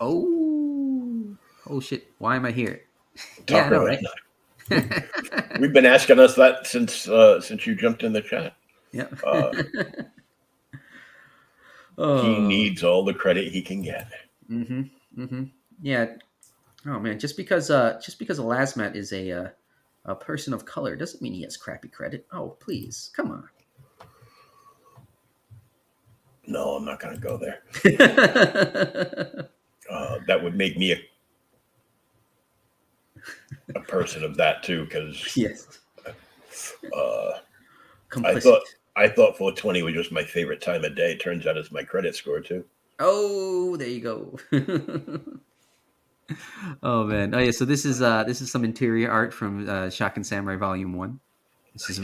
Oh, 0.00 1.36
oh 1.68 1.80
shit! 1.80 2.08
Why 2.18 2.36
am 2.36 2.44
I 2.46 2.50
here? 2.50 2.82
yeah, 3.48 3.66
I 3.66 3.68
know, 3.70 3.84
right? 3.84 4.00
We've 5.60 5.72
been 5.72 5.86
asking 5.86 6.18
us 6.18 6.34
that 6.36 6.66
since 6.66 7.08
uh, 7.08 7.40
since 7.40 7.66
you 7.66 7.74
jumped 7.74 8.02
in 8.02 8.12
the 8.12 8.22
chat. 8.22 8.56
Yeah. 8.92 9.06
Uh, 9.24 9.52
he 9.52 9.62
Oh. 11.96 12.40
needs 12.40 12.82
all 12.82 13.04
the 13.04 13.14
credit 13.14 13.52
he 13.52 13.62
can 13.62 13.82
get. 13.82 14.08
Mm-hmm. 14.50 15.22
Mm-hmm. 15.22 15.44
Yeah. 15.82 16.06
Oh 16.86 16.98
man, 16.98 17.18
just 17.18 17.36
because 17.36 17.70
uh 17.70 18.00
just 18.04 18.18
because 18.18 18.38
a 18.38 18.42
Lasmat 18.42 18.94
is 18.94 19.12
a 19.12 19.30
uh, 19.32 19.48
a 20.04 20.14
person 20.14 20.52
of 20.52 20.64
color 20.64 20.96
doesn't 20.96 21.22
mean 21.22 21.32
he 21.32 21.42
has 21.42 21.56
crappy 21.56 21.88
credit. 21.88 22.26
Oh 22.32 22.50
please, 22.60 23.10
come 23.16 23.30
on. 23.30 23.48
No, 26.46 26.74
I'm 26.74 26.84
not 26.84 27.00
going 27.00 27.14
to 27.14 27.20
go 27.20 27.38
there. 27.38 27.62
Uh, 29.90 30.18
that 30.26 30.42
would 30.42 30.54
make 30.54 30.78
me 30.78 30.92
a, 30.92 30.98
a 33.74 33.80
person 33.80 34.24
of 34.24 34.34
that 34.34 34.62
too, 34.62 34.84
because 34.84 35.36
yes. 35.36 35.78
uh, 36.96 37.32
I 38.24 38.40
thought 38.40 38.62
I 38.96 39.08
thought 39.08 39.36
420 39.36 39.82
was 39.82 39.92
just 39.94 40.10
my 40.10 40.24
favorite 40.24 40.62
time 40.62 40.84
of 40.84 40.96
day. 40.96 41.18
Turns 41.18 41.46
out 41.46 41.58
it's 41.58 41.70
my 41.70 41.82
credit 41.82 42.16
score 42.16 42.40
too. 42.40 42.64
Oh, 42.98 43.76
there 43.76 43.88
you 43.88 44.00
go. 44.00 44.38
oh 46.82 47.04
man. 47.04 47.34
Oh 47.34 47.38
yeah. 47.38 47.50
So 47.50 47.64
this 47.64 47.84
is 47.84 48.02
uh 48.02 48.24
this 48.24 48.40
is 48.40 48.50
some 48.50 48.64
interior 48.64 49.10
art 49.10 49.34
from 49.34 49.68
uh, 49.68 49.90
Shotgun 49.90 50.24
Samurai 50.24 50.56
Volume 50.56 50.94
One. 50.94 51.20
This 51.72 51.90
is 51.90 52.00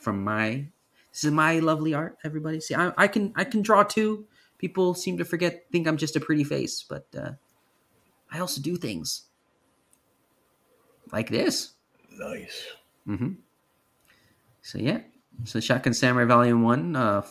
from 0.00 0.24
my 0.24 0.66
this 1.12 1.24
is 1.24 1.30
my 1.30 1.58
lovely 1.58 1.92
art. 1.94 2.16
Everybody 2.24 2.60
see, 2.60 2.74
I, 2.74 2.92
I 2.96 3.06
can 3.06 3.32
I 3.36 3.44
can 3.44 3.62
draw 3.62 3.82
too. 3.82 4.26
People 4.58 4.94
seem 4.94 5.18
to 5.18 5.24
forget, 5.24 5.66
think 5.72 5.88
I'm 5.88 5.96
just 5.96 6.16
a 6.16 6.20
pretty 6.20 6.44
face, 6.44 6.84
but 6.88 7.06
uh, 7.18 7.32
I 8.30 8.38
also 8.38 8.60
do 8.60 8.76
things 8.76 9.24
like 11.12 11.28
this. 11.28 11.72
Nice. 12.16 12.68
Mm-hmm. 13.08 13.32
So 14.62 14.78
yeah, 14.78 15.00
so 15.44 15.60
Shotgun 15.60 15.92
Samurai 15.92 16.24
Volume 16.24 16.62
One 16.62 16.96
uh, 16.96 17.22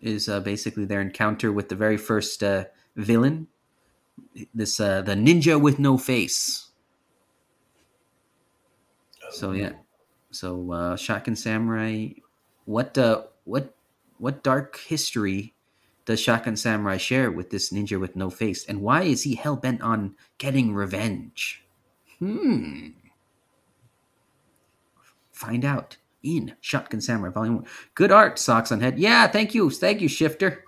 is 0.00 0.28
uh, 0.28 0.40
basically 0.40 0.84
their 0.84 1.00
encounter 1.00 1.52
with 1.52 1.68
the 1.68 1.74
very 1.74 1.96
first 1.96 2.42
uh, 2.42 2.64
villain, 2.96 3.48
this 4.54 4.80
uh, 4.80 5.02
the 5.02 5.14
ninja 5.14 5.60
with 5.60 5.78
no 5.78 5.98
face. 5.98 6.68
So 9.30 9.52
yeah, 9.52 9.72
so 10.30 10.72
uh, 10.72 10.96
Shotgun 10.96 11.36
Samurai, 11.36 12.08
what 12.64 12.96
uh, 12.98 13.22
what 13.44 13.74
what 14.18 14.42
dark 14.42 14.78
history 14.78 15.54
does 16.04 16.20
Shotgun 16.20 16.56
Samurai 16.56 16.96
share 16.96 17.30
with 17.30 17.50
this 17.50 17.72
ninja 17.72 18.00
with 18.00 18.16
no 18.16 18.30
face, 18.30 18.64
and 18.66 18.80
why 18.80 19.02
is 19.02 19.22
he 19.22 19.34
hell 19.36 19.56
bent 19.56 19.82
on 19.82 20.14
getting 20.38 20.74
revenge? 20.74 21.64
Hmm. 22.18 22.88
Find 25.30 25.64
out 25.64 25.96
in 26.22 26.54
Shotgun 26.60 27.00
Samurai 27.00 27.30
Volume 27.30 27.56
One. 27.56 27.66
Good 27.94 28.12
art, 28.12 28.38
socks 28.38 28.72
on 28.72 28.80
head. 28.80 28.98
Yeah, 28.98 29.26
thank 29.26 29.54
you, 29.54 29.70
thank 29.70 30.00
you, 30.00 30.08
Shifter. 30.08 30.64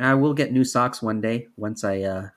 I 0.00 0.14
will 0.14 0.34
get 0.34 0.52
new 0.52 0.64
socks 0.64 1.02
one 1.02 1.20
day 1.20 1.48
once 1.56 1.84
I 1.84 2.00
uh 2.02 2.28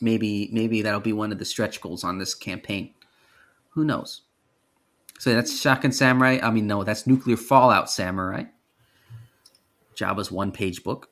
maybe 0.00 0.50
maybe 0.52 0.82
that'll 0.82 1.00
be 1.00 1.14
one 1.14 1.32
of 1.32 1.38
the 1.38 1.44
stretch 1.44 1.80
goals 1.80 2.04
on 2.04 2.18
this 2.18 2.34
campaign. 2.34 2.90
Who 3.70 3.84
knows? 3.84 4.22
So 5.18 5.32
that's 5.34 5.60
Shotgun 5.60 5.92
Samurai. 5.92 6.38
I 6.42 6.50
mean, 6.50 6.66
no, 6.66 6.84
that's 6.84 7.06
Nuclear 7.06 7.36
Fallout 7.36 7.90
Samurai. 7.90 8.44
Java's 9.94 10.30
one 10.30 10.52
page 10.52 10.84
book. 10.84 11.10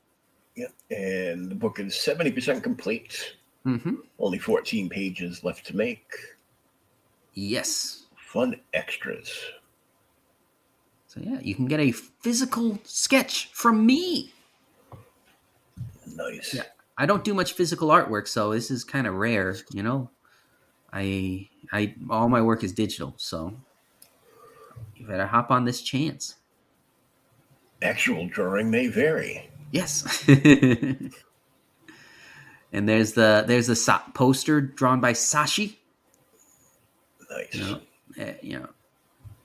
Yep. 0.55 0.73
And 0.91 1.49
the 1.49 1.55
book 1.55 1.79
is 1.79 1.93
70% 1.93 2.61
complete. 2.61 3.35
Mm-hmm. 3.65 3.95
Only 4.19 4.37
14 4.37 4.89
pages 4.89 5.43
left 5.43 5.65
to 5.67 5.75
make. 5.75 6.07
Yes. 7.33 8.04
Fun 8.25 8.59
extras. 8.73 9.31
So 11.07 11.21
yeah, 11.23 11.39
you 11.41 11.55
can 11.55 11.67
get 11.67 11.79
a 11.79 11.91
physical 11.91 12.79
sketch 12.83 13.49
from 13.53 13.85
me. 13.85 14.33
Nice. 16.13 16.53
Yeah. 16.53 16.63
I 16.97 17.05
don't 17.05 17.23
do 17.23 17.33
much 17.33 17.53
physical 17.53 17.89
artwork, 17.89 18.27
so 18.27 18.51
this 18.51 18.71
is 18.71 18.83
kind 18.83 19.07
of 19.07 19.13
rare, 19.15 19.55
you 19.71 19.83
know. 19.83 20.09
I 20.91 21.49
I 21.71 21.95
all 22.09 22.29
my 22.29 22.41
work 22.41 22.63
is 22.63 22.71
digital, 22.73 23.13
so 23.17 23.53
you 24.95 25.05
better 25.05 25.27
hop 25.27 25.51
on 25.51 25.65
this 25.65 25.81
chance. 25.81 26.35
Actual 27.81 28.27
drawing 28.27 28.71
may 28.71 28.87
vary. 28.87 29.49
Yes. 29.71 30.23
and 30.27 31.11
there's 32.71 33.13
the 33.13 33.43
there's 33.45 33.67
the 33.67 34.01
poster 34.13 34.61
drawn 34.61 35.01
by 35.01 35.13
Sashi. 35.13 35.75
Nice. 37.29 37.53
You 37.53 37.61
know, 37.61 37.81
you 38.41 38.59
know, 38.59 38.69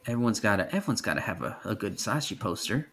everyone's 0.06 0.40
got 0.40 0.56
to 0.56 0.74
everyone's 0.74 1.00
got 1.00 1.14
to 1.14 1.20
have 1.20 1.42
a, 1.42 1.56
a 1.64 1.74
good 1.74 1.96
Sashi 1.96 2.38
poster. 2.38 2.88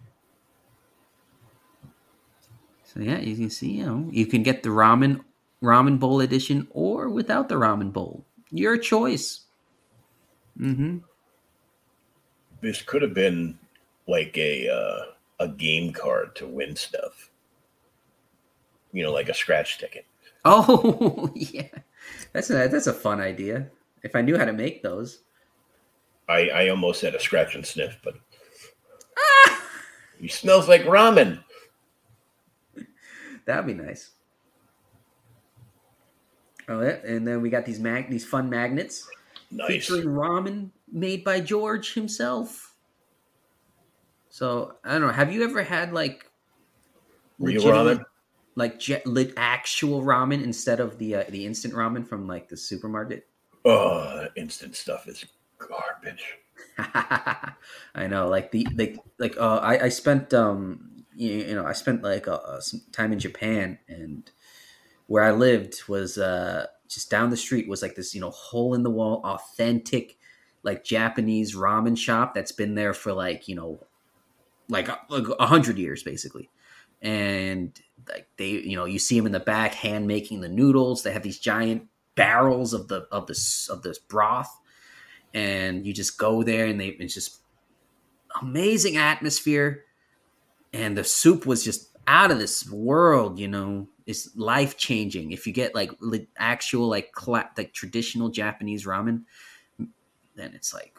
So 2.84 3.02
yeah, 3.02 3.20
you 3.20 3.36
can 3.36 3.50
see, 3.50 3.72
you 3.72 3.86
know, 3.86 4.10
you 4.12 4.26
can 4.26 4.44
get 4.44 4.64
the 4.64 4.70
ramen 4.70 5.24
ramen 5.62 6.00
bowl 6.00 6.22
edition 6.22 6.68
or 6.72 7.10
without 7.10 7.50
the 7.50 7.56
ramen 7.56 7.92
bowl. 7.92 8.24
Your 8.52 8.78
choice. 8.78 9.42
Mm-hmm. 10.60 11.00
This 12.62 12.82
could 12.82 13.02
have 13.02 13.14
been 13.14 13.60
like 14.08 14.38
a 14.38 14.70
uh, 14.70 15.12
a 15.40 15.48
game 15.48 15.94
card 15.94 16.36
to 16.38 16.48
win 16.48 16.76
stuff. 16.76 17.30
You 18.94 19.04
know, 19.04 19.12
like 19.12 19.30
a 19.30 19.34
scratch 19.34 19.78
ticket. 19.78 20.06
Oh 20.46 21.32
yeah, 21.36 21.68
that's 22.32 22.50
a 22.50 22.68
that's 22.68 22.88
a 22.88 22.94
fun 22.94 23.20
idea. 23.20 23.68
If 24.02 24.16
I 24.16 24.22
knew 24.22 24.38
how 24.38 24.46
to 24.46 24.54
make 24.54 24.82
those. 24.82 25.20
I, 26.30 26.50
I 26.50 26.68
almost 26.70 27.02
had 27.02 27.16
a 27.16 27.20
scratch 27.20 27.56
and 27.56 27.66
sniff, 27.66 27.98
but 28.04 28.16
he 30.20 30.28
smells 30.28 30.68
like 30.68 30.82
ramen. 30.84 31.40
That'd 33.46 33.66
be 33.66 33.74
nice. 33.74 34.12
Oh, 36.70 36.82
yeah. 36.82 36.98
and 37.06 37.26
then 37.26 37.42
we 37.42 37.50
got 37.50 37.66
these 37.66 37.80
mag 37.80 38.10
these 38.10 38.26
fun 38.26 38.50
magnets 38.50 39.08
Nice. 39.52 39.68
featuring 39.88 40.08
ramen 40.08 40.70
made 40.92 41.24
by 41.24 41.40
George 41.40 41.94
himself. 41.94 42.76
So 44.30 44.76
I 44.84 44.92
don't 44.92 45.02
know. 45.02 45.12
Have 45.14 45.32
you 45.32 45.44
ever 45.46 45.64
had 45.64 45.94
like 45.94 46.30
Real 47.40 47.64
ramen? 47.64 48.04
like 48.56 48.80
je- 48.80 49.02
lit 49.06 49.32
actual 49.38 50.02
ramen 50.04 50.44
instead 50.44 50.82
of 50.82 50.98
the 50.98 51.16
uh, 51.16 51.24
the 51.30 51.46
instant 51.46 51.74
ramen 51.74 52.06
from 52.06 52.28
like 52.28 52.50
the 52.50 52.58
supermarket. 52.58 53.28
Oh, 53.64 54.28
instant 54.36 54.76
stuff 54.76 55.08
is 55.08 55.24
garbage. 55.60 55.87
I 57.96 58.08
know, 58.08 58.28
like 58.28 58.52
the 58.52 58.68
like 58.76 58.98
like 59.18 59.38
uh, 59.38 59.58
I 59.58 59.86
I 59.86 59.90
spent 59.90 60.34
um 60.34 61.06
you, 61.16 61.32
you 61.32 61.56
know 61.56 61.66
I 61.66 61.74
spent 61.74 62.04
like 62.04 62.28
uh, 62.28 62.36
uh, 62.36 62.60
some 62.60 62.82
time 62.92 63.12
in 63.12 63.20
Japan 63.20 63.80
and 63.88 64.30
where 65.08 65.24
I 65.24 65.32
lived 65.32 65.84
was 65.88 66.18
uh 66.18 66.68
just 66.88 67.10
down 67.10 67.30
the 67.30 67.38
street 67.38 67.68
was 67.68 67.82
like 67.82 67.96
this 67.96 68.14
you 68.14 68.22
know 68.22 68.30
hole 68.30 68.74
in 68.74 68.84
the 68.84 68.90
wall 68.90 69.22
authentic 69.24 70.18
like 70.64 70.84
Japanese 70.84 71.56
ramen 71.56 71.98
shop 71.98 72.34
that's 72.34 72.52
been 72.52 72.76
there 72.76 72.94
for 72.94 73.14
like 73.14 73.48
you 73.48 73.56
know 73.56 73.80
like 74.70 74.90
like 75.10 75.26
a 75.40 75.46
hundred 75.46 75.78
years 75.78 76.04
basically. 76.04 76.50
And 77.02 77.80
like 78.10 78.28
they 78.38 78.50
you 78.50 78.76
know 78.76 78.86
you 78.86 79.00
see 79.00 79.18
them 79.18 79.28
in 79.28 79.32
the 79.32 79.40
back 79.40 79.74
hand 79.74 80.08
making 80.08 80.42
the 80.42 80.50
noodles. 80.50 81.04
They 81.04 81.14
have 81.14 81.24
these 81.24 81.40
giant 81.40 81.88
barrels 82.16 82.74
of 82.74 82.88
the 82.88 83.08
of 83.12 83.28
this 83.28 83.70
of 83.70 83.84
this 83.84 84.00
broth 84.00 84.60
and 85.34 85.86
you 85.86 85.94
just 85.94 86.18
go 86.18 86.44
there 86.44 86.66
and 86.66 86.80
they 86.80 86.88
it's 86.88 87.14
just 87.14 87.40
amazing 88.42 88.98
atmosphere. 88.98 89.84
And 90.74 90.98
the 90.98 91.04
soup 91.04 91.46
was 91.46 91.64
just 91.64 91.90
out 92.08 92.32
of 92.32 92.40
this 92.40 92.70
world 92.70 93.40
you 93.40 93.48
know? 93.48 93.88
It's 94.06 94.36
life 94.38 94.78
changing 94.78 95.34
if 95.34 95.46
you 95.46 95.52
get 95.52 95.76
like 95.76 95.92
li- 96.00 96.30
actual 96.38 96.88
like 96.88 97.12
like 97.58 97.74
traditional 97.74 98.30
japanese 98.30 98.86
ramen 98.86 99.24
then 100.38 100.54
it's 100.54 100.74
like 100.74 100.98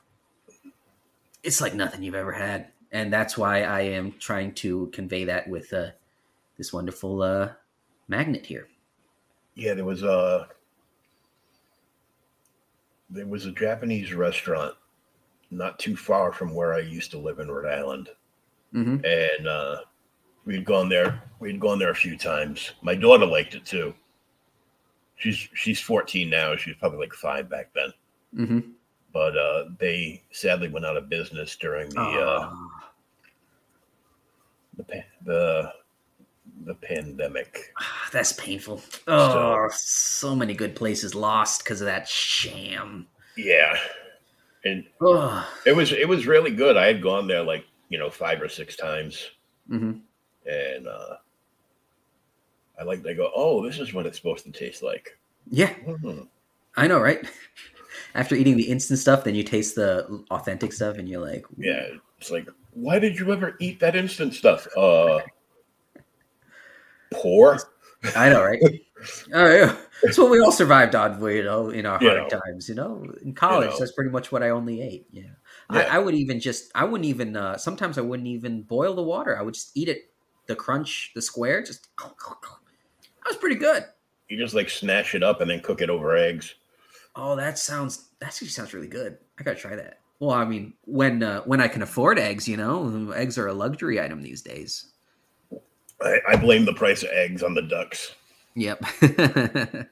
it's 1.43 1.61
like 1.61 1.74
nothing 1.74 2.03
you've 2.03 2.14
ever 2.14 2.33
had. 2.33 2.68
And 2.91 3.12
that's 3.12 3.39
why 3.39 3.62
i 3.62 3.81
am 3.81 4.12
trying 4.18 4.53
to 4.57 4.89
convey 4.89 5.24
that 5.24 5.49
with 5.49 5.72
uh 5.72 5.91
this 6.59 6.72
wonderful 6.72 7.22
uh 7.22 7.51
magnet 8.09 8.47
here. 8.47 8.68
Yeah, 9.55 9.74
there 9.74 9.85
was 9.85 10.03
a 10.03 10.49
there 13.11 13.27
was 13.27 13.47
a 13.47 13.53
Japanese 13.53 14.13
restaurant 14.13 14.75
not 15.51 15.79
too 15.79 15.97
far 15.97 16.33
from 16.33 16.55
where 16.55 16.75
I 16.75 16.81
used 16.81 17.11
to 17.13 17.19
live 17.19 17.39
in 17.39 17.51
Rhode 17.51 17.73
Island, 17.73 18.11
mm-hmm. 18.75 19.05
and 19.05 19.49
uh, 19.49 19.77
we'd 20.45 20.65
gone 20.65 20.89
there. 20.89 21.23
We'd 21.41 21.61
gone 21.61 21.79
there 21.79 21.91
a 21.91 21.95
few 21.95 22.19
times. 22.19 22.73
My 22.83 22.95
daughter 22.95 23.27
liked 23.27 23.55
it 23.55 23.65
too. 23.65 23.95
She's 25.17 25.49
she's 25.55 25.81
14 25.81 26.29
now. 26.29 26.55
She 26.57 26.71
was 26.71 26.79
probably 26.79 26.99
like 26.99 27.15
five 27.15 27.49
back 27.49 27.71
then. 27.75 27.93
Mm-hmm. 28.37 28.71
But 29.13 29.37
uh, 29.39 29.65
they 29.79 30.23
sadly 30.31 30.69
went 30.69 30.85
out 30.85 30.97
of 30.97 31.09
business 31.09 31.57
during 31.57 31.89
the 31.91 32.01
uh, 32.01 32.53
the 34.77 34.85
pa- 34.85 35.25
the 35.25 35.73
the 36.65 36.75
pandemic. 36.75 37.59
That's 38.13 38.33
painful. 38.33 38.83
Oh, 39.07 39.69
so 39.73 40.35
many 40.35 40.55
good 40.55 40.75
places 40.75 41.15
lost 41.15 41.63
because 41.65 41.81
of 41.81 41.87
that 41.87 42.09
sham. 42.09 43.07
Yeah, 43.37 43.77
and 44.65 44.85
Oh, 45.01 45.49
it 45.67 45.73
was 45.77 45.93
it 45.93 46.09
was 46.09 46.27
really 46.27 46.51
good. 46.51 46.77
I 46.77 46.87
had 46.87 47.03
gone 47.03 47.27
there 47.27 47.43
like 47.43 47.65
you 47.89 47.99
know 47.99 48.11
five 48.11 48.43
or 48.43 48.49
six 48.49 48.77
times, 48.77 49.31
hmm 49.69 49.93
and 50.47 50.89
uh, 50.89 51.17
I 52.81 52.85
like 52.85 53.03
they 53.03 53.15
go, 53.15 53.31
oh, 53.35 53.65
this 53.67 53.79
is 53.79 53.93
what 53.93 54.07
it's 54.07 54.17
supposed 54.17 54.45
to 54.45 54.53
taste 54.53 54.83
like. 54.83 55.19
yeah, 55.51 55.73
Hmm. 55.75 56.23
I 56.77 56.87
know, 56.87 57.01
right? 57.01 57.27
After 58.15 58.35
eating 58.35 58.57
the 58.57 58.69
instant 58.69 58.99
stuff, 58.99 59.25
then 59.25 59.35
you 59.35 59.43
taste 59.43 59.75
the 59.75 60.25
authentic 60.31 60.73
stuff, 60.73 60.97
and 60.99 61.09
you're 61.09 61.21
like, 61.21 61.45
Yeah, 61.57 61.87
it's 62.19 62.31
like, 62.31 62.49
why 62.73 62.99
did 62.99 63.19
you 63.19 63.33
ever 63.33 63.57
eat 63.61 63.81
that 63.81 63.97
instant 63.97 64.35
stuff? 64.35 64.67
Uh, 64.77 65.21
poor. 67.13 67.59
I 68.17 68.29
know, 68.29 68.45
right? 68.45 68.61
oh, 69.33 69.49
yeah. 69.53 69.77
That's 70.03 70.19
what 70.19 70.31
we 70.31 70.41
all 70.41 70.53
survived 70.53 70.95
on, 70.95 71.21
you 71.23 71.43
know, 71.43 71.71
in 71.71 71.85
our 71.87 72.01
You 72.01 72.11
hard 72.11 72.33
know. 72.33 72.41
times. 72.47 72.69
You 72.69 72.75
know, 72.77 73.05
in 73.23 73.35
college, 73.35 73.71
know. 73.71 73.79
that's 73.79 73.93
pretty 73.93 74.11
much 74.11 74.31
what 74.31 74.43
I 74.43 74.51
only 74.51 74.81
ate. 74.81 75.07
Yeah, 75.11 75.23
Yeah. 75.73 75.79
I, 75.81 75.97
I 75.97 75.99
would 75.99 76.15
even 76.15 76.39
just, 76.41 76.71
I 76.75 76.85
wouldn't 76.85 77.07
even. 77.07 77.37
Uh, 77.37 77.57
sometimes 77.57 77.99
I 77.99 78.03
wouldn't 78.03 78.29
even 78.29 78.63
boil 78.63 78.95
the 78.95 79.03
water. 79.03 79.37
I 79.39 79.43
would 79.43 79.55
just 79.55 79.77
eat 79.77 79.89
it, 79.89 80.11
the 80.47 80.55
crunch, 80.55 81.13
the 81.15 81.23
square. 81.23 81.63
Just 81.63 81.89
that 81.99 83.27
was 83.27 83.37
pretty 83.37 83.57
good. 83.57 83.85
You 84.29 84.39
just 84.39 84.55
like 84.55 84.71
snatch 84.71 85.15
it 85.15 85.23
up 85.23 85.41
and 85.41 85.51
then 85.51 85.61
cook 85.61 85.81
it 85.81 85.91
over 85.91 86.17
eggs. 86.17 86.55
Oh, 87.17 87.35
that 87.37 87.59
sounds 87.59 88.11
that 88.21 88.27
actually 88.27 88.49
sounds 88.49 88.73
really 88.75 88.87
good. 88.87 89.19
I 89.39 89.43
gotta 89.43 89.59
try 89.59 89.75
that. 89.75 90.01
Well, 90.21 90.31
I 90.31 90.45
mean, 90.45 90.75
when 90.85 91.23
uh, 91.23 91.43
when 91.43 91.61
I 91.61 91.69
can 91.69 91.83
afford 91.83 92.19
eggs, 92.19 92.47
you 92.49 92.57
know, 92.57 93.11
eggs 93.13 93.39
are 93.39 93.47
a 93.49 93.53
luxury 93.55 94.01
item 94.01 94.23
these 94.23 94.43
days. 94.43 94.93
I, 96.01 96.19
I 96.29 96.37
blame 96.37 96.65
the 96.65 96.75
price 96.75 97.03
of 97.03 97.11
eggs 97.11 97.43
on 97.43 97.55
the 97.55 97.63
ducks. 97.63 98.15
Yep. 98.55 98.83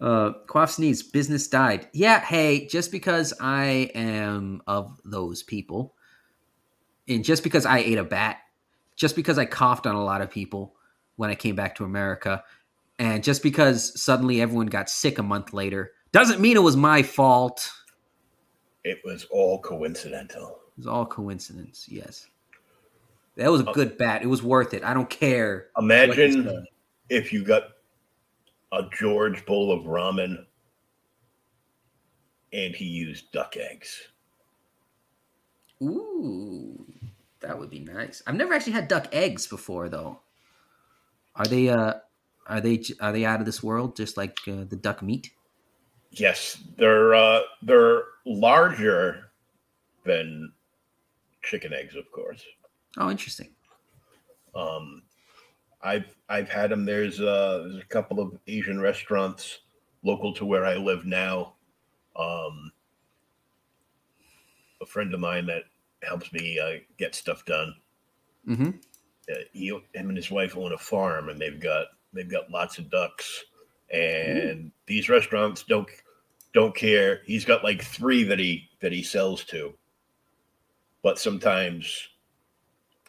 uh, 0.00 0.32
Quaff 0.46 0.70
sneeze. 0.70 1.02
Business 1.02 1.48
died. 1.48 1.88
Yeah. 1.92 2.20
Hey, 2.20 2.66
just 2.66 2.90
because 2.92 3.32
I 3.40 3.90
am 3.94 4.62
of 4.66 5.00
those 5.04 5.42
people, 5.42 5.94
and 7.08 7.24
just 7.24 7.42
because 7.42 7.66
I 7.66 7.78
ate 7.78 7.98
a 7.98 8.04
bat, 8.04 8.38
just 8.96 9.16
because 9.16 9.38
I 9.38 9.44
coughed 9.44 9.86
on 9.86 9.94
a 9.94 10.04
lot 10.04 10.20
of 10.20 10.30
people 10.30 10.74
when 11.16 11.30
I 11.30 11.34
came 11.34 11.54
back 11.54 11.76
to 11.76 11.84
America, 11.84 12.42
and 12.98 13.22
just 13.22 13.42
because 13.42 14.00
suddenly 14.00 14.40
everyone 14.40 14.66
got 14.66 14.88
sick 14.88 15.18
a 15.18 15.22
month 15.22 15.52
later, 15.52 15.92
doesn't 16.12 16.40
mean 16.40 16.56
it 16.56 16.62
was 16.62 16.76
my 16.76 17.02
fault. 17.02 17.70
It 18.84 18.98
was 19.04 19.26
all 19.30 19.60
coincidental. 19.60 20.60
It 20.76 20.78
was 20.78 20.86
all 20.86 21.06
coincidence. 21.06 21.86
Yes. 21.88 22.26
That 23.36 23.50
was 23.50 23.60
a 23.60 23.64
good 23.64 23.98
bat. 23.98 24.22
It 24.22 24.28
was 24.28 24.42
worth 24.42 24.72
it. 24.72 24.82
I 24.82 24.94
don't 24.94 25.10
care. 25.10 25.66
Imagine 25.78 26.66
if 27.10 27.32
you 27.32 27.44
got 27.44 27.64
a 28.72 28.82
George 28.92 29.44
bowl 29.44 29.72
of 29.72 29.84
ramen 29.84 30.46
and 32.52 32.74
he 32.74 32.86
used 32.86 33.30
duck 33.32 33.56
eggs. 33.56 34.08
Ooh, 35.82 36.86
that 37.40 37.58
would 37.58 37.68
be 37.68 37.80
nice. 37.80 38.22
I've 38.26 38.34
never 38.34 38.54
actually 38.54 38.72
had 38.72 38.88
duck 38.88 39.08
eggs 39.12 39.46
before, 39.46 39.90
though. 39.90 40.20
Are 41.34 41.44
they? 41.44 41.68
Uh, 41.68 41.94
are 42.46 42.60
they? 42.62 42.82
Are 43.00 43.12
they 43.12 43.26
out 43.26 43.40
of 43.40 43.46
this 43.46 43.62
world? 43.62 43.94
Just 43.94 44.16
like 44.16 44.38
uh, 44.48 44.64
the 44.66 44.76
duck 44.76 45.02
meat? 45.02 45.30
Yes, 46.10 46.56
they're 46.78 47.14
uh, 47.14 47.40
they're 47.60 48.04
larger 48.24 49.30
than 50.04 50.52
chicken 51.42 51.74
eggs, 51.74 51.94
of 51.94 52.10
course. 52.10 52.42
Oh, 52.96 53.10
interesting. 53.10 53.50
Um, 54.54 55.02
I've 55.82 56.16
I've 56.28 56.48
had 56.48 56.70
them. 56.70 56.84
There's 56.84 57.20
uh, 57.20 57.66
there's 57.68 57.82
a 57.82 57.86
couple 57.86 58.20
of 58.20 58.38
Asian 58.46 58.80
restaurants 58.80 59.60
local 60.02 60.32
to 60.34 60.46
where 60.46 60.64
I 60.64 60.76
live 60.76 61.04
now. 61.04 61.54
Um, 62.18 62.72
a 64.80 64.86
friend 64.86 65.12
of 65.12 65.20
mine 65.20 65.46
that 65.46 65.64
helps 66.02 66.32
me 66.32 66.58
uh, 66.58 66.78
get 66.98 67.14
stuff 67.14 67.44
done. 67.44 67.74
Mm-hmm. 68.48 68.70
Uh, 69.30 69.34
he, 69.52 69.68
him 69.68 70.08
and 70.08 70.16
his 70.16 70.30
wife 70.30 70.56
own 70.56 70.72
a 70.72 70.78
farm, 70.78 71.28
and 71.28 71.40
they've 71.40 71.60
got 71.60 71.86
they've 72.12 72.30
got 72.30 72.50
lots 72.50 72.78
of 72.78 72.90
ducks. 72.90 73.44
And 73.92 74.72
these 74.86 75.08
restaurants 75.08 75.62
don't 75.62 75.88
don't 76.52 76.74
care. 76.74 77.20
He's 77.26 77.44
got 77.44 77.62
like 77.62 77.82
three 77.82 78.24
that 78.24 78.38
he 78.38 78.68
that 78.80 78.92
he 78.92 79.02
sells 79.02 79.44
to, 79.44 79.74
but 81.02 81.18
sometimes 81.18 82.08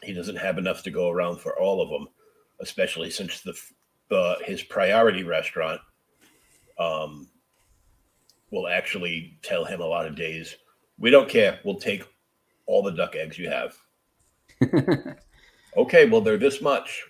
he 0.02 0.12
doesn't 0.12 0.36
have 0.36 0.58
enough 0.58 0.82
to 0.84 0.90
go 0.90 1.10
around 1.10 1.38
for 1.40 1.58
all 1.58 1.80
of 1.82 1.88
them, 1.90 2.08
especially 2.60 3.10
since 3.10 3.40
the 3.40 3.58
the 4.08 4.36
his 4.44 4.62
priority 4.62 5.22
restaurant 5.22 5.80
um, 6.78 7.28
will 8.50 8.68
actually 8.68 9.38
tell 9.42 9.64
him 9.64 9.80
a 9.80 9.86
lot 9.86 10.06
of 10.06 10.16
days, 10.16 10.56
we 10.98 11.10
don't 11.10 11.28
care. 11.28 11.60
We'll 11.64 11.78
take 11.78 12.04
all 12.66 12.82
the 12.82 12.92
duck 12.92 13.16
eggs 13.16 13.38
you 13.38 13.50
have. 13.50 13.76
okay, 15.76 16.08
well 16.08 16.20
they're 16.20 16.38
this 16.38 16.60
much. 16.62 17.04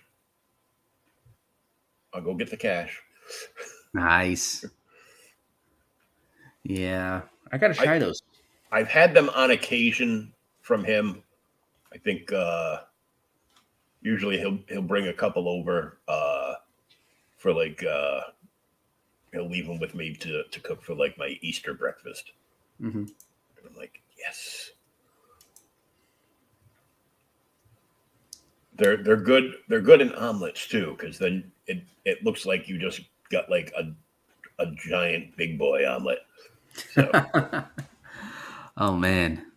I'll 2.13 2.21
go 2.21 2.33
get 2.33 2.49
the 2.49 2.57
cash. 2.57 3.01
Nice. 3.93 4.65
Yeah, 6.63 7.21
I 7.51 7.57
gotta 7.57 7.73
try 7.73 7.95
I- 7.95 7.99
those. 7.99 8.21
I've 8.71 8.87
had 8.87 9.15
them 9.15 9.29
on 9.29 9.49
occasion 9.51 10.31
from 10.61 10.83
him. 10.83 11.23
I 11.93 11.97
think 11.97 12.31
uh 12.31 12.79
usually 14.01 14.37
he'll 14.37 14.59
he'll 14.67 14.81
bring 14.81 15.07
a 15.07 15.13
couple 15.13 15.47
over 15.49 15.99
uh 16.07 16.55
for 17.37 17.53
like 17.53 17.83
uh 17.83 18.21
he'll 19.31 19.49
leave 19.49 19.67
them 19.67 19.79
with 19.79 19.95
me 19.95 20.13
to 20.15 20.43
to 20.51 20.59
cook 20.59 20.83
for 20.83 20.95
like 20.95 21.17
my 21.17 21.37
Easter 21.41 21.73
breakfast. 21.73 22.31
hmm 22.79 22.87
And 22.99 23.07
I'm 23.67 23.75
like, 23.75 24.01
yes. 24.17 24.71
They're 28.75 28.97
they're 28.97 29.17
good. 29.17 29.55
They're 29.67 29.81
good 29.81 29.99
in 29.99 30.13
omelets 30.13 30.65
too, 30.67 30.95
because 30.97 31.19
then 31.19 31.51
it 31.67 31.83
it 32.05 32.23
looks 32.23 32.45
like 32.45 32.69
you 32.69 32.79
just 32.79 33.01
got 33.29 33.49
like 33.49 33.73
a 33.77 33.91
a 34.61 34.71
giant 34.87 35.35
big 35.35 35.57
boy 35.57 35.85
omelet. 35.85 36.19
So 36.93 37.11
oh 38.77 38.95
man, 38.95 39.48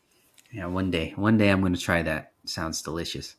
yeah. 0.52 0.66
One 0.66 0.90
day, 0.90 1.12
one 1.16 1.38
day 1.38 1.48
I'm 1.48 1.62
gonna 1.62 1.76
try 1.76 2.02
that. 2.02 2.32
Sounds 2.44 2.82
delicious. 2.82 3.36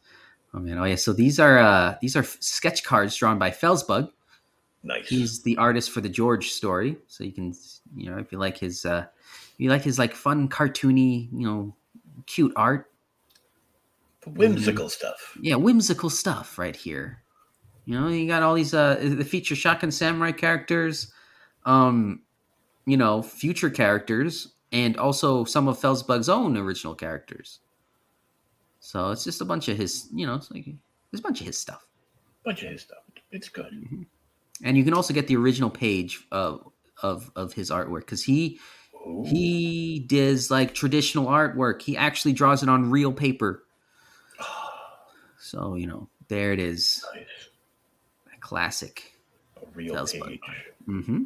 Oh 0.54 0.60
man, 0.60 0.78
oh 0.78 0.86
yeah. 0.86 0.96
So 0.96 1.14
these 1.14 1.40
are 1.40 1.60
uh 1.60 1.96
these 2.02 2.16
are 2.16 2.24
sketch 2.24 2.84
cards 2.84 3.16
drawn 3.16 3.40
by 3.40 3.52
Felsbug. 3.52 4.10
Nice. 4.84 5.08
He's 5.08 5.42
the 5.44 5.56
artist 5.58 5.92
for 5.92 6.02
the 6.02 6.10
George 6.10 6.52
story, 6.52 6.98
so 7.08 7.24
you 7.24 7.32
can 7.32 7.54
you 7.96 8.10
know 8.10 8.18
if 8.18 8.32
you 8.32 8.38
like 8.38 8.58
his 8.58 8.86
uh 8.86 9.06
if 9.54 9.56
you 9.58 9.70
like 9.70 9.84
his 9.84 9.98
like 9.98 10.14
fun 10.14 10.48
cartoony 10.50 11.30
you 11.32 11.48
know 11.48 11.76
cute 12.26 12.54
art 12.56 12.92
whimsical 14.26 14.88
stuff. 14.90 15.38
yeah 15.42 15.56
whimsical 15.56 16.10
stuff 16.10 16.58
right 16.58 16.76
here. 16.76 17.22
You 17.86 18.00
know 18.00 18.08
you 18.08 18.28
got 18.28 18.44
all 18.44 18.54
these 18.54 18.74
uh 18.74 18.96
the 19.02 19.26
feature 19.26 19.56
shotgun 19.56 19.92
samurai 19.92 20.32
characters, 20.32 21.12
um 21.66 22.22
you 22.86 22.98
know 22.98 23.22
future 23.22 23.70
characters 23.70 24.53
and 24.74 24.98
also 24.98 25.46
some 25.46 25.70
of 25.70 25.80
Felsbug's 25.80 26.28
own 26.28 26.58
original 26.58 26.96
characters. 26.96 27.60
So 28.82 29.12
it's 29.12 29.24
just 29.24 29.40
a 29.40 29.46
bunch 29.46 29.70
of 29.70 29.78
his 29.78 30.10
you 30.14 30.26
know 30.28 30.36
it's 30.36 30.52
like 30.52 30.66
there's 30.66 31.22
a 31.22 31.24
bunch 31.24 31.40
of 31.40 31.48
his 31.48 31.58
stuff. 31.58 31.86
Bunch 32.44 32.64
of 32.64 32.72
his 32.72 32.82
stuff. 32.82 32.98
It's 33.32 33.48
good. 33.48 34.06
and 34.64 34.78
you 34.78 34.84
can 34.84 34.94
also 34.94 35.14
get 35.14 35.28
the 35.28 35.38
original 35.38 35.70
page 35.70 36.26
of 36.32 36.70
of 37.02 37.32
of 37.38 37.54
his 37.54 37.70
artwork 37.72 38.02
because 38.02 38.24
he 38.24 38.60
he 39.26 40.00
does 40.08 40.50
like 40.52 40.74
traditional 40.74 41.26
artwork. 41.28 41.82
He 41.82 41.96
actually 41.98 42.34
draws 42.34 42.64
it 42.64 42.70
on 42.70 42.90
real 42.92 43.14
paper. 43.14 43.64
So 45.40 45.76
you 45.76 45.88
know, 45.88 46.08
there 46.30 46.54
it 46.54 46.60
is, 46.60 47.04
Nice. 47.14 47.26
a 48.34 48.40
classic. 48.40 49.12
A 49.62 49.66
real 49.76 49.94
Felsbug. 49.96 50.28
page 50.28 50.40
Mm-hmm. 50.88 51.24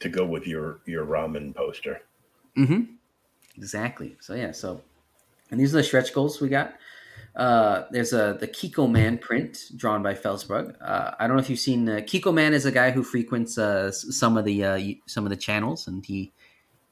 to 0.00 0.08
go 0.08 0.24
with 0.26 0.46
your 0.48 0.80
your 0.86 1.06
ramen 1.06 1.54
poster. 1.54 2.02
Mm-hmm. 2.60 2.80
Exactly. 3.56 4.16
So 4.20 4.34
yeah. 4.34 4.52
So, 4.52 4.82
and 5.50 5.58
these 5.58 5.74
are 5.74 5.78
the 5.78 5.84
stretch 5.84 6.12
goals 6.14 6.40
we 6.40 6.48
got. 6.48 6.74
Uh, 7.36 7.84
there's 7.90 8.12
a 8.12 8.36
the 8.38 8.48
Kiko 8.48 8.90
Man 8.90 9.18
print 9.18 9.58
drawn 9.76 10.02
by 10.02 10.14
Felsbug. 10.14 10.74
Uh, 10.80 11.12
I 11.18 11.26
don't 11.26 11.36
know 11.36 11.42
if 11.42 11.48
you've 11.50 11.60
seen 11.60 11.88
uh, 11.88 11.96
Kiko 11.96 12.34
Man 12.34 12.52
is 12.54 12.66
a 12.66 12.72
guy 12.72 12.90
who 12.90 13.02
frequents 13.02 13.56
uh, 13.56 13.92
some 13.92 14.36
of 14.36 14.44
the 14.44 14.64
uh, 14.64 14.80
some 15.06 15.24
of 15.24 15.30
the 15.30 15.36
channels, 15.36 15.86
and 15.86 16.04
he 16.04 16.32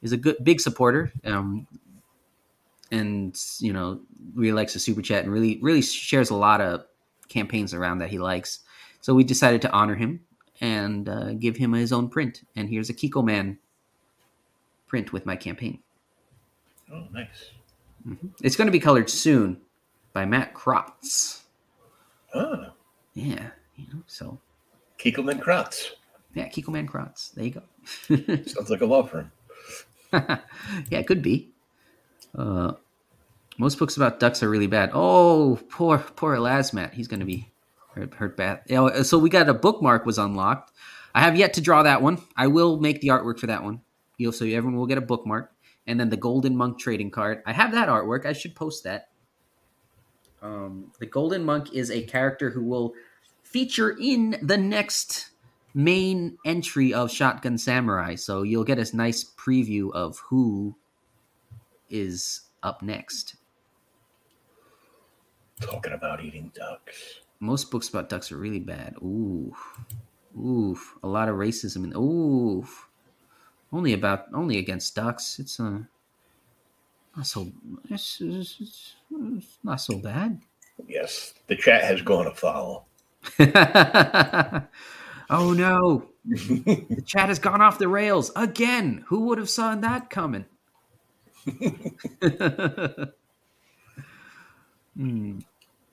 is 0.03 0.13
a 0.13 0.17
good 0.17 0.37
big 0.43 0.61
supporter. 0.61 1.13
Um, 1.25 1.67
and 2.91 3.39
you 3.59 3.73
know 3.73 4.01
really 4.35 4.53
likes 4.53 4.73
the 4.73 4.79
super 4.79 5.03
chat 5.03 5.25
and 5.25 5.33
really 5.33 5.59
really 5.61 5.83
shares 5.83 6.31
a 6.31 6.35
lot 6.35 6.61
of 6.61 6.85
campaigns 7.29 7.75
around 7.75 7.99
that 7.99 8.09
he 8.09 8.19
likes. 8.19 8.61
So 9.01 9.15
we 9.15 9.25
decided 9.25 9.63
to 9.63 9.71
honor 9.73 9.95
him 9.95 10.21
and 10.61 11.09
uh, 11.09 11.33
give 11.35 11.57
him 11.57 11.73
his 11.73 11.93
own 11.93 12.09
print. 12.09 12.43
And 12.57 12.69
here's 12.69 12.91
a 12.91 12.95
Kiko 12.95 13.25
Man 13.25 13.59
print 14.89 15.13
with 15.13 15.25
my 15.27 15.37
campaign. 15.37 15.79
Oh, 16.93 17.05
nice. 17.13 17.51
It's 18.43 18.57
going 18.57 18.67
to 18.67 18.73
be 18.73 18.81
colored 18.81 19.11
soon 19.11 19.59
by 20.13 20.25
Matt 20.25 20.55
Krotz. 20.55 21.43
Ah, 22.35 22.73
Yeah, 23.15 23.51
you 23.77 23.87
know, 23.93 24.03
so 24.07 24.39
Kiekelman 24.99 25.41
Kratz. 25.41 25.91
yeah, 26.35 26.49
Kiko 26.49 26.69
Man 26.69 26.89
Krotz. 26.89 27.33
There 27.35 27.45
you 27.45 27.51
go. 27.51 27.63
Sounds 28.47 28.71
like 28.71 28.81
a 28.81 28.87
law 28.87 29.03
firm. 29.05 29.31
yeah, 30.13 30.39
it 30.91 31.07
could 31.07 31.23
be. 31.23 31.51
Uh, 32.37 32.73
most 33.59 33.79
books 33.79 33.97
about 33.97 34.21
ducks 34.21 34.43
are 34.43 34.49
really 34.51 34.67
bad. 34.67 34.91
Oh, 34.95 35.59
poor 35.69 35.99
poor 35.99 36.35
Elasmat. 36.37 36.93
He's 36.95 37.09
going 37.09 37.21
to 37.21 37.27
be 37.27 37.51
hurt, 37.95 38.15
hurt 38.15 38.37
bad. 38.37 38.61
You 38.67 38.77
know, 38.77 39.03
so 39.03 39.19
we 39.19 39.29
got 39.31 39.49
a 39.49 39.55
bookmark 39.55 40.07
was 40.07 40.19
unlocked. 40.19 40.73
I 41.15 41.21
have 41.21 41.37
yet 41.37 41.55
to 41.55 41.61
draw 41.61 41.83
that 41.83 42.01
one. 42.03 42.23
I 42.37 42.47
will 42.47 42.79
make 42.79 43.01
the 43.01 43.09
artwork 43.09 43.39
for 43.39 43.49
that 43.49 43.65
one. 43.65 43.81
You'll 44.19 44.33
so 44.33 44.45
everyone 44.45 44.77
will 44.77 44.87
get 44.87 44.99
a 44.99 45.03
bookmark, 45.03 45.53
and 45.87 45.99
then 45.99 46.11
the 46.11 46.17
Golden 46.17 46.57
Monk 46.57 46.79
trading 46.79 47.11
card. 47.11 47.43
I 47.47 47.53
have 47.53 47.73
that 47.73 47.89
artwork. 47.89 48.27
I 48.27 48.35
should 48.35 48.55
post 48.55 48.85
that. 48.85 49.09
Um, 50.43 50.93
the 50.99 51.07
Golden 51.07 51.45
Monk 51.45 51.73
is 51.73 51.91
a 51.91 52.03
character 52.03 52.51
who 52.51 52.63
will 52.63 52.95
feature 53.43 53.97
in 53.99 54.37
the 54.43 54.59
next 54.59 55.31
main 55.75 56.39
entry 56.45 56.93
of 56.93 57.11
Shotgun 57.11 57.59
Samurai. 57.59 58.17
So 58.17 58.43
you'll 58.43 58.65
get 58.65 58.79
a 58.79 58.97
nice 58.97 59.25
preview 59.25 59.93
of 59.93 60.19
who 60.29 60.77
is 61.89 62.43
up 62.63 62.83
next. 62.83 63.37
Talking 65.61 65.93
about 65.93 66.23
eating 66.23 66.53
ducks. 66.55 67.21
Most 67.41 67.71
books 67.71 67.89
about 67.89 68.09
ducks 68.09 68.31
are 68.33 68.37
really 68.37 68.61
bad. 68.61 68.95
Ooh, 68.99 69.55
ooh, 70.37 70.79
a 71.03 71.09
lot 71.09 71.29
of 71.29 71.37
racism 71.37 71.85
and 71.85 71.95
ooh, 71.97 72.67
only 73.73 73.93
about 73.93 74.27
only 74.35 74.59
against 74.59 74.95
ducks. 74.95 75.39
It's 75.39 75.61
uh, 75.61 75.81
not 77.17 77.27
so 77.27 77.51
it's, 77.91 78.21
it's, 78.21 78.95
it's, 79.11 79.59
not 79.63 79.81
so 79.81 79.99
bad. 79.99 80.41
Yes, 80.87 81.35
the 81.47 81.57
chat 81.57 81.83
has 81.85 82.03
gone 82.03 82.27
afoul. 82.27 82.87
oh 85.31 85.53
no, 85.53 86.05
the 86.25 87.03
chat 87.05 87.29
has 87.29 87.39
gone 87.39 87.61
off 87.61 87.79
the 87.79 87.89
rails 87.89 88.31
again. 88.37 89.05
Who 89.09 89.21
would 89.27 89.39
have 89.39 89.51
saw 89.51 89.75
that 89.75 90.11
coming? 90.11 90.47
Hmm. 94.99 95.39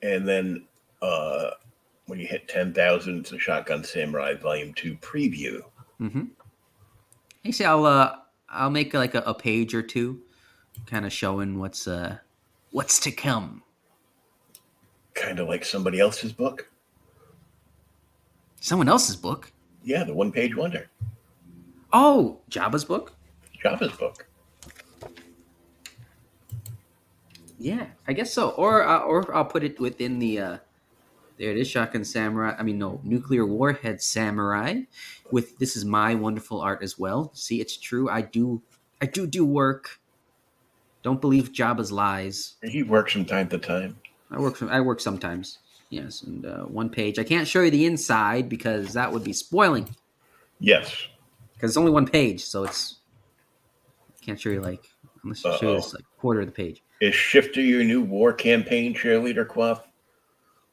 And 0.02 0.28
then 0.28 0.66
uh, 1.00 1.50
when 2.06 2.18
you 2.18 2.26
hit 2.26 2.48
10,000, 2.48 3.20
it's 3.20 3.32
a 3.32 3.38
Shotgun 3.38 3.84
Samurai 3.84 4.34
Volume 4.34 4.74
2 4.74 4.96
preview. 4.96 5.62
Mm-hmm. 6.00 6.24
See, 7.52 7.64
I'll 7.64 7.86
uh, 7.86 8.16
I'll 8.48 8.70
make 8.70 8.94
like 8.94 9.14
a, 9.14 9.20
a 9.20 9.34
page 9.34 9.74
or 9.74 9.82
two, 9.82 10.20
kind 10.86 11.04
of 11.06 11.12
showing 11.12 11.58
what's 11.58 11.86
uh, 11.86 12.18
what's 12.70 13.00
to 13.00 13.10
come. 13.10 13.62
Kind 15.14 15.38
of 15.38 15.48
like 15.48 15.64
somebody 15.64 16.00
else's 16.00 16.32
book. 16.32 16.70
Someone 18.60 18.88
else's 18.88 19.16
book. 19.16 19.52
Yeah, 19.84 20.04
the 20.04 20.14
one 20.14 20.32
page 20.32 20.56
wonder. 20.56 20.88
Oh, 21.92 22.40
Jabba's 22.50 22.84
book. 22.84 23.12
Java's 23.62 23.92
book. 23.92 24.26
Yeah, 27.58 27.86
I 28.06 28.12
guess 28.12 28.32
so. 28.32 28.50
Or 28.50 28.86
uh, 28.86 29.00
or 29.00 29.34
I'll 29.34 29.44
put 29.44 29.64
it 29.64 29.80
within 29.80 30.18
the. 30.18 30.40
Uh, 30.40 30.58
there 31.38 31.50
it 31.50 31.58
is, 31.58 31.68
Shotgun 31.68 32.04
Samurai. 32.04 32.54
I 32.58 32.62
mean, 32.62 32.78
no, 32.78 33.00
Nuclear 33.04 33.44
Warhead 33.44 34.00
Samurai. 34.00 34.82
With 35.30 35.58
this 35.58 35.76
is 35.76 35.84
my 35.84 36.14
wonderful 36.14 36.60
art 36.60 36.82
as 36.82 36.98
well. 36.98 37.30
See, 37.34 37.60
it's 37.60 37.76
true. 37.76 38.08
I 38.08 38.22
do, 38.22 38.62
I 39.00 39.06
do 39.06 39.26
do 39.26 39.44
work. 39.44 40.00
Don't 41.02 41.20
believe 41.20 41.52
Jabba's 41.52 41.92
lies. 41.92 42.54
He 42.62 42.82
works 42.82 43.12
from 43.12 43.24
time 43.24 43.48
to 43.48 43.58
time. 43.58 43.96
I 44.30 44.40
work. 44.40 44.56
From, 44.56 44.70
I 44.70 44.80
work 44.80 45.00
sometimes. 45.00 45.58
Yes, 45.90 46.22
and 46.22 46.44
uh, 46.44 46.64
one 46.64 46.90
page. 46.90 47.18
I 47.18 47.24
can't 47.24 47.46
show 47.46 47.62
you 47.62 47.70
the 47.70 47.86
inside 47.86 48.48
because 48.48 48.94
that 48.94 49.12
would 49.12 49.22
be 49.22 49.32
spoiling. 49.32 49.94
Yes. 50.58 51.06
Because 51.54 51.70
it's 51.70 51.76
only 51.76 51.92
one 51.92 52.06
page, 52.06 52.44
so 52.44 52.64
it's 52.64 52.96
can't 54.20 54.40
show 54.40 54.50
you 54.50 54.60
like 54.60 54.82
unless 55.22 55.44
you 55.44 55.56
show 55.58 55.70
you 55.70 55.76
this 55.76 55.94
like 55.94 56.04
quarter 56.18 56.40
of 56.40 56.46
the 56.46 56.52
page. 56.52 56.82
Is 57.00 57.14
Shifter 57.14 57.60
your 57.60 57.84
new 57.84 58.02
war 58.02 58.32
campaign 58.32 58.94
cheerleader, 58.94 59.46
Quaff? 59.46 59.86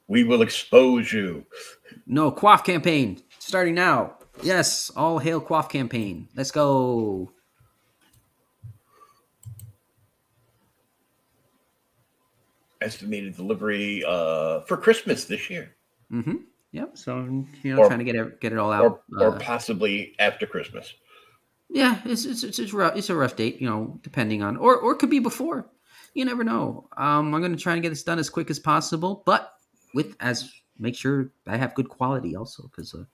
We 0.08 0.24
will 0.24 0.41
expose 0.41 1.12
you. 1.14 1.45
No, 2.06 2.32
Quaff 2.32 2.64
campaign 2.64 3.22
starting 3.39 3.76
now. 3.76 4.18
Yes, 4.41 4.91
all 4.95 5.20
hail 5.20 5.39
Quaff 5.39 5.70
campaign. 5.70 6.28
Let's 6.36 6.51
go. 6.51 7.32
Estimated 12.82 13.38
delivery 13.38 14.04
uh, 14.06 14.62
for 14.62 14.76
Christmas 14.76 15.26
this 15.26 15.49
year, 15.49 15.74
Mm-hmm. 16.12 16.36
Yep. 16.74 16.97
So 16.97 17.45
you 17.64 17.76
know, 17.76 17.82
Or- 17.84 17.88
trying 17.88 17.99
to 17.99 18.06
get 18.06 18.16
it 18.16 18.41
get 18.41 18.51
it 18.51 18.58
all 18.58 18.72
or, 18.72 18.76
out. 18.76 19.04
or 19.18 19.36
uh, 19.36 19.39
possibly 19.39 20.16
after 20.20 20.45
Christmas. 20.45 20.93
yeah, 21.70 22.01
it's 22.04 22.26
it's 22.26 22.43
it's, 22.43 22.60
it's, 22.60 22.74
rough, 22.74 22.97
it's 22.97 23.10
a 23.10 23.16
rough 23.16 23.36
date. 23.36 23.62
You 23.62 23.70
know, 23.70 23.99
depending 24.04 24.41
on 24.43 24.58
or 24.58 24.76
or 24.78 24.91
it 24.93 24.97
could 24.97 25.10
be 25.12 25.20
before. 25.20 25.70
You 26.14 26.26
never 26.26 26.43
know. 26.43 26.88
Um, 26.97 27.34
I'm 27.34 27.41
going 27.41 27.56
to 27.56 27.62
try 27.62 27.74
and 27.74 27.82
get 27.82 27.89
this 27.89 28.04
done 28.04 28.20
as 28.20 28.30
quick 28.30 28.49
as 28.51 28.60
possible, 28.60 29.24
but 29.26 29.54
with 29.94 30.16
as 30.20 30.52
make 30.80 30.96
sure 30.96 31.32
I 31.48 31.58
have 31.58 31.76
good 31.76 31.89
quality 31.89 32.36
also 32.36 32.64
because 32.64 32.94
uh, 32.94 33.06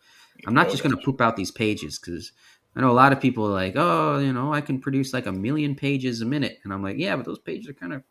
I'm 0.47 0.53
not 0.53 0.69
just 0.69 0.83
going 0.83 0.95
to 0.95 1.01
poop 1.01 1.21
out 1.21 1.35
these 1.35 1.51
pages 1.51 1.99
because 1.99 2.31
I 2.75 2.81
know 2.81 2.91
a 2.91 2.93
lot 2.93 3.11
of 3.11 3.19
people 3.19 3.45
are 3.45 3.51
like, 3.51 3.73
oh, 3.75 4.19
you 4.19 4.31
know, 4.31 4.53
I 4.53 4.61
can 4.61 4.79
produce 4.79 5.13
like 5.13 5.25
a 5.25 5.31
million 5.31 5.75
pages 5.75 6.21
a 6.21 6.25
minute, 6.25 6.59
and 6.63 6.71
I'm 6.73 6.83
like, 6.83 6.97
yeah, 6.97 7.15
but 7.15 7.25
those 7.25 7.39
pages 7.39 7.67
are 7.69 7.73
kind 7.73 7.93
of 7.93 8.03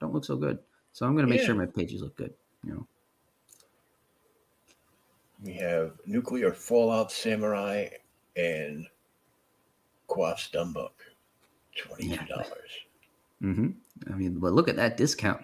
don't 0.00 0.12
look 0.12 0.24
so 0.24 0.36
good. 0.36 0.58
So 0.92 1.06
I'm 1.06 1.14
going 1.14 1.26
to 1.26 1.30
make 1.30 1.40
Yeah. 1.40 1.46
sure 1.46 1.54
my 1.54 1.66
pages 1.66 2.02
look 2.02 2.16
good. 2.16 2.34
You 2.64 2.72
know. 2.72 2.86
We 5.42 5.54
have 5.54 5.98
Nuclear 6.04 6.52
Fallout 6.52 7.10
Samurai 7.12 7.88
and 8.36 8.86
Quaff's 10.08 10.50
Dumb 10.50 10.72
Book. 10.72 10.94
$22. 11.76 12.28
mm-hmm 13.42 13.68
I 14.12 14.16
mean, 14.16 14.38
but 14.38 14.52
look 14.52 14.68
at 14.68 14.76
that 14.76 14.96
discount. 14.96 15.42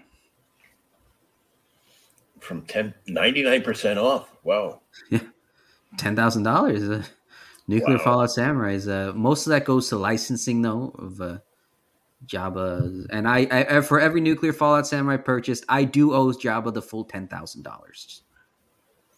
From 2.40 2.62
10, 2.62 2.94
99% 3.08 3.96
off. 3.96 4.28
Wow. 4.44 4.80
ten 5.96 6.16
thousand 6.16 6.42
dollars. 6.42 6.88
Uh, 6.88 7.02
Nuclear 7.68 7.98
Wow. 7.98 8.04
Fallout 8.04 8.30
Samurai 8.30 8.74
is 8.74 8.88
uh, 8.88 9.12
most 9.14 9.46
of 9.46 9.50
that 9.50 9.64
goes 9.64 9.88
to 9.88 9.96
licensing 9.96 10.62
though 10.62 10.94
of 10.98 11.20
uh, 11.20 11.38
Jabba, 12.26 13.06
and 13.10 13.28
I, 13.28 13.46
I 13.50 13.80
for 13.80 14.00
every 14.00 14.20
nuclear 14.20 14.52
Fallout 14.52 14.86
Samurai 14.86 15.16
purchased, 15.16 15.64
I 15.68 15.84
do 15.84 16.14
owe 16.14 16.32
Jabba 16.32 16.72
the 16.72 16.82
full 16.82 17.04
ten 17.04 17.26
thousand 17.26 17.62
dollars. 17.62 18.22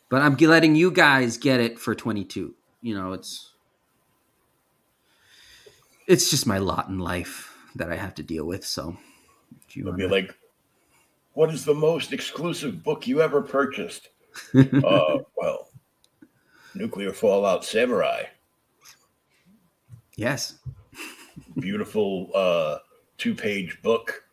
But 0.08 0.22
I'm 0.22 0.36
letting 0.36 0.74
you 0.74 0.90
guys 0.90 1.36
get 1.36 1.60
it 1.60 1.78
for 1.78 1.94
twenty 1.94 2.24
two. 2.24 2.54
You 2.80 2.94
know, 2.94 3.12
it's 3.12 3.52
it's 6.06 6.30
just 6.30 6.46
my 6.46 6.58
lot 6.58 6.88
in 6.88 6.98
life 6.98 7.54
that 7.74 7.92
I 7.92 7.96
have 7.96 8.14
to 8.14 8.22
deal 8.22 8.46
with. 8.46 8.64
So, 8.64 8.96
if 9.66 9.76
you 9.76 9.92
be 9.92 10.06
like, 10.06 10.34
what 11.38 11.54
is 11.54 11.64
the 11.64 11.72
most 11.72 12.12
exclusive 12.12 12.82
book 12.82 13.06
you 13.06 13.22
ever 13.22 13.40
purchased? 13.40 14.08
uh, 14.56 15.18
well, 15.36 15.68
Nuclear 16.74 17.12
Fallout 17.12 17.64
Samurai. 17.64 18.24
Yes. 20.16 20.58
Beautiful 21.60 22.32
uh, 22.34 22.78
two 23.18 23.36
page 23.36 23.80
book, 23.82 24.24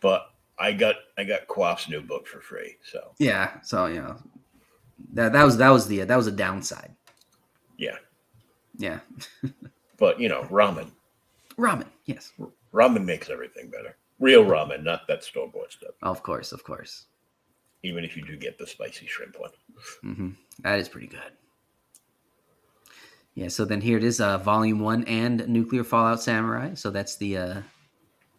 but 0.00 0.30
I 0.58 0.72
got 0.72 0.94
I 1.18 1.24
got 1.24 1.46
Quaff's 1.48 1.90
new 1.90 2.00
book 2.00 2.26
for 2.26 2.40
free. 2.40 2.76
So 2.82 3.12
yeah, 3.18 3.60
so 3.60 3.84
you 3.84 4.00
know 4.00 4.16
that 5.12 5.34
that 5.34 5.44
was 5.44 5.58
that 5.58 5.68
was 5.68 5.86
the 5.86 6.04
that 6.04 6.16
was 6.16 6.28
a 6.28 6.32
downside. 6.32 6.96
Yeah, 7.76 7.96
yeah. 8.78 9.00
but 9.98 10.18
you 10.18 10.30
know, 10.30 10.44
ramen. 10.44 10.92
Ramen, 11.58 11.88
yes. 12.06 12.32
Ramen 12.72 13.04
makes 13.04 13.28
everything 13.28 13.68
better. 13.68 13.98
Real 14.24 14.44
ramen, 14.44 14.82
not 14.82 15.06
that 15.06 15.22
store 15.22 15.48
bought 15.48 15.70
stuff. 15.72 15.90
Of 16.00 16.22
course, 16.22 16.52
of 16.52 16.64
course. 16.64 17.04
Even 17.82 18.04
if 18.04 18.16
you 18.16 18.24
do 18.24 18.38
get 18.38 18.56
the 18.56 18.66
spicy 18.66 19.06
shrimp 19.06 19.38
one, 19.38 19.50
mm-hmm. 20.02 20.30
that 20.60 20.78
is 20.78 20.88
pretty 20.88 21.08
good. 21.08 21.32
Yeah, 23.34 23.48
so 23.48 23.66
then 23.66 23.82
here 23.82 23.98
it 23.98 24.04
is, 24.04 24.22
uh, 24.22 24.38
Volume 24.38 24.80
One 24.80 25.04
and 25.04 25.46
Nuclear 25.46 25.84
Fallout 25.84 26.22
Samurai. 26.22 26.72
So 26.72 26.90
that's 26.90 27.16
the, 27.16 27.36
uh, 27.36 27.62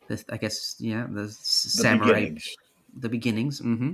the 0.08 0.24
I 0.32 0.38
guess, 0.38 0.76
yeah, 0.80 1.06
the, 1.08 1.24
the 1.24 1.30
samurai, 1.30 2.14
beginnings. 2.14 2.56
the 2.98 3.10
beginnings. 3.10 3.62
Mm-hmm. 3.62 3.92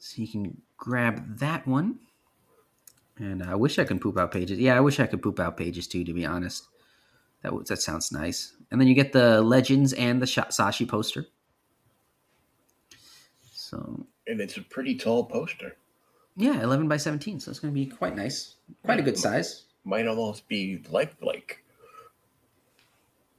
So 0.00 0.22
you 0.22 0.26
can 0.26 0.60
grab 0.76 1.38
that 1.38 1.68
one, 1.68 2.00
and 3.18 3.44
I 3.44 3.54
wish 3.54 3.78
I 3.78 3.84
could 3.84 4.00
poop 4.00 4.18
out 4.18 4.32
pages. 4.32 4.58
Yeah, 4.58 4.76
I 4.76 4.80
wish 4.80 4.98
I 4.98 5.06
could 5.06 5.22
poop 5.22 5.38
out 5.38 5.56
pages 5.56 5.86
too. 5.86 6.02
To 6.02 6.12
be 6.12 6.26
honest, 6.26 6.66
that 7.42 7.52
that 7.66 7.80
sounds 7.80 8.10
nice. 8.10 8.54
And 8.70 8.80
then 8.80 8.88
you 8.88 8.94
get 8.94 9.12
the 9.12 9.40
legends 9.40 9.92
and 9.94 10.20
the 10.20 10.26
Sashi 10.26 10.86
poster. 10.86 11.26
So, 13.52 14.06
and 14.26 14.40
it's 14.40 14.56
a 14.56 14.62
pretty 14.62 14.94
tall 14.94 15.24
poster. 15.24 15.76
Yeah, 16.36 16.62
eleven 16.62 16.88
by 16.88 16.96
seventeen, 16.96 17.40
so 17.40 17.50
it's 17.50 17.60
going 17.60 17.74
to 17.74 17.78
be 17.78 17.86
quite 17.86 18.16
nice, 18.16 18.56
quite 18.84 19.00
a 19.00 19.02
good 19.02 19.18
size. 19.18 19.64
Might 19.84 20.06
almost 20.06 20.48
be 20.48 20.82
like 20.90 21.18
Blake. 21.18 21.64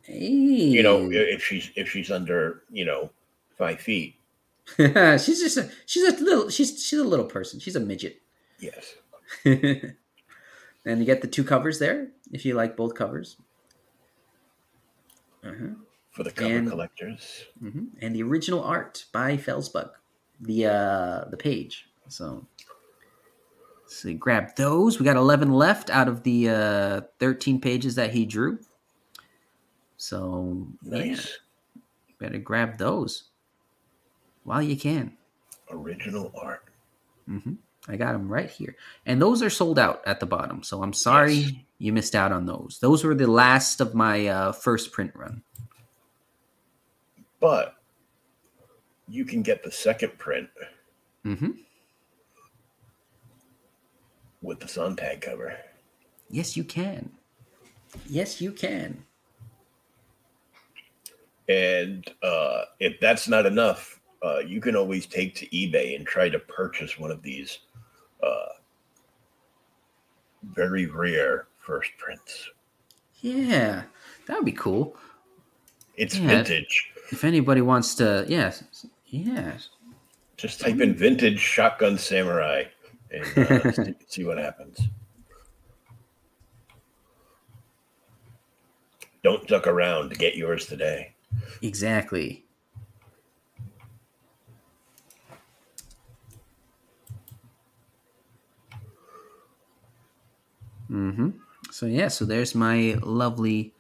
Hey. 0.03 0.17
You 0.17 0.83
know, 0.83 1.09
if 1.11 1.43
she's 1.43 1.71
if 1.75 1.89
she's 1.89 2.11
under 2.11 2.63
you 2.69 2.85
know 2.85 3.11
five 3.57 3.79
feet. 3.79 4.15
she's 4.77 5.39
just 5.39 5.57
a 5.57 5.69
she's 5.85 6.03
a 6.03 6.23
little 6.23 6.49
she's 6.49 6.83
she's 6.83 6.99
a 6.99 7.03
little 7.03 7.25
person. 7.25 7.59
She's 7.59 7.75
a 7.75 7.79
midget. 7.79 8.21
Yes. 8.59 8.95
and 9.45 9.95
you 10.85 11.05
get 11.05 11.21
the 11.21 11.27
two 11.27 11.43
covers 11.43 11.79
there 11.79 12.09
if 12.31 12.45
you 12.45 12.55
like 12.55 12.75
both 12.75 12.95
covers. 12.95 13.37
Uh-huh. 15.43 15.75
For 16.11 16.23
the 16.23 16.31
cover 16.31 16.53
and, 16.53 16.69
collectors. 16.69 17.45
Mm-hmm. 17.63 17.85
And 18.01 18.15
the 18.15 18.23
original 18.23 18.63
art 18.63 19.05
by 19.13 19.37
Felsbug, 19.37 19.91
the 20.41 20.65
uh 20.65 21.25
the 21.29 21.37
page. 21.37 21.87
So 22.07 22.45
so 23.89 24.13
grab 24.13 24.55
those. 24.55 24.99
We 24.99 25.05
got 25.05 25.15
11 25.15 25.51
left 25.51 25.89
out 25.89 26.07
of 26.07 26.21
the 26.21 26.49
uh, 26.49 27.01
13 27.19 27.59
pages 27.59 27.95
that 27.95 28.11
he 28.11 28.25
drew. 28.25 28.59
So, 29.97 30.67
nice. 30.83 31.39
Yeah, 31.75 31.81
better 32.19 32.37
grab 32.37 32.77
those 32.77 33.23
while 34.43 34.61
you 34.61 34.77
can. 34.77 35.17
Original 35.71 36.31
art. 36.39 36.65
Mm-hmm. 37.27 37.53
I 37.87 37.95
got 37.95 38.13
them 38.13 38.29
right 38.29 38.49
here. 38.49 38.75
And 39.05 39.19
those 39.19 39.41
are 39.41 39.49
sold 39.49 39.79
out 39.79 40.01
at 40.05 40.19
the 40.19 40.25
bottom. 40.27 40.61
So 40.61 40.83
I'm 40.83 40.93
sorry 40.93 41.33
yes. 41.33 41.51
You 41.79 41.91
missed 41.91 42.15
out 42.15 42.31
on 42.31 42.45
those. 42.45 42.77
Those 42.81 43.03
were 43.03 43.15
the 43.15 43.29
last 43.29 43.81
of 43.81 43.95
my 43.95 44.27
uh, 44.27 44.51
first 44.51 44.91
print 44.91 45.11
run. 45.15 45.41
But 47.39 47.75
you 49.07 49.25
can 49.25 49.41
get 49.41 49.63
the 49.63 49.71
second 49.71 50.17
print. 50.17 50.49
Mm-hmm 51.25 51.51
with 54.41 54.59
the 54.59 54.67
Sontag 54.67 55.21
cover. 55.21 55.55
Yes, 56.29 56.55
you 56.55 56.63
can. 56.63 57.11
Yes, 58.07 58.39
you 58.39 58.51
can. 58.51 59.03
And 61.47 62.07
uh, 62.21 62.65
if 62.79 62.99
that's 62.99 63.27
not 63.27 63.45
enough, 63.45 63.99
uh, 64.23 64.39
you 64.39 64.61
can 64.61 64.75
always 64.75 65.07
take 65.07 65.33
to 65.35 65.47
eBay 65.47 65.95
and 65.95 66.05
try 66.05 66.29
to 66.29 66.39
purchase 66.39 66.99
one 66.99 67.09
of 67.09 67.23
these 67.23 67.59
uh, 68.21 68.53
very 70.43 70.85
rare 70.85 71.47
first 71.69 71.91
prints. 71.99 72.49
Yeah, 73.21 73.83
that 74.25 74.35
would 74.35 74.45
be 74.45 74.51
cool. 74.51 74.97
It's 75.95 76.17
yeah, 76.17 76.27
vintage. 76.27 76.91
If, 76.95 77.13
if 77.13 77.23
anybody 77.23 77.61
wants 77.61 77.93
to, 77.95 78.25
yes, 78.27 78.63
yes. 79.05 79.69
Just 80.35 80.61
type 80.61 80.79
in 80.79 80.95
vintage 80.95 81.39
shotgun 81.39 81.99
samurai 81.99 82.63
and 83.11 83.23
uh, 83.37 83.71
see, 83.83 83.95
see 84.07 84.23
what 84.23 84.39
happens. 84.39 84.79
Don't 89.21 89.47
duck 89.47 89.67
around 89.67 90.09
to 90.09 90.15
get 90.15 90.35
yours 90.35 90.65
today. 90.65 91.13
Exactly. 91.61 92.45
Mm-hmm. 100.89 101.29
So 101.71 101.85
yeah, 101.85 102.07
so 102.07 102.25
there's 102.25 102.55
my 102.55 102.97
lovely, 103.01 103.73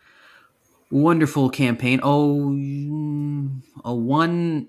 wonderful 0.91 1.49
campaign. 1.49 1.99
Oh, 2.03 2.51
oh, 3.83 3.95
one 3.95 4.67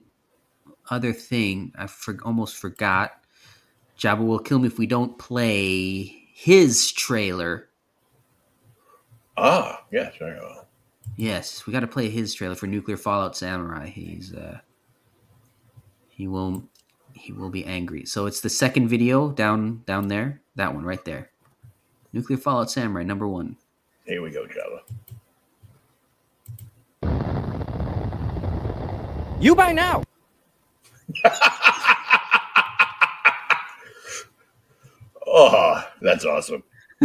other 0.90 1.12
thing 1.12 1.72
I 1.76 1.86
for, 1.86 2.18
almost 2.24 2.56
forgot. 2.56 3.12
Jabba 3.98 4.26
will 4.26 4.38
kill 4.38 4.58
me 4.58 4.66
if 4.66 4.78
we 4.78 4.86
don't 4.86 5.18
play 5.18 6.28
his 6.32 6.90
trailer. 6.92 7.68
Ah, 9.36 9.84
yes, 9.92 10.14
very 10.18 10.38
well. 10.38 10.66
Yes, 11.16 11.66
we 11.66 11.72
got 11.72 11.80
to 11.80 11.86
play 11.86 12.08
his 12.08 12.32
trailer 12.32 12.54
for 12.54 12.66
Nuclear 12.66 12.96
Fallout 12.96 13.36
Samurai. 13.36 13.88
He's 13.88 14.32
uh, 14.32 14.60
he 16.08 16.26
will 16.26 16.64
he 17.12 17.32
will 17.32 17.50
be 17.50 17.64
angry. 17.66 18.06
So 18.06 18.26
it's 18.26 18.40
the 18.40 18.48
second 18.48 18.88
video 18.88 19.30
down 19.30 19.82
down 19.86 20.08
there. 20.08 20.40
That 20.56 20.74
one 20.74 20.84
right 20.84 21.04
there. 21.04 21.30
Nuclear 22.12 22.38
Fallout 22.38 22.70
Samurai 22.70 23.04
number 23.04 23.28
one. 23.28 23.56
Here 24.04 24.22
we 24.22 24.30
go, 24.30 24.46
Java. 24.46 24.82
You 29.40 29.54
by 29.54 29.72
now. 29.72 30.02
Oh, 35.32 35.80
that's 36.02 36.24
awesome. 36.24 36.64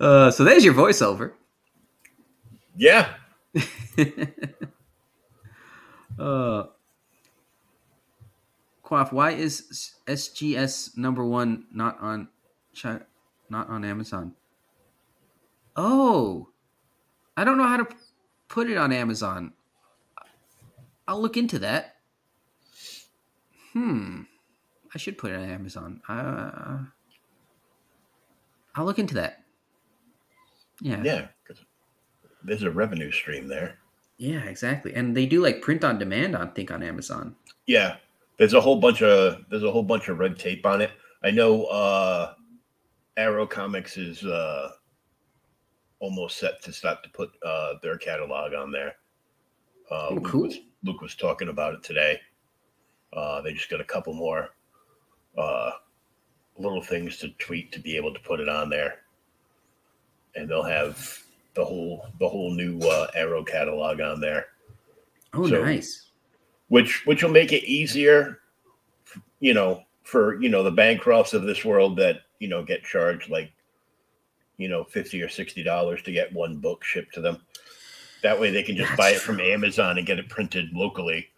uh, 0.00 0.30
so 0.30 0.44
there's 0.44 0.64
your 0.64 0.72
voiceover. 0.72 1.32
Yeah. 2.74 3.12
uh, 6.18 6.64
Quaff, 8.90 9.12
why 9.12 9.30
is 9.30 9.92
SGS 10.08 10.96
number 10.96 11.24
one 11.24 11.66
not 11.72 11.96
on 12.00 12.26
not 13.48 13.68
on 13.68 13.84
Amazon? 13.84 14.34
Oh, 15.76 16.48
I 17.36 17.44
don't 17.44 17.56
know 17.56 17.68
how 17.68 17.76
to 17.76 17.86
put 18.48 18.68
it 18.68 18.76
on 18.76 18.92
Amazon. 18.92 19.52
I'll 21.06 21.22
look 21.22 21.36
into 21.36 21.60
that. 21.60 21.98
Hmm. 23.74 24.22
I 24.92 24.98
should 24.98 25.18
put 25.18 25.30
it 25.30 25.36
on 25.36 25.48
Amazon. 25.48 26.02
Uh, 26.08 26.78
I'll 28.74 28.86
look 28.86 28.98
into 28.98 29.14
that. 29.14 29.44
Yeah. 30.80 31.00
Yeah. 31.04 31.26
There's 32.42 32.64
a 32.64 32.72
revenue 32.72 33.12
stream 33.12 33.46
there. 33.46 33.78
Yeah, 34.16 34.42
exactly. 34.46 34.94
And 34.94 35.16
they 35.16 35.26
do 35.26 35.40
like 35.40 35.62
print 35.62 35.84
on 35.84 36.00
demand 36.00 36.34
on 36.34 36.50
think 36.54 36.72
on 36.72 36.82
Amazon. 36.82 37.36
Yeah. 37.66 37.98
There's 38.40 38.54
a 38.54 38.60
whole 38.60 38.80
bunch 38.80 39.02
of 39.02 39.44
there's 39.50 39.64
a 39.64 39.70
whole 39.70 39.82
bunch 39.82 40.08
of 40.08 40.18
red 40.18 40.38
tape 40.38 40.64
on 40.64 40.80
it. 40.80 40.90
I 41.22 41.30
know 41.30 41.64
uh 41.66 42.32
Arrow 43.18 43.46
Comics 43.46 43.98
is 43.98 44.24
uh 44.24 44.70
almost 45.98 46.38
set 46.38 46.62
to 46.62 46.72
start 46.72 47.02
to 47.02 47.10
put 47.10 47.32
uh 47.44 47.74
their 47.82 47.98
catalog 47.98 48.54
on 48.54 48.72
there. 48.72 48.94
Uh 49.90 50.06
oh, 50.12 50.20
cool. 50.24 50.44
Luke 50.44 50.52
was, 50.52 50.58
Luke 50.84 51.00
was 51.02 51.14
talking 51.14 51.50
about 51.50 51.74
it 51.74 51.82
today. 51.82 52.18
Uh 53.12 53.42
they 53.42 53.52
just 53.52 53.68
got 53.68 53.82
a 53.82 53.84
couple 53.84 54.14
more 54.14 54.48
uh, 55.36 55.72
little 56.56 56.82
things 56.82 57.18
to 57.18 57.28
tweak 57.38 57.70
to 57.72 57.78
be 57.78 57.94
able 57.94 58.14
to 58.14 58.20
put 58.20 58.40
it 58.40 58.48
on 58.48 58.70
there. 58.70 59.00
And 60.34 60.48
they'll 60.48 60.62
have 60.62 60.96
the 61.52 61.64
whole 61.64 62.06
the 62.18 62.28
whole 62.28 62.54
new 62.54 62.78
uh, 62.80 63.08
Arrow 63.14 63.44
catalog 63.44 64.00
on 64.00 64.18
there. 64.18 64.46
Oh, 65.34 65.46
So- 65.46 65.62
nice. 65.62 66.06
Which 66.70 67.04
which 67.06 67.22
will 67.22 67.30
make 67.30 67.52
it 67.52 67.64
easier 67.64 68.38
you 69.40 69.52
know 69.52 69.82
for 70.02 70.40
you 70.42 70.48
know 70.48 70.62
the 70.62 70.70
bankrupts 70.70 71.34
of 71.34 71.42
this 71.42 71.64
world 71.64 71.96
that 71.96 72.22
you 72.38 72.48
know 72.48 72.64
get 72.64 72.82
charged 72.82 73.28
like 73.28 73.52
you 74.56 74.68
know 74.68 74.84
50 74.84 75.20
or 75.22 75.28
60 75.28 75.62
dollars 75.62 76.02
to 76.02 76.12
get 76.12 76.32
one 76.32 76.56
book 76.56 76.82
shipped 76.84 77.12
to 77.14 77.20
them 77.20 77.42
that 78.22 78.38
way 78.40 78.50
they 78.50 78.62
can 78.62 78.76
just 78.76 78.88
That's 78.90 78.98
buy 78.98 79.10
it 79.10 79.20
from 79.20 79.36
true. 79.36 79.52
amazon 79.52 79.98
and 79.98 80.06
get 80.06 80.18
it 80.18 80.28
printed 80.28 80.70
locally 80.72 81.28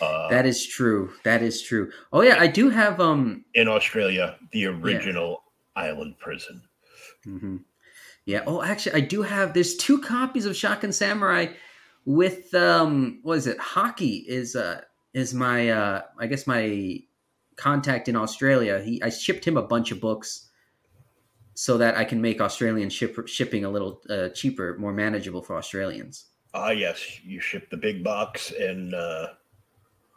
uh, 0.00 0.28
That 0.28 0.44
is 0.46 0.66
true. 0.66 1.12
That 1.24 1.42
is 1.42 1.62
true. 1.62 1.90
Oh 2.12 2.20
yeah, 2.20 2.36
I 2.38 2.48
do 2.48 2.68
have 2.68 3.00
um 3.00 3.44
in 3.54 3.66
australia 3.68 4.36
the 4.52 4.66
original 4.66 5.42
island 5.74 6.18
prison 6.18 6.60
hmm 7.24 7.56
Yeah. 8.26 8.42
Oh, 8.46 8.62
actually, 8.62 8.96
I 8.96 9.06
do 9.06 9.22
have. 9.22 9.54
There's 9.54 9.76
two 9.76 10.00
copies 10.02 10.44
of 10.44 10.56
Shotgun 10.56 10.92
Samurai 10.92 11.46
with 12.06 12.54
um. 12.54 13.18
What 13.22 13.36
is 13.38 13.46
it? 13.46 13.58
Hockey 13.58 14.24
is 14.28 14.56
uh 14.56 14.80
is 15.12 15.34
my 15.34 15.68
uh 15.68 16.02
I 16.18 16.26
guess 16.26 16.46
my 16.46 17.00
contact 17.56 18.08
in 18.08 18.16
Australia. 18.16 18.80
He 18.80 19.02
I 19.02 19.10
shipped 19.10 19.44
him 19.44 19.56
a 19.58 19.62
bunch 19.62 19.90
of 19.92 20.00
books 20.00 20.48
so 21.54 21.76
that 21.78 21.96
I 21.96 22.04
can 22.04 22.20
make 22.20 22.40
Australian 22.40 22.90
ship, 22.90 23.16
shipping 23.26 23.64
a 23.64 23.70
little 23.70 24.02
uh, 24.10 24.28
cheaper, 24.30 24.76
more 24.78 24.92
manageable 24.92 25.42
for 25.42 25.56
Australians. 25.56 26.26
ah 26.54 26.70
yes 26.70 26.98
you 27.24 27.38
ship 27.40 27.68
the 27.70 27.76
big 27.76 28.02
box 28.04 28.52
and 28.52 28.94
uh 28.94 29.26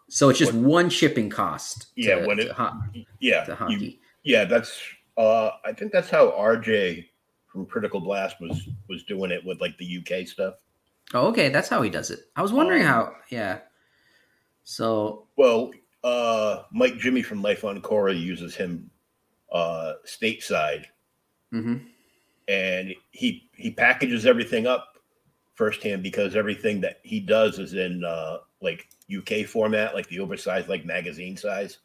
So 0.10 0.30
it's 0.30 0.40
just 0.40 0.54
one 0.54 0.90
shipping 0.90 1.30
cost. 1.30 1.94
To, 1.96 2.02
Yeah, 2.08 2.26
when 2.28 2.40
it- 2.40 2.52
ho- 2.52 2.80
yeah 3.20 3.44
to 3.46 3.52
you- 3.52 3.56
hockey. 3.58 4.00
yeah 4.24 4.44
that's 4.46 4.72
uh 5.18 5.50
i 5.66 5.72
think 5.74 5.92
that's 5.92 6.10
how 6.10 6.26
rj 6.32 7.06
from 7.52 7.66
critical 7.66 8.00
blast 8.00 8.36
was 8.40 8.58
was 8.90 9.04
doing 9.04 9.32
it 9.32 9.44
with 9.46 9.60
like 9.60 9.76
the 9.82 9.88
uk 10.00 10.12
stuff 10.28 10.56
Oh, 11.14 11.28
okay, 11.30 11.50
that's 11.50 11.70
how 11.70 11.82
he 11.82 11.90
does 11.90 12.12
it. 12.12 12.20
I 12.36 12.42
was 12.42 12.54
wondering 12.54 12.84
Um, 12.84 12.88
how. 12.88 13.16
Yeah. 13.30 13.60
So 14.64 15.28
Well, 15.38 15.72
uh, 16.04 16.64
Mike 16.72 16.98
Jimmy 16.98 17.22
from 17.24 17.42
Life 17.42 17.64
on 17.64 17.82
Cora 17.82 18.14
uses 18.14 18.56
him 18.56 18.90
uh, 19.52 19.94
stateside, 20.06 20.86
mhm. 21.52 21.86
and 22.48 22.94
he 23.12 23.50
he 23.54 23.72
packages 23.72 24.26
everything 24.26 24.68
up 24.68 25.00
firsthand 25.56 26.04
because 26.04 26.36
everything 26.36 26.80
that 26.82 27.00
he 27.04 27.20
does 27.20 27.60
is 27.60 27.74
in 27.74 28.04
uh, 28.04 28.38
like 28.62 28.88
UK 29.14 29.46
format, 29.46 29.96
like 29.96 30.08
the 30.08 30.20
oversized, 30.20 30.70
like 30.70 30.86
magazine 30.86 31.36
size. 31.36 31.80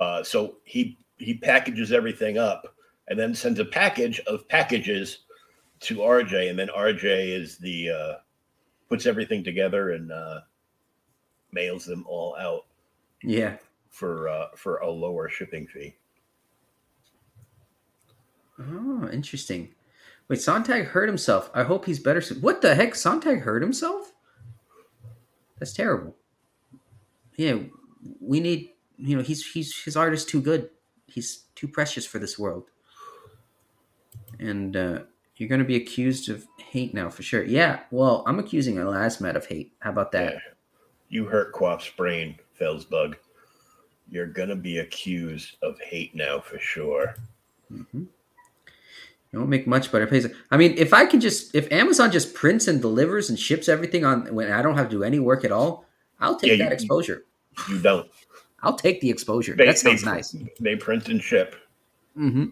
Uh, 0.00 0.22
so 0.22 0.56
he 0.64 0.98
he 1.18 1.34
packages 1.34 1.92
everything 1.92 2.38
up 2.38 2.74
and 3.08 3.18
then 3.18 3.34
sends 3.34 3.60
a 3.60 3.64
package 3.64 4.18
of 4.20 4.48
packages 4.48 5.18
to 5.82 5.98
RJ, 5.98 6.50
and 6.50 6.58
then 6.58 6.68
RJ 6.68 7.38
is 7.38 7.58
the 7.58 7.90
uh, 7.90 8.14
puts 8.88 9.06
everything 9.06 9.42
together 9.42 9.92
and 9.92 10.12
uh, 10.12 10.40
mails 11.52 11.84
them 11.84 12.04
all 12.08 12.36
out 12.38 12.66
yeah. 13.22 13.56
for 13.90 14.28
uh, 14.28 14.48
for 14.56 14.78
a 14.78 14.90
lower 14.90 15.28
shipping 15.28 15.66
fee. 15.66 15.96
Oh, 18.58 19.08
interesting. 19.12 19.74
Wait, 20.28 20.40
Sontag 20.40 20.86
hurt 20.86 21.08
himself. 21.08 21.50
I 21.54 21.64
hope 21.64 21.84
he's 21.84 21.98
better. 21.98 22.20
soon. 22.20 22.40
What 22.40 22.62
the 22.62 22.74
heck? 22.74 22.94
Sontag 22.94 23.40
hurt 23.40 23.62
himself? 23.62 24.12
That's 25.58 25.72
terrible. 25.72 26.16
Yeah, 27.36 27.58
we 28.20 28.40
need. 28.40 28.70
You 28.96 29.16
know, 29.16 29.22
he's 29.22 29.44
he's 29.46 29.74
his 29.84 29.96
art 29.96 30.12
is 30.14 30.24
too 30.24 30.40
good. 30.40 30.70
He's 31.06 31.44
too 31.54 31.66
precious 31.68 32.06
for 32.06 32.18
this 32.18 32.38
world. 32.38 32.64
And 34.38 34.76
uh, 34.76 35.00
you're 35.42 35.48
going 35.48 35.58
to 35.58 35.64
be 35.64 35.74
accused 35.74 36.28
of 36.28 36.46
hate 36.56 36.94
now 36.94 37.10
for 37.10 37.24
sure. 37.24 37.42
Yeah. 37.42 37.80
Well, 37.90 38.22
I'm 38.28 38.38
accusing 38.38 38.76
Elasmat 38.78 39.34
of 39.34 39.44
hate. 39.44 39.72
How 39.80 39.90
about 39.90 40.12
that? 40.12 40.34
Yeah. 40.34 40.38
You 41.08 41.24
hurt 41.24 41.52
Quaff's 41.52 41.90
brain, 41.90 42.36
Felsbug. 42.58 43.16
You're 44.08 44.26
gonna 44.28 44.54
be 44.56 44.78
accused 44.78 45.56
of 45.62 45.80
hate 45.80 46.14
now 46.14 46.38
for 46.40 46.58
sure. 46.58 47.16
Mm-hmm. 47.72 48.04
You 48.04 49.38
don't 49.38 49.48
make 49.48 49.66
much 49.66 49.90
better 49.90 50.06
pays. 50.06 50.26
I 50.50 50.56
mean, 50.56 50.74
if 50.76 50.94
I 50.94 51.06
can 51.06 51.18
just 51.20 51.54
if 51.54 51.70
Amazon 51.72 52.12
just 52.12 52.34
prints 52.34 52.68
and 52.68 52.80
delivers 52.80 53.30
and 53.30 53.38
ships 53.38 53.68
everything 53.68 54.04
on 54.04 54.32
when 54.34 54.52
I 54.52 54.62
don't 54.62 54.76
have 54.76 54.88
to 54.90 54.96
do 54.96 55.02
any 55.02 55.18
work 55.18 55.44
at 55.44 55.50
all, 55.52 55.86
I'll 56.20 56.36
take 56.36 56.52
Yeah, 56.52 56.64
that 56.64 56.70
you- 56.70 56.74
exposure. 56.74 57.24
You 57.68 57.80
don't. 57.80 58.08
I'll 58.62 58.76
take 58.76 59.00
the 59.00 59.10
exposure. 59.10 59.56
They, 59.56 59.66
that 59.66 59.78
sounds 59.78 60.02
they, 60.02 60.10
nice. 60.10 60.36
They 60.60 60.76
print 60.76 61.08
and 61.08 61.20
ship. 61.20 61.56
Mm-hmm. 62.16 62.44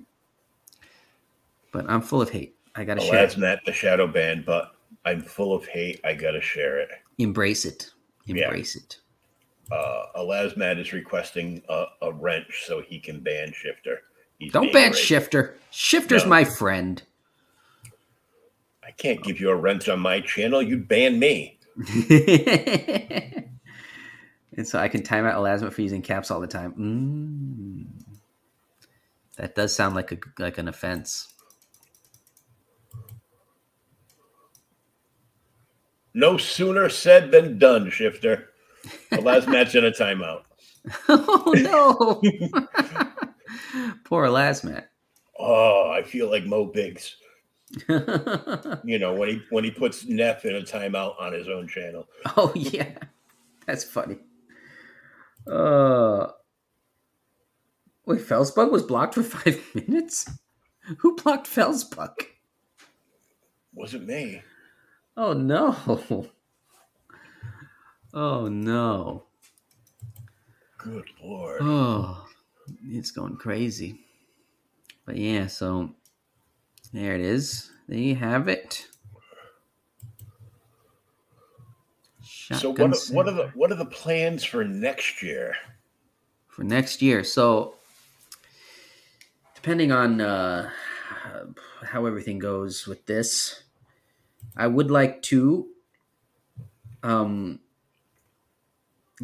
But 1.73 1.89
I'm 1.89 2.03
full 2.03 2.21
of 2.21 2.31
hate. 2.31 2.57
I 2.75 2.85
gotta 2.85 3.01
share. 3.01 3.19
Alas, 3.21 3.35
It. 3.37 3.41
not 3.41 3.59
the 3.67 3.73
shadow 3.73 4.07
band, 4.07 4.45
but 4.47 4.73
I'm 5.05 5.21
full 5.23 5.55
of 5.55 5.67
hate. 5.67 6.01
I 6.05 6.15
gotta 6.15 6.41
share 6.41 6.79
it. 6.79 6.89
Embrace 7.19 7.65
it. 7.65 7.91
Yeah. 8.27 8.45
Embrace 8.45 8.77
it. 8.77 8.99
Uh, 9.73 10.07
Elasmat 10.17 10.79
is 10.79 10.93
requesting 10.93 11.63
a, 11.69 11.85
a 12.03 12.13
wrench 12.13 12.65
so 12.67 12.81
he 12.83 12.99
can 12.99 13.21
ban 13.21 13.53
Shifter. 13.53 14.01
He's 14.39 14.53
Don't 14.53 14.73
ban. 14.73 14.93
Shifter. 14.93 15.57
Shifter's 15.71 16.25
No. 16.25 16.31
my 16.31 16.45
friend. 16.45 17.03
I 18.83 18.91
can't 18.93 19.23
give 19.23 19.39
you 19.41 19.51
a 19.51 19.55
wrench 19.57 19.89
on 19.89 20.01
my 20.01 20.21
channel. 20.21 20.61
You'd 20.63 20.89
ban 20.89 21.19
me. 21.19 21.59
and 24.57 24.67
so 24.67 24.79
I 24.79 24.89
can 24.89 25.03
time 25.03 25.25
out 25.25 25.37
Elasma 25.37 25.73
for 25.73 25.83
using 25.83 26.03
caps 26.03 26.31
all 26.31 26.41
the 26.41 26.47
time. 26.47 26.73
Mm. 26.75 27.87
That 29.37 29.55
does 29.55 29.75
sound 29.75 29.95
like 29.95 30.13
a 30.13 30.19
like 30.39 30.59
an 30.59 30.69
offense. 30.69 31.29
No 36.15 36.37
sooner 36.37 36.89
said 36.89 37.31
than 37.31 37.59
done, 37.59 37.91
Shifter. 37.91 38.49
The 39.11 39.21
last 39.21 39.49
match 39.49 39.75
in 39.75 39.85
a 39.85 39.91
timeout. 39.91 40.43
oh 41.09 41.55
no! 41.57 42.21
Poor 44.05 44.25
Elasmat. 44.27 44.85
Oh, 45.39 45.91
I 45.91 46.03
feel 46.03 46.31
like 46.31 46.45
Mo 46.45 46.67
Biggs. 46.67 47.17
You 47.89 48.99
know 48.99 49.15
when 49.15 49.29
he 49.29 49.43
when 49.51 49.63
he 49.63 49.71
puts 49.71 50.05
Neff 50.07 50.45
in 50.45 50.57
a 50.57 50.61
timeout 50.63 51.15
on 51.21 51.33
his 51.33 51.49
own 51.49 51.69
channel. 51.69 52.09
oh 52.37 52.53
yeah, 52.57 52.97
that's 53.65 53.85
funny. 53.85 54.17
Uh, 55.47 56.29
wait, 58.07 58.21
Felsbug 58.21 58.73
was 58.73 58.83
blocked 58.83 59.15
for 59.15 59.23
five 59.23 59.63
minutes. 59.75 60.29
Who 60.99 61.15
blocked 61.15 61.47
Felsbug? 61.47 62.15
Wasn't 63.73 64.05
me. 64.07 64.43
Oh 65.23 65.35
no! 65.35 65.77
Oh 68.15 68.49
no! 68.49 69.25
Good 70.79 71.05
lord. 71.23 71.59
Oh, 71.61 72.27
it's 72.87 73.11
going 73.11 73.37
crazy. 73.37 74.01
But 75.05 75.19
yeah, 75.19 75.47
so 75.47 75.91
there 76.95 77.15
it 77.15 77.21
is. 77.21 77.71
There 77.87 77.99
you 77.99 78.15
have 78.15 78.49
it. 78.49 78.87
So 82.55 82.71
what 82.71 82.81
are, 82.81 83.15
what 83.15 83.29
are 83.29 83.33
the 83.33 83.51
what 83.55 83.71
are 83.71 83.77
the 83.77 83.85
plans 83.85 84.43
for 84.43 84.65
next 84.65 85.23
year? 85.23 85.55
for 86.47 86.65
next 86.65 87.03
year? 87.03 87.25
So 87.25 87.75
depending 89.55 89.93
on 89.93 90.23
uh, 90.23 90.71
how 91.83 92.07
everything 92.07 92.39
goes 92.39 92.87
with 92.87 93.05
this, 93.05 93.65
I 94.57 94.67
would 94.67 94.91
like 94.91 95.23
to 95.23 95.69
um, 97.03 97.61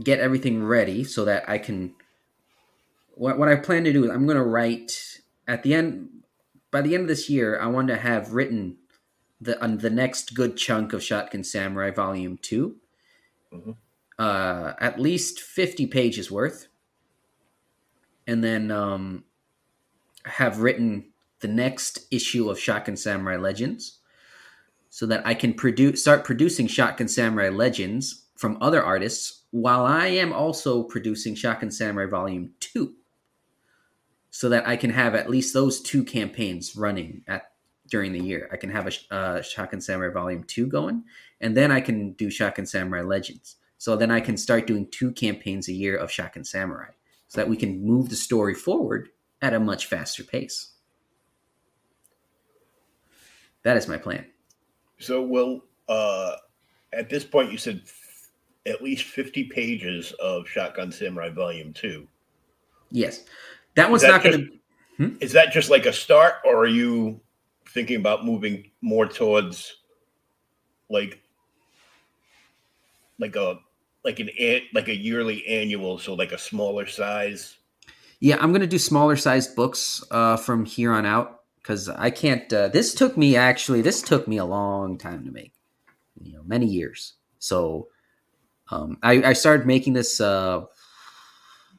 get 0.03 0.21
everything 0.21 0.65
ready 0.65 1.05
so 1.05 1.25
that 1.25 1.49
I 1.49 1.59
can. 1.59 1.95
What, 3.15 3.39
what 3.39 3.49
I 3.49 3.57
plan 3.57 3.85
to 3.85 3.93
do 3.93 4.05
is 4.05 4.11
I'm 4.11 4.27
going 4.27 4.37
to 4.39 4.45
write 4.45 5.21
at 5.49 5.63
the 5.63 5.75
end 5.75 6.09
by 6.71 6.83
the 6.83 6.95
end 6.95 7.03
of 7.03 7.09
this 7.09 7.29
year. 7.31 7.59
I 7.61 7.67
want 7.67 7.89
to 7.89 7.97
have 7.97 8.33
written 8.33 8.77
the 9.41 9.63
on 9.63 9.79
the 9.79 9.91
next 9.91 10.35
good 10.35 10.57
chunk 10.57 10.93
of 10.93 11.03
Shotgun 11.03 11.45
Samurai 11.45 11.91
Volume 11.91 12.39
2 12.39 12.77
Mhm. 13.53 13.77
uh, 14.19 14.73
at 14.81 14.99
least 15.01 15.41
fifty 15.41 15.87
pages 15.87 16.31
worth, 16.31 16.69
and 18.27 18.43
then 18.43 18.71
um, 18.71 19.25
have 20.25 20.61
written 20.61 21.13
the 21.41 21.49
next 21.49 22.07
issue 22.11 22.51
of 22.51 22.59
Shotgun 22.59 22.97
Samurai 22.97 23.37
Legends 23.37 23.99
so 24.97 25.05
that 25.05 25.27
I 25.27 25.35
can 25.35 25.53
produce 25.53 26.01
start 26.01 26.25
producing 26.25 26.67
Shotgun 26.67 27.07
Samurai 27.07 27.51
Legends 27.51 28.29
from 28.35 28.57
other 28.63 28.83
artists 28.83 29.43
while 29.51 29.85
I 29.85 30.07
am 30.07 30.33
also 30.33 30.83
producing 30.85 31.35
Shotgun 31.35 31.71
Samurai 31.71 32.07
Volume 32.07 32.53
2 32.61 32.95
so 34.31 34.49
that 34.49 34.67
I 34.67 34.75
can 34.77 34.89
have 34.89 35.15
at 35.15 35.29
least 35.29 35.53
those 35.53 35.83
two 35.83 36.03
campaigns 36.03 36.77
running 36.77 37.25
at 37.29 37.51
during 37.91 38.15
the 38.15 38.25
year. 38.25 38.49
I 38.51 38.57
can 38.57 38.71
have 38.71 38.87
a 38.87 39.15
uh, 39.15 39.43
Shotgun 39.43 39.83
Samurai 39.83 40.11
Volume 40.11 40.45
2 40.45 40.67
going 40.67 41.05
and 41.43 41.55
then 41.55 41.71
I 41.71 41.83
can 41.83 42.13
do 42.13 42.31
Shotgun 42.31 42.65
Samurai 42.65 43.03
Legends. 43.03 43.57
So 43.77 43.97
then 43.97 44.11
I 44.11 44.21
can 44.21 44.39
start 44.39 44.67
doing 44.67 44.89
two 44.91 45.13
campaigns 45.13 45.69
a 45.69 45.75
year 45.75 45.95
of 45.95 46.11
Shotgun 46.11 46.45
Samurai 46.45 46.93
so 47.29 47.39
that 47.39 47.51
we 47.51 47.59
can 47.59 47.85
move 47.85 48.09
the 48.09 48.17
story 48.17 48.55
forward 48.55 49.11
at 49.43 49.53
a 49.53 49.61
much 49.61 49.85
faster 49.85 50.25
pace. 50.25 50.73
that 53.63 53.77
is 53.77 53.87
my 53.87 53.99
plan. 53.99 54.25
So 54.99 55.23
will 55.23 55.63
uh 55.89 56.37
at 56.93 57.09
this 57.09 57.25
point 57.25 57.53
you 57.53 57.59
said 57.59 57.83
f- 57.85 58.31
at 58.67 58.83
least 58.83 59.05
50 59.05 59.45
pages 59.45 60.13
of 60.21 60.49
Shotgun 60.49 60.91
Samurai 60.91 61.31
Volume 61.31 61.73
2. 61.73 62.07
Yes, 62.91 63.25
that 63.75 63.91
one's 63.91 64.03
that 64.03 64.09
not 64.09 64.23
going 64.23 64.61
to. 64.99 65.17
Is 65.21 65.33
that 65.33 65.53
just 65.53 65.71
like 65.71 65.87
a 65.87 65.93
start 65.93 66.37
or 66.45 66.57
are 66.57 66.67
you 66.67 67.21
thinking 67.69 67.97
about 67.97 68.25
moving 68.25 68.71
more 68.81 69.07
towards 69.07 69.77
like 70.89 71.21
like 73.19 73.37
a 73.37 73.59
like 74.05 74.21
an 74.21 74.31
like 74.73 74.89
a 74.89 74.97
yearly 74.97 75.47
annual 75.47 75.99
so 75.99 76.15
like 76.15 76.33
a 76.33 76.39
smaller 76.39 76.87
size? 76.87 77.57
Yeah, 78.21 78.39
I'm 78.41 78.53
gonna 78.53 78.67
do 78.67 78.79
smaller 78.79 79.17
sized 79.17 79.55
books 79.55 80.03
uh, 80.11 80.37
from 80.39 80.65
here 80.65 80.93
on 80.93 81.05
out 81.05 81.36
because 81.67 81.89
I 81.89 82.11
can't. 82.11 82.51
Uh, 82.53 82.69
this 82.69 82.95
took 82.95 83.17
me 83.17 83.35
actually. 83.35 83.83
This 83.83 84.01
took 84.01 84.29
me 84.29 84.37
a 84.37 84.45
long 84.45 84.99
time 84.99 85.25
to 85.25 85.33
make. 85.33 85.53
You 86.23 86.35
know, 86.35 86.43
many 86.47 86.67
years. 86.67 87.15
So, 87.41 87.89
um, 88.71 88.99
I, 89.03 89.23
I 89.23 89.33
started 89.33 89.67
making 89.67 89.93
this 89.93 90.21
uh, 90.21 90.65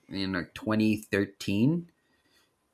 in 0.10 0.34
like 0.34 0.54
2013, 0.54 1.90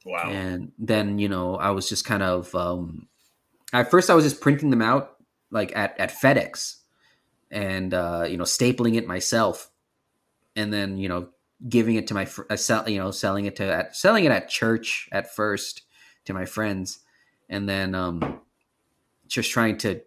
Wow. 0.05 0.29
and 0.29 0.71
then 0.79 1.19
you 1.19 1.29
know 1.29 1.55
I 1.55 1.69
was 1.69 1.87
just 1.87 2.03
kind 2.03 2.23
of. 2.23 2.53
Um, 2.55 3.07
at 3.71 3.91
first, 3.91 4.09
I 4.09 4.15
was 4.15 4.25
just 4.25 4.41
printing 4.41 4.71
them 4.71 4.81
out 4.81 5.17
like 5.51 5.71
at 5.75 5.99
at 5.99 6.11
FedEx, 6.11 6.77
and 7.51 7.93
uh, 7.93 8.25
you 8.27 8.37
know 8.37 8.43
stapling 8.43 8.95
it 8.95 9.05
myself, 9.07 9.69
and 10.55 10.73
then 10.73 10.97
you 10.97 11.09
know 11.09 11.29
giving 11.69 11.95
it 11.95 12.07
to 12.07 12.13
my 12.15 12.27
uh, 12.49 12.55
sell, 12.55 12.89
you 12.89 12.97
know 12.97 13.11
selling 13.11 13.45
it 13.45 13.55
to 13.57 13.71
at, 13.71 13.95
selling 13.95 14.25
it 14.25 14.31
at 14.31 14.49
church 14.49 15.07
at 15.11 15.33
first 15.33 15.83
to 16.25 16.33
my 16.33 16.45
friends 16.45 16.99
and 17.49 17.67
then 17.67 17.95
um 17.95 18.39
just 19.27 19.51
trying 19.51 19.77
to 19.77 20.01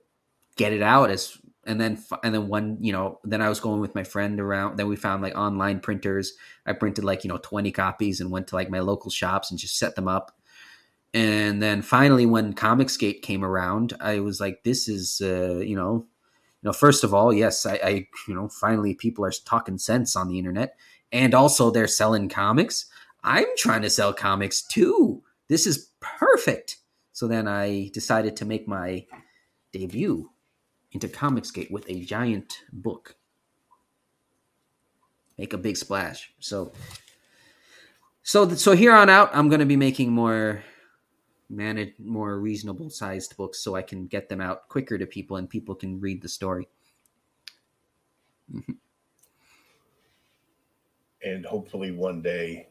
get 0.57 0.73
it 0.73 0.83
out 0.83 1.11
as 1.11 1.39
and 1.65 1.81
then 1.81 2.03
and 2.23 2.35
then 2.35 2.49
one 2.49 2.79
you 2.81 2.93
know 2.93 3.19
then 3.25 3.43
I 3.43 3.49
was 3.49 3.61
going 3.61 3.81
with 3.81 3.95
my 3.95 4.05
friend 4.05 4.41
around 4.41 4.77
then 4.77 4.89
we 4.89 4.97
found 4.97 5.23
like 5.23 5.37
online 5.37 5.81
printers 5.81 6.35
I 6.65 6.73
printed 6.73 7.05
like 7.05 7.25
you 7.25 7.29
know 7.29 7.39
20 7.43 7.73
copies 7.73 8.21
and 8.21 8.31
went 8.31 8.49
to 8.49 8.55
like 8.55 8.71
my 8.71 8.81
local 8.81 9.11
shops 9.11 9.51
and 9.51 9.59
just 9.59 9.79
set 9.79 9.97
them 9.97 10.09
up 10.09 10.39
and 11.15 11.63
then 11.63 11.83
finally 11.83 12.27
when 12.27 12.53
Comicsgate 12.53 13.23
came 13.23 13.45
around 13.45 13.95
I 14.01 14.21
was 14.21 14.41
like 14.41 14.63
this 14.65 14.89
is 14.89 15.21
uh 15.23 15.59
you 15.59 15.77
know 15.77 16.07
you 16.63 16.69
know 16.69 16.73
first 16.73 17.05
of 17.05 17.13
all 17.13 17.33
yes 17.33 17.67
I, 17.67 17.75
I 17.83 18.09
you 18.29 18.35
know 18.35 18.49
finally 18.49 18.95
people 18.95 19.25
are 19.25 19.33
talking 19.45 19.79
sense 19.79 20.15
on 20.17 20.29
the 20.29 20.39
internet 20.39 20.77
and 21.13 21.35
also 21.35 21.71
they're 21.71 21.87
selling 21.87 22.29
comics. 22.29 22.87
I'm 23.23 23.47
trying 23.57 23.83
to 23.83 23.91
sell 23.91 24.13
comics 24.13 24.63
too. 24.63 25.23
This 25.49 25.67
is 25.67 25.91
perfect. 26.01 26.77
So 27.13 27.29
then 27.29 27.49
I 27.49 27.91
decided 27.95 28.37
to 28.37 28.45
make 28.45 28.69
my 28.69 29.07
debut 29.73 30.31
into 30.93 31.09
Comicsgate 31.09 31.71
with 31.71 31.89
a 31.89 32.05
giant 32.05 32.63
book. 32.73 33.17
Make 35.39 35.53
a 35.53 35.59
big 35.59 35.77
splash. 35.77 36.33
So 36.41 36.73
so 38.23 38.49
so 38.51 38.73
here 38.73 38.95
on 38.95 39.09
out 39.09 39.31
I'm 39.35 39.49
going 39.49 39.61
to 39.61 39.67
be 39.67 39.77
making 39.77 40.11
more 40.11 40.63
manage 41.49 41.95
more 41.99 42.41
reasonable 42.41 42.91
sized 42.91 43.37
books 43.37 43.63
so 43.63 43.77
I 43.77 43.83
can 43.83 44.07
get 44.07 44.29
them 44.29 44.41
out 44.41 44.69
quicker 44.69 44.99
to 44.99 45.07
people 45.07 45.37
and 45.37 45.49
people 45.49 45.75
can 45.75 46.01
read 46.01 46.23
the 46.23 46.29
story. 46.29 46.69
Mm-hmm. 48.53 48.73
and 51.27 51.45
hopefully 51.45 51.91
one 51.91 52.23
day 52.23 52.69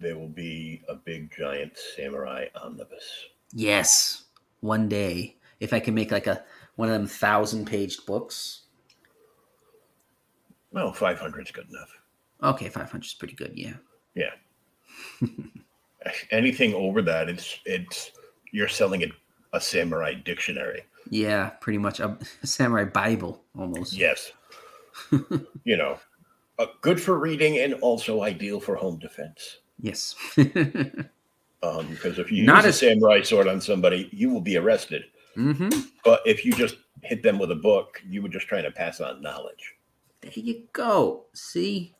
there 0.00 0.18
will 0.18 0.28
be 0.28 0.82
a 0.88 0.94
big 0.94 1.30
giant 1.36 1.76
samurai 1.96 2.46
omnibus. 2.54 3.26
Yes, 3.52 4.24
one 4.60 4.88
day 4.88 5.36
if 5.60 5.72
I 5.72 5.80
can 5.80 5.94
make 5.94 6.10
like 6.10 6.26
a 6.26 6.44
one 6.76 6.88
of 6.88 6.94
them 6.94 7.06
thousand 7.06 7.66
page 7.66 8.04
books. 8.06 8.62
Well, 10.72 10.92
500 10.92 11.46
is 11.46 11.50
good 11.52 11.68
enough. 11.70 11.90
Okay, 12.42 12.68
five 12.68 12.90
hundred 12.90 13.06
is 13.06 13.14
pretty 13.14 13.34
good. 13.34 13.52
Yeah. 13.54 13.74
Yeah. 14.14 14.32
Anything 16.30 16.74
over 16.74 17.02
that, 17.02 17.28
it's 17.28 17.58
it's 17.64 18.12
you're 18.52 18.68
selling 18.68 19.02
a, 19.04 19.06
a 19.54 19.60
samurai 19.60 20.14
dictionary. 20.14 20.82
Yeah, 21.08 21.50
pretty 21.60 21.78
much 21.78 22.00
a, 22.00 22.18
samurai 22.42 22.84
Bible 22.84 23.42
almost. 23.58 23.94
Yes. 23.94 24.32
you 25.64 25.76
know, 25.76 25.98
uh, 26.58 26.66
good 26.82 27.00
for 27.00 27.18
reading 27.18 27.58
and 27.58 27.74
also 27.74 28.22
ideal 28.22 28.60
for 28.60 28.76
home 28.76 28.98
defense. 28.98 29.58
Yes. 29.80 30.14
Um, 31.62 31.86
because 31.88 32.18
if 32.18 32.30
you 32.30 32.44
Not 32.44 32.64
use 32.64 32.76
a 32.76 32.78
samurai 32.78 33.22
sword 33.22 33.48
on 33.48 33.60
somebody, 33.62 34.10
you 34.12 34.28
will 34.30 34.42
be 34.42 34.56
arrested. 34.58 35.04
hmm 35.34 35.70
But 36.04 36.20
if 36.26 36.44
you 36.44 36.52
just 36.52 36.76
hit 37.02 37.22
them 37.22 37.38
with 37.38 37.50
a 37.50 37.56
book, 37.56 38.00
you 38.06 38.20
were 38.22 38.28
just 38.28 38.46
trying 38.46 38.64
to 38.64 38.70
pass 38.70 39.00
on 39.00 39.22
knowledge. 39.22 39.74
There 40.20 40.32
you 40.34 40.64
go. 40.74 41.24
See. 41.32 41.94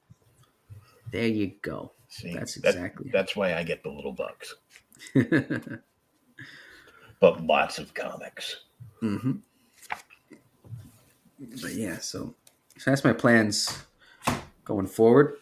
There 1.11 1.27
you 1.27 1.53
go. 1.63 1.93
See, 2.09 2.35
That's 2.35 2.55
that- 2.57 2.75
exactly. 2.75 3.11
that's 3.13 3.35
why 3.35 3.55
I 3.55 3.63
get 3.65 3.83
the 3.83 3.89
little 3.89 4.13
bucks. 4.13 4.55
But 7.19 7.43
lots 7.45 7.79
of 7.79 7.95
comics. 7.95 8.61
But 9.01 9.33
yeah, 11.73 11.99
so 11.99 12.35
so 12.77 12.91
that's 12.91 13.05
my 13.05 13.15
plans 13.15 13.85
going 14.65 14.87
forward. 14.87 15.39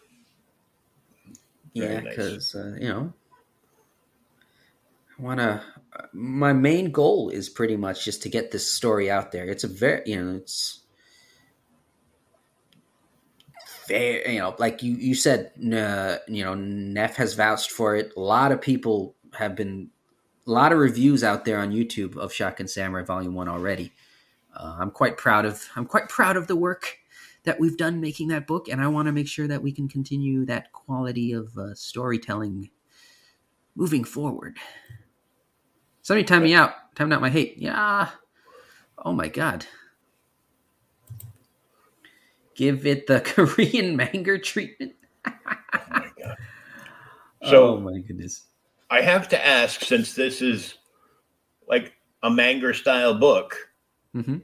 Very 1.75 1.93
yeah, 1.93 1.99
nice. 1.99 2.15
because 2.15 2.55
uh, 2.55 2.75
you 2.79 2.87
know, 2.87 3.13
I 5.19 5.21
want 5.21 5.39
to. 5.39 5.61
My 6.13 6.53
main 6.53 6.91
goal 6.91 7.29
is 7.29 7.47
pretty 7.49 7.77
much 7.77 8.03
just 8.03 8.21
to 8.23 8.29
get 8.29 8.51
this 8.51 8.69
story 8.69 9.09
out 9.09 9.31
there. 9.31 9.45
It's 9.45 9.63
a 9.63 9.67
very, 9.67 10.01
you 10.05 10.21
know, 10.21 10.35
it's 10.35 10.81
very, 13.87 14.33
you 14.33 14.39
know, 14.39 14.55
like 14.59 14.83
you 14.83 14.95
you 14.95 15.15
said, 15.15 15.51
uh, 15.73 16.17
you 16.27 16.43
know, 16.43 16.53
Neff 16.53 17.15
has 17.17 17.33
vouched 17.33 17.71
for 17.71 17.95
it. 17.95 18.11
A 18.17 18.19
lot 18.19 18.51
of 18.51 18.61
people 18.61 19.15
have 19.33 19.55
been, 19.55 19.89
a 20.47 20.51
lot 20.51 20.71
of 20.71 20.79
reviews 20.79 21.23
out 21.23 21.45
there 21.45 21.59
on 21.59 21.71
YouTube 21.71 22.17
of 22.17 22.33
Shotgun 22.33 22.67
Samurai 22.67 23.03
Volume 23.03 23.33
One 23.33 23.49
already. 23.49 23.93
Uh, 24.55 24.77
I'm 24.79 24.91
quite 24.91 25.17
proud 25.17 25.45
of. 25.45 25.65
I'm 25.75 25.85
quite 25.85 26.09
proud 26.09 26.37
of 26.37 26.47
the 26.47 26.55
work 26.55 26.97
that 27.45 27.59
we've 27.59 27.77
done 27.77 28.01
making 28.01 28.29
that 28.29 28.47
book, 28.47 28.67
and 28.67 28.81
I 28.81 28.87
want 28.87 29.07
to 29.07 29.11
make 29.11 29.27
sure 29.27 29.47
that 29.47 29.61
we 29.61 29.71
can 29.71 29.87
continue 29.87 30.45
that 30.45 30.71
quality 30.71 31.31
of 31.31 31.57
uh, 31.57 31.73
storytelling 31.73 32.69
moving 33.75 34.03
forward. 34.03 34.57
Somebody 36.01 36.23
time 36.23 36.43
me 36.43 36.53
out. 36.53 36.73
Time 36.95 37.11
out 37.11 37.21
my 37.21 37.29
hate. 37.29 37.57
Yeah. 37.57 38.09
Oh 38.97 39.11
my 39.11 39.27
god. 39.27 39.65
Give 42.55 42.85
it 42.85 43.07
the 43.07 43.19
Korean 43.25 43.95
manga 43.95 44.39
treatment. 44.39 44.93
Oh 45.25 45.31
my 45.89 46.09
God. 46.17 46.37
So 47.43 47.75
oh 47.75 47.79
my 47.79 47.99
goodness. 47.99 48.45
I 48.89 49.01
have 49.01 49.27
to 49.29 49.45
ask, 49.45 49.81
since 49.81 50.13
this 50.13 50.41
is 50.41 50.75
like 51.67 51.93
a 52.23 52.29
manga 52.29 52.73
style 52.73 53.15
book, 53.15 53.57
hmm 54.13 54.37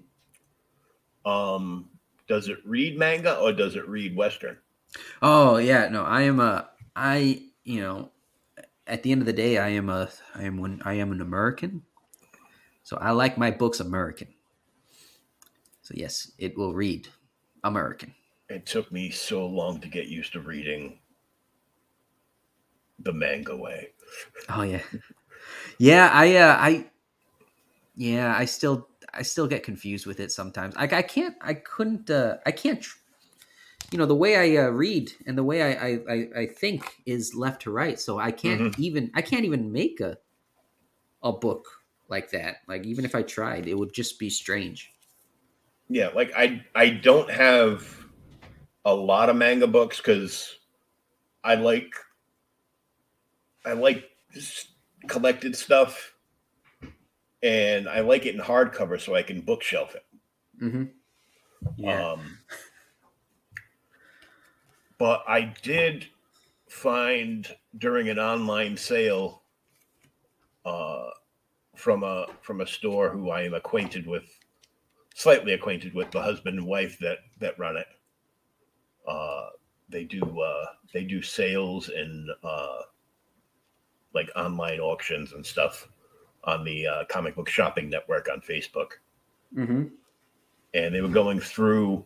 um, 1.25 1.90
does 2.31 2.47
it 2.47 2.59
read 2.63 2.97
manga 2.97 3.37
or 3.39 3.51
does 3.51 3.75
it 3.75 3.85
read 3.89 4.15
Western? 4.15 4.57
Oh 5.21 5.57
yeah, 5.57 5.89
no, 5.89 6.05
I 6.05 6.21
am 6.21 6.39
a 6.39 6.69
I 6.95 7.41
you 7.65 7.81
know 7.81 8.13
at 8.87 9.03
the 9.03 9.11
end 9.11 9.21
of 9.21 9.25
the 9.25 9.33
day 9.33 9.57
I 9.57 9.67
am 9.67 9.89
a 9.89 10.07
I 10.33 10.43
am 10.43 10.55
one 10.55 10.81
I 10.85 10.93
am 10.93 11.11
an 11.11 11.19
American. 11.19 11.81
So 12.83 12.95
I 13.01 13.11
like 13.11 13.37
my 13.37 13.51
books 13.51 13.81
American. 13.81 14.29
So 15.81 15.93
yes, 15.97 16.31
it 16.37 16.57
will 16.57 16.73
read 16.73 17.09
American. 17.65 18.15
It 18.47 18.65
took 18.65 18.89
me 18.93 19.09
so 19.09 19.45
long 19.45 19.81
to 19.81 19.89
get 19.89 20.07
used 20.07 20.31
to 20.31 20.39
reading 20.39 20.99
the 22.99 23.11
manga 23.11 23.57
way. 23.57 23.89
Oh 24.47 24.61
yeah. 24.61 24.83
Yeah, 25.79 26.09
I 26.13 26.35
uh 26.35 26.55
I 26.57 26.91
yeah, 27.95 28.33
I 28.37 28.45
still 28.45 28.87
I 29.13 29.21
still 29.23 29.47
get 29.47 29.63
confused 29.63 30.05
with 30.05 30.19
it 30.19 30.31
sometimes. 30.31 30.75
Like 30.75 30.93
I 30.93 31.01
can't 31.01 31.35
I 31.41 31.55
couldn't 31.55 32.09
uh 32.09 32.37
I 32.45 32.51
can't 32.51 32.81
tr- 32.81 32.97
you 33.91 33.97
know 33.97 34.05
the 34.05 34.15
way 34.15 34.55
I 34.55 34.63
uh, 34.63 34.69
read 34.69 35.11
and 35.25 35.37
the 35.37 35.43
way 35.43 35.61
I, 35.61 35.99
I 36.09 36.41
I 36.41 36.45
think 36.45 37.01
is 37.05 37.35
left 37.35 37.63
to 37.63 37.71
right. 37.71 37.99
So 37.99 38.19
I 38.19 38.31
can't 38.31 38.77
even 38.79 39.11
I 39.13 39.21
can't 39.21 39.45
even 39.45 39.71
make 39.71 39.99
a 39.99 40.17
a 41.23 41.31
book 41.31 41.67
like 42.07 42.31
that. 42.31 42.57
Like 42.67 42.85
even 42.85 43.05
if 43.05 43.15
I 43.15 43.21
tried, 43.21 43.67
it 43.67 43.77
would 43.77 43.93
just 43.93 44.19
be 44.19 44.29
strange. 44.29 44.91
Yeah, 45.89 46.09
like 46.15 46.31
I 46.35 46.63
I 46.73 46.89
don't 46.89 47.29
have 47.29 48.05
a 48.85 48.93
lot 48.93 49.29
of 49.29 49.35
manga 49.35 49.67
books 49.67 49.97
because 49.97 50.57
I 51.43 51.55
like 51.55 51.93
I 53.65 53.73
like 53.73 54.09
collected 55.07 55.55
stuff 55.55 56.13
and 57.43 57.89
I 57.89 58.01
like 58.01 58.25
it 58.25 58.35
in 58.35 58.41
hardcover 58.41 58.99
so 58.99 59.15
I 59.15 59.23
can 59.23 59.41
bookshelf 59.41 59.95
it. 59.95 60.05
Mm-hmm. 60.61 60.83
Yeah. 61.77 62.11
Um, 62.11 62.37
but 64.97 65.23
I 65.27 65.53
did 65.63 66.07
find 66.69 67.47
during 67.77 68.09
an 68.09 68.19
online 68.19 68.77
sale 68.77 69.43
uh, 70.65 71.09
from 71.75 72.03
a 72.03 72.27
from 72.41 72.61
a 72.61 72.67
store 72.67 73.09
who 73.09 73.31
I 73.31 73.41
am 73.41 73.53
acquainted 73.53 74.05
with, 74.05 74.37
slightly 75.15 75.53
acquainted 75.53 75.93
with 75.93 76.11
the 76.11 76.21
husband 76.21 76.59
and 76.59 76.67
wife 76.67 76.97
that 76.99 77.19
that 77.39 77.57
run 77.57 77.77
it. 77.77 77.87
Uh, 79.07 79.47
they 79.89 80.03
do 80.03 80.21
uh, 80.39 80.65
they 80.93 81.03
do 81.03 81.21
sales 81.21 81.89
and 81.89 82.29
uh, 82.43 82.81
like 84.13 84.29
online 84.35 84.79
auctions 84.79 85.33
and 85.33 85.45
stuff 85.45 85.87
on 86.43 86.63
the 86.63 86.87
uh, 86.87 87.05
comic 87.05 87.35
book 87.35 87.49
shopping 87.49 87.89
network 87.89 88.29
on 88.31 88.41
Facebook. 88.41 88.91
Mm-hmm. 89.55 89.85
And 90.73 90.95
they 90.95 91.01
were 91.01 91.09
going 91.09 91.39
through, 91.39 92.05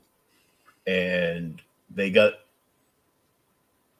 and 0.87 1.61
they 1.89 2.09
got 2.09 2.33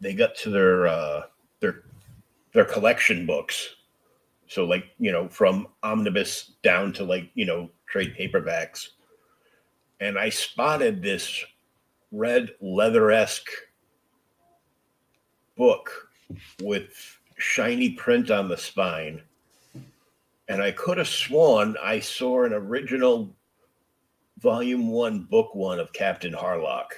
they 0.02 0.14
got 0.14 0.36
to 0.36 0.50
their 0.50 0.88
uh, 0.88 1.24
their 1.60 1.84
their 2.54 2.66
collection 2.66 3.26
books. 3.26 3.76
So 4.48 4.66
like 4.66 4.86
you 5.00 5.12
know 5.12 5.28
from 5.30 5.68
omnibus 5.84 6.54
down 6.64 6.94
to 6.94 7.04
like 7.04 7.30
you 7.36 7.46
know 7.46 7.70
trade 7.88 8.16
paperbacks, 8.20 8.90
and 10.00 10.18
I 10.18 10.30
spotted 10.30 11.02
this 11.02 11.44
red 12.12 12.52
leather 12.62 13.12
esque 13.12 13.50
book 15.56 16.10
with 16.62 17.20
shiny 17.38 17.92
print 17.92 18.32
on 18.32 18.48
the 18.48 18.58
spine. 18.58 19.22
And 20.48 20.62
I 20.62 20.72
could 20.72 20.98
have 20.98 21.08
sworn 21.08 21.76
I 21.82 22.00
saw 22.00 22.44
an 22.44 22.54
original 22.54 23.36
volume 24.40 24.90
one, 24.90 25.24
book 25.24 25.56
one 25.56 25.80
of 25.80 25.94
Captain 25.94 26.34
Harlock. 26.34 26.92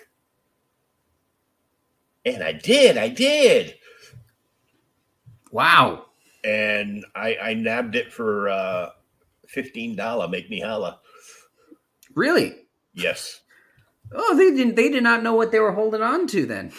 And 2.25 2.43
I 2.43 2.51
did, 2.51 2.97
I 2.97 3.07
did. 3.07 3.75
Wow. 5.51 6.07
And 6.43 7.05
I, 7.15 7.37
I 7.41 7.53
nabbed 7.53 7.95
it 7.95 8.11
for 8.11 8.49
uh, 8.49 8.89
$15. 9.55 10.29
Make 10.29 10.49
me 10.49 10.59
holla. 10.59 10.99
Really? 12.15 12.53
Yes. 12.93 13.41
Oh, 14.13 14.35
they 14.35 14.51
didn't. 14.51 14.75
They 14.75 14.89
did 14.89 15.03
not 15.03 15.23
know 15.23 15.35
what 15.35 15.51
they 15.51 15.59
were 15.59 15.73
holding 15.73 16.01
on 16.01 16.27
to 16.27 16.45
then. 16.45 16.71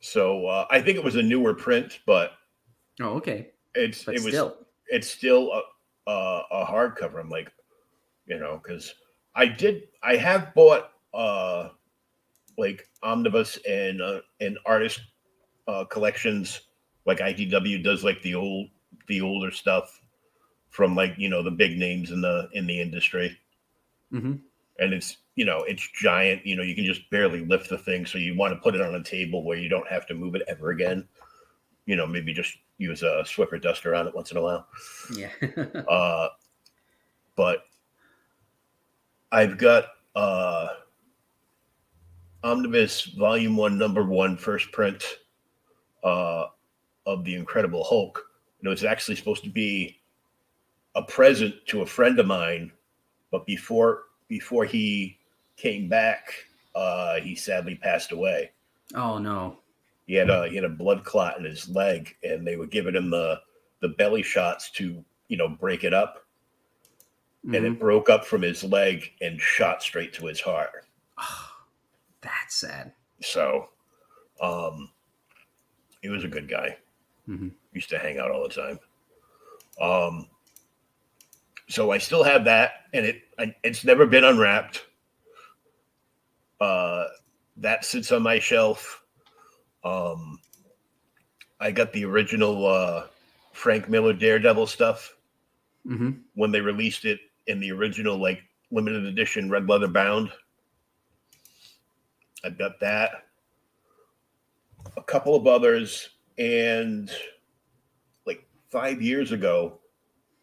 So 0.00 0.46
uh, 0.46 0.66
I 0.70 0.80
think 0.80 0.96
it 0.96 1.04
was 1.04 1.16
a 1.16 1.22
newer 1.22 1.52
print, 1.54 2.00
but 2.06 2.32
Oh, 3.00 3.16
okay. 3.16 3.50
It's 3.76 4.04
But 4.04 4.16
it 4.16 4.22
was 4.22 4.32
still. 4.34 4.58
it's 4.88 5.08
still 5.10 5.52
a, 5.52 6.10
a, 6.10 6.42
a 6.52 6.66
hardcover. 6.66 7.20
I'm 7.20 7.30
like, 7.30 7.52
you 8.26 8.38
know, 8.38 8.60
because 8.62 8.94
I 9.34 9.46
did 9.46 9.84
I 10.02 10.16
have 10.16 10.54
bought 10.54 10.90
uh 11.14 11.70
like 12.58 12.88
omnibus 13.02 13.58
and 13.68 14.00
uh, 14.02 14.20
and 14.40 14.58
artist 14.66 15.00
uh, 15.68 15.84
collections 15.84 16.62
like 17.06 17.18
IDW 17.18 17.82
does 17.84 18.04
like 18.04 18.22
the 18.22 18.34
old 18.34 18.68
the 19.08 19.20
older 19.20 19.50
stuff 19.50 20.00
from 20.70 20.94
like 20.96 21.14
you 21.18 21.28
know 21.28 21.42
the 21.42 21.50
big 21.50 21.78
names 21.78 22.10
in 22.10 22.20
the 22.20 22.48
in 22.52 22.66
the 22.66 22.80
industry 22.80 23.36
Mm-hmm. 24.12 24.34
and 24.78 24.94
it's 24.94 25.16
you 25.34 25.44
know 25.44 25.64
it's 25.64 25.88
giant 26.00 26.46
you 26.46 26.54
know 26.54 26.62
you 26.62 26.74
can 26.76 26.84
just 26.84 27.10
barely 27.10 27.44
lift 27.44 27.68
the 27.68 27.76
thing 27.78 28.06
so 28.06 28.18
you 28.18 28.36
want 28.36 28.54
to 28.54 28.60
put 28.60 28.74
it 28.74 28.80
on 28.80 28.94
a 28.94 29.02
table 29.02 29.42
where 29.42 29.58
you 29.58 29.68
don't 29.68 29.88
have 29.88 30.06
to 30.06 30.14
move 30.14 30.36
it 30.36 30.42
ever 30.48 30.70
again 30.70 31.06
you 31.86 31.96
know 31.96 32.06
maybe 32.06 32.32
just 32.32 32.56
use 32.78 33.02
a 33.02 33.22
swiffer 33.24 33.60
duster 33.60 33.94
on 33.94 34.06
it 34.06 34.14
once 34.14 34.30
in 34.30 34.36
a 34.36 34.42
while 34.42 34.66
Yeah. 35.14 35.30
uh 35.88 36.28
but 37.36 37.64
i've 39.32 39.58
got 39.58 39.84
uh 40.14 40.68
omnibus 42.44 43.02
volume 43.18 43.56
one 43.56 43.78
number 43.78 44.04
one 44.04 44.36
first 44.36 44.70
print 44.72 45.18
uh 46.04 46.46
of 47.06 47.24
the 47.24 47.34
incredible 47.34 47.84
hulk 47.84 48.22
and 48.60 48.66
it 48.66 48.70
was 48.70 48.84
actually 48.84 49.16
supposed 49.16 49.44
to 49.44 49.50
be 49.50 49.98
a 50.94 51.02
present 51.02 51.54
to 51.66 51.82
a 51.82 51.86
friend 51.86 52.18
of 52.18 52.26
mine 52.26 52.70
but 53.30 53.44
before 53.46 54.04
before 54.28 54.64
he 54.64 55.18
came 55.56 55.88
back 55.88 56.32
uh 56.74 57.16
he 57.20 57.34
sadly 57.34 57.74
passed 57.74 58.12
away 58.12 58.50
oh 58.94 59.18
no. 59.18 59.58
He 60.06 60.14
had 60.14 60.30
a 60.30 60.48
he 60.48 60.54
had 60.56 60.64
a 60.64 60.68
blood 60.68 61.04
clot 61.04 61.38
in 61.38 61.44
his 61.44 61.68
leg 61.68 62.16
and 62.22 62.46
they 62.46 62.56
were 62.56 62.66
giving 62.66 62.94
him 62.94 63.10
the 63.10 63.40
the 63.80 63.88
belly 63.90 64.22
shots 64.22 64.70
to 64.70 65.04
you 65.28 65.36
know 65.36 65.48
break 65.48 65.84
it 65.84 65.92
up 65.94 66.24
and 67.44 67.54
Mhm. 67.54 67.66
it 67.74 67.78
broke 67.78 68.08
up 68.10 68.24
from 68.24 68.42
his 68.42 68.64
leg 68.64 69.12
and 69.20 69.40
shot 69.40 69.82
straight 69.82 70.12
to 70.14 70.26
his 70.26 70.40
heart 70.40 70.86
That's 72.20 72.56
sad. 72.56 72.92
so 73.20 73.68
um 74.40 74.90
he 76.02 76.08
was 76.08 76.24
a 76.24 76.28
good 76.28 76.48
guy 76.48 76.76
Mhm. 77.28 77.52
used 77.72 77.88
to 77.90 77.98
hang 77.98 78.18
out 78.18 78.30
all 78.30 78.48
the 78.48 78.54
time 78.54 78.78
um 79.80 80.28
so 81.68 81.90
i 81.90 81.98
still 81.98 82.22
have 82.22 82.44
that 82.44 82.86
and 82.92 83.04
it 83.06 83.22
I, 83.38 83.54
it's 83.64 83.84
never 83.84 84.06
been 84.06 84.24
unwrapped 84.24 84.86
uh 86.60 87.06
that 87.56 87.84
sits 87.84 88.12
on 88.12 88.22
my 88.22 88.38
shelf 88.38 89.02
um 89.84 90.38
i 91.60 91.70
got 91.70 91.92
the 91.92 92.04
original 92.04 92.66
uh 92.66 93.06
frank 93.52 93.88
miller 93.88 94.12
daredevil 94.12 94.66
stuff 94.66 95.12
Mm-hmm. 95.86 96.10
when 96.34 96.50
they 96.50 96.60
released 96.60 97.04
it 97.04 97.20
in 97.46 97.60
the 97.60 97.70
original 97.70 98.16
like 98.16 98.42
limited 98.72 99.04
edition 99.04 99.48
red 99.48 99.68
leather 99.68 99.86
bound. 99.86 100.32
I've 102.44 102.58
got 102.58 102.80
that. 102.80 103.22
A 104.96 105.02
couple 105.02 105.36
of 105.36 105.46
others 105.46 106.10
and 106.38 107.08
like 108.26 108.44
5 108.70 109.00
years 109.00 109.30
ago 109.30 109.78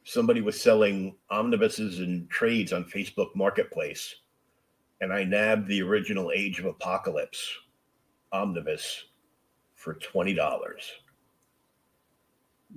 somebody 0.05 0.39
was 0.39 0.61
selling 0.61 1.15
omnibuses 1.29 1.99
and 1.99 2.29
trades 2.29 2.71
on 2.71 2.85
Facebook 2.85 3.35
Marketplace 3.35 4.15
and 5.01 5.11
I 5.11 5.25
nabbed 5.25 5.67
the 5.67 5.81
original 5.81 6.31
Age 6.33 6.59
of 6.59 6.65
Apocalypse 6.67 7.53
omnibus 8.31 9.07
for 9.83 9.95
$20. 9.95 10.37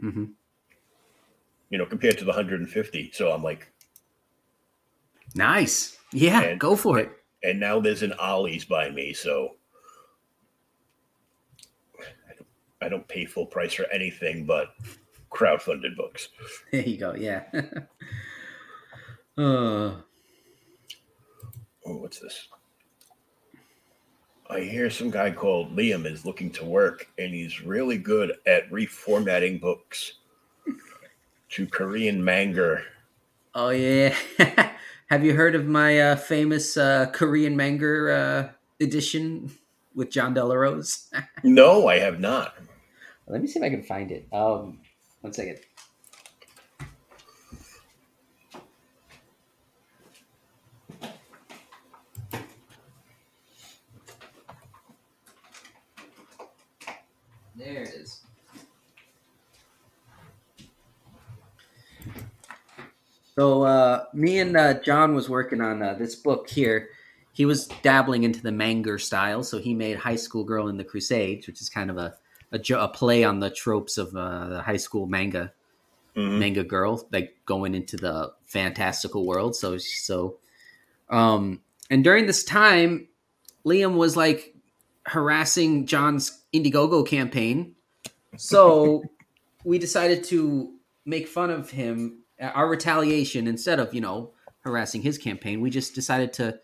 Mm-hmm. 0.03 0.25
You 1.71 1.79
know, 1.79 1.87
compared 1.87 2.19
to 2.19 2.25
the 2.25 2.31
150. 2.33 3.11
So 3.13 3.31
I'm 3.33 3.43
like 3.45 3.71
Nice. 5.35 5.99
Yeah, 6.13 6.41
And- 6.43 6.61
go 6.61 6.75
for 6.77 6.99
it. 6.99 7.11
and 7.45 7.61
now 7.61 7.79
there's 7.81 8.03
an 8.03 8.13
Ollie's 8.15 8.65
by 8.65 8.91
me, 8.91 9.13
so 9.13 9.57
I 12.01 12.35
don't, 12.35 12.49
I 12.83 12.89
don't 12.89 13.07
pay 13.07 13.25
full 13.27 13.47
price 13.47 13.75
for 13.75 13.87
anything 13.93 14.47
but 14.47 14.75
crowdfunded 15.31 15.97
books. 15.97 16.29
There 16.73 16.83
you 16.83 16.97
go. 16.99 17.15
Yeah. 17.15 17.45
uh, 19.39 19.95
Oh, 21.89 21.99
what's 21.99 22.19
this? 22.19 22.49
I 24.49 24.61
hear 24.61 24.91
some 24.91 25.11
guy 25.11 25.31
called 25.33 25.77
Liam 25.77 26.07
is 26.07 26.25
looking 26.25 26.51
to 26.53 26.65
work, 26.65 27.09
and 27.19 27.35
he's 27.35 27.63
really 27.63 27.99
good 27.99 28.33
at 28.47 28.71
reformatting 28.71 29.61
books 29.61 30.15
to 31.51 31.67
Korean 31.67 32.23
manga. 32.25 32.83
oh 33.55 33.71
yeah. 33.71 34.15
Have 35.09 35.25
you 35.25 35.35
heard 35.35 35.55
of 35.55 35.67
my 35.67 36.01
uh, 36.01 36.17
famous 36.17 36.77
uh, 36.77 37.07
Korean 37.13 37.57
manga 37.57 38.13
uh, 38.13 38.49
edition 38.83 39.53
with 39.95 40.11
Jon 40.11 40.35
Del 40.35 40.51
Arroz? 40.51 41.09
No, 41.45 41.87
I 41.87 41.99
have 41.99 42.19
not. 42.19 42.55
Let 43.29 43.41
me 43.41 43.47
see 43.47 43.61
if 43.61 43.65
I 43.65 43.71
can 43.71 43.83
find 43.85 44.11
it. 44.11 44.27
Um, 44.33 44.81
one 45.21 45.33
second. 45.33 45.59
There 57.57 57.83
it 57.83 57.89
is. 57.89 58.21
So 63.39 63.63
uh, 63.65 64.05
me 64.15 64.39
and 64.39 64.57
uh, 64.57 64.75
John 64.81 65.15
was 65.15 65.29
working 65.29 65.61
on 65.61 65.83
uh, 65.83 65.95
this 65.95 66.15
book 66.15 66.49
here. 66.49 66.89
He 67.33 67.45
was 67.45 67.67
dabbling 67.83 68.25
into 68.25 68.41
the 68.43 68.53
manga 68.53 68.99
style, 68.99 69.43
so 69.43 69.59
he 69.59 69.75
made 69.75 69.99
High 69.99 70.17
School 70.17 70.43
Girl 70.45 70.69
in 70.69 70.79
the 70.79 70.85
Crusades, 70.85 71.47
which 71.47 71.61
is 71.61 71.69
kind 71.69 71.91
of 71.91 71.99
a 71.99 72.15
a, 72.53 72.59
jo- 72.59 72.81
a 72.81 72.89
play 72.89 73.25
on 73.25 73.41
the 73.41 73.51
tropes 73.51 73.99
of 73.99 74.15
uh, 74.15 74.49
the 74.49 74.63
high 74.63 74.77
school 74.77 75.07
manga 75.07 75.53
Mhm. 76.17 76.39
manga 76.39 76.65
girl, 76.65 77.07
like 77.13 77.37
going 77.45 77.75
into 77.75 77.99
the 77.99 78.33
fantastical 78.47 79.27
world. 79.27 79.55
So 79.55 79.77
so, 79.77 80.39
um, 81.11 81.61
and 81.91 82.03
during 82.03 82.25
this 82.25 82.43
time, 82.43 83.09
Liam 83.67 83.97
was 83.97 84.17
like 84.17 84.55
harassing 85.05 85.85
John's 85.85 86.43
Indiegogo 86.55 87.07
campaign. 87.07 87.75
So 88.39 89.05
we 89.65 89.79
decided 89.79 90.25
to 90.25 90.73
make 91.05 91.29
fun 91.29 91.51
of 91.51 91.69
him. 91.71 92.23
Our 92.41 92.69
retaliation, 92.69 93.47
instead 93.47 93.79
of 93.79 93.95
you 93.95 94.01
know 94.01 94.33
harassing 94.61 95.03
his 95.03 95.19
campaign, 95.19 95.61
we 95.61 95.71
just 95.71 95.95
decided 95.95 96.33
to 96.35 96.61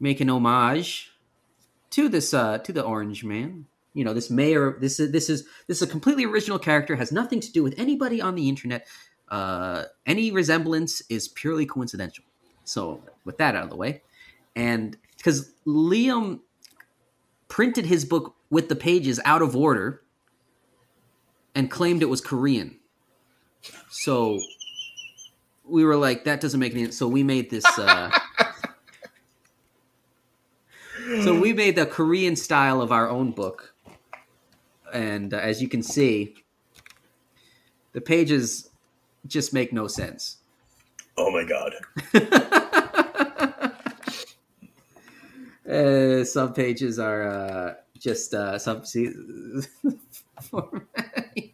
make 0.00 0.20
an 0.20 0.30
homage 0.30 1.10
to 1.90 2.08
this 2.08 2.34
uh 2.34 2.58
to 2.58 2.72
the 2.72 2.82
Orange 2.82 3.24
Man. 3.24 3.66
You 3.92 4.04
know, 4.04 4.14
this 4.14 4.30
mayor. 4.30 4.76
This 4.80 4.98
is 4.98 5.12
this 5.12 5.30
is 5.30 5.44
this 5.66 5.80
is 5.80 5.88
a 5.88 5.90
completely 5.90 6.24
original 6.24 6.58
character. 6.58 6.96
Has 6.96 7.12
nothing 7.12 7.40
to 7.40 7.52
do 7.52 7.62
with 7.62 7.78
anybody 7.78 8.20
on 8.20 8.34
the 8.34 8.48
internet. 8.48 8.86
Uh, 9.28 9.84
any 10.06 10.30
resemblance 10.30 11.02
is 11.08 11.28
purely 11.28 11.64
coincidental. 11.64 12.24
So, 12.64 13.02
with 13.24 13.38
that 13.38 13.56
out 13.56 13.64
of 13.64 13.70
the 13.70 13.76
way, 13.76 14.02
and 14.54 14.96
because 15.16 15.52
Liam 15.66 16.40
printed 17.48 17.86
his 17.86 18.04
book 18.04 18.34
with 18.50 18.68
the 18.68 18.76
pages 18.76 19.20
out 19.24 19.42
of 19.42 19.56
order 19.56 20.02
and 21.54 21.70
claimed 21.70 22.02
it 22.02 22.08
was 22.08 22.20
Korean. 22.20 22.78
So 23.90 24.40
we 25.64 25.84
were 25.84 25.96
like, 25.96 26.24
that 26.24 26.40
doesn't 26.40 26.60
make 26.60 26.72
any 26.72 26.84
sense. 26.84 26.96
So 26.96 27.08
we 27.08 27.22
made 27.22 27.50
this. 27.50 27.66
Uh, 27.78 28.10
so 31.22 31.38
we 31.38 31.52
made 31.52 31.76
the 31.76 31.86
Korean 31.86 32.36
style 32.36 32.80
of 32.80 32.92
our 32.92 33.08
own 33.08 33.32
book. 33.32 33.74
And 34.92 35.34
uh, 35.34 35.38
as 35.38 35.60
you 35.60 35.68
can 35.68 35.82
see, 35.82 36.36
the 37.92 38.00
pages 38.00 38.70
just 39.26 39.52
make 39.52 39.72
no 39.72 39.88
sense. 39.88 40.38
Oh 41.16 41.30
my 41.30 41.44
god. 41.44 41.74
uh, 45.70 46.24
some 46.24 46.52
pages 46.52 46.98
are 46.98 47.28
uh, 47.28 47.74
just 47.98 48.34
uh, 48.34 48.58
some 48.58 48.84
see, 48.84 49.10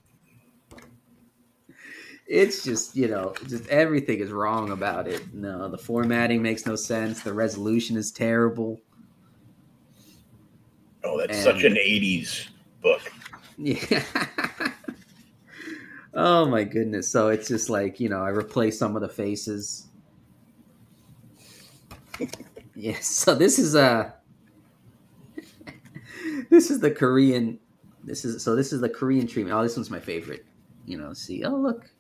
it's 2.30 2.62
just 2.62 2.94
you 2.94 3.08
know 3.08 3.34
just 3.48 3.66
everything 3.66 4.20
is 4.20 4.30
wrong 4.30 4.70
about 4.70 5.08
it. 5.08 5.34
No 5.34 5.68
the 5.68 5.76
formatting 5.76 6.40
makes 6.40 6.64
no 6.64 6.76
sense. 6.76 7.22
The 7.22 7.34
resolution 7.34 7.96
is 7.96 8.12
terrible. 8.12 8.80
Oh 11.02 11.18
that's 11.18 11.32
and, 11.32 11.42
such 11.42 11.64
an 11.64 11.74
80s 11.74 12.46
book. 12.82 13.00
Yeah 13.58 14.04
oh 16.14 16.46
my 16.46 16.62
goodness. 16.62 17.08
So 17.08 17.30
it's 17.30 17.48
just 17.48 17.68
like 17.68 17.98
you 17.98 18.08
know 18.08 18.22
i 18.22 18.28
replace 18.28 18.78
some 18.78 18.94
of 18.94 19.02
the 19.02 19.08
faces. 19.08 19.88
Yes 22.76 23.06
so 23.06 23.34
this 23.34 23.58
is 23.58 23.74
uh, 23.74 24.10
a 25.36 25.42
this 26.50 26.70
is 26.70 26.80
the 26.80 26.90
korean 26.90 27.58
this 28.04 28.24
is 28.24 28.42
so 28.42 28.56
this 28.56 28.72
is 28.72 28.80
the 28.80 28.88
korean 28.88 29.26
treatment. 29.26 29.54
Oh 29.54 29.62
this 29.62 29.76
one's 29.76 29.90
my 29.90 30.00
favorite. 30.00 30.46
You 30.86 30.96
know 30.96 31.12
see 31.12 31.44
oh 31.44 31.56
look 31.56 31.90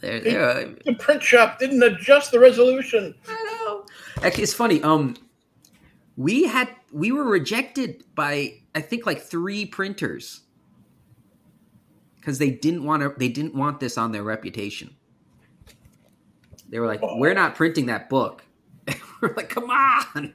they're, 0.00 0.20
they're, 0.20 0.74
the 0.84 0.94
print 0.94 1.22
shop 1.22 1.58
didn't 1.58 1.82
adjust 1.82 2.30
the 2.30 2.38
resolution. 2.38 3.14
I 3.28 3.64
know. 3.66 3.86
Actually, 4.22 4.42
it's 4.42 4.54
funny. 4.54 4.82
Um, 4.82 5.16
we 6.16 6.44
had 6.44 6.68
we 6.92 7.12
were 7.12 7.24
rejected 7.24 8.04
by 8.14 8.54
I 8.74 8.80
think 8.80 9.06
like 9.06 9.22
three 9.22 9.66
printers 9.66 10.42
because 12.16 12.38
they 12.38 12.50
didn't 12.50 12.84
want 12.84 13.02
to. 13.02 13.14
They 13.16 13.28
didn't 13.28 13.54
want 13.54 13.80
this 13.80 13.96
on 13.96 14.12
their 14.12 14.22
reputation. 14.22 14.94
They 16.68 16.78
were 16.78 16.86
like, 16.86 17.00
oh. 17.02 17.16
"We're 17.18 17.34
not 17.34 17.54
printing 17.54 17.86
that 17.86 18.08
book." 18.10 18.44
we're 19.20 19.34
like, 19.34 19.48
"Come 19.48 19.70
on." 19.70 20.34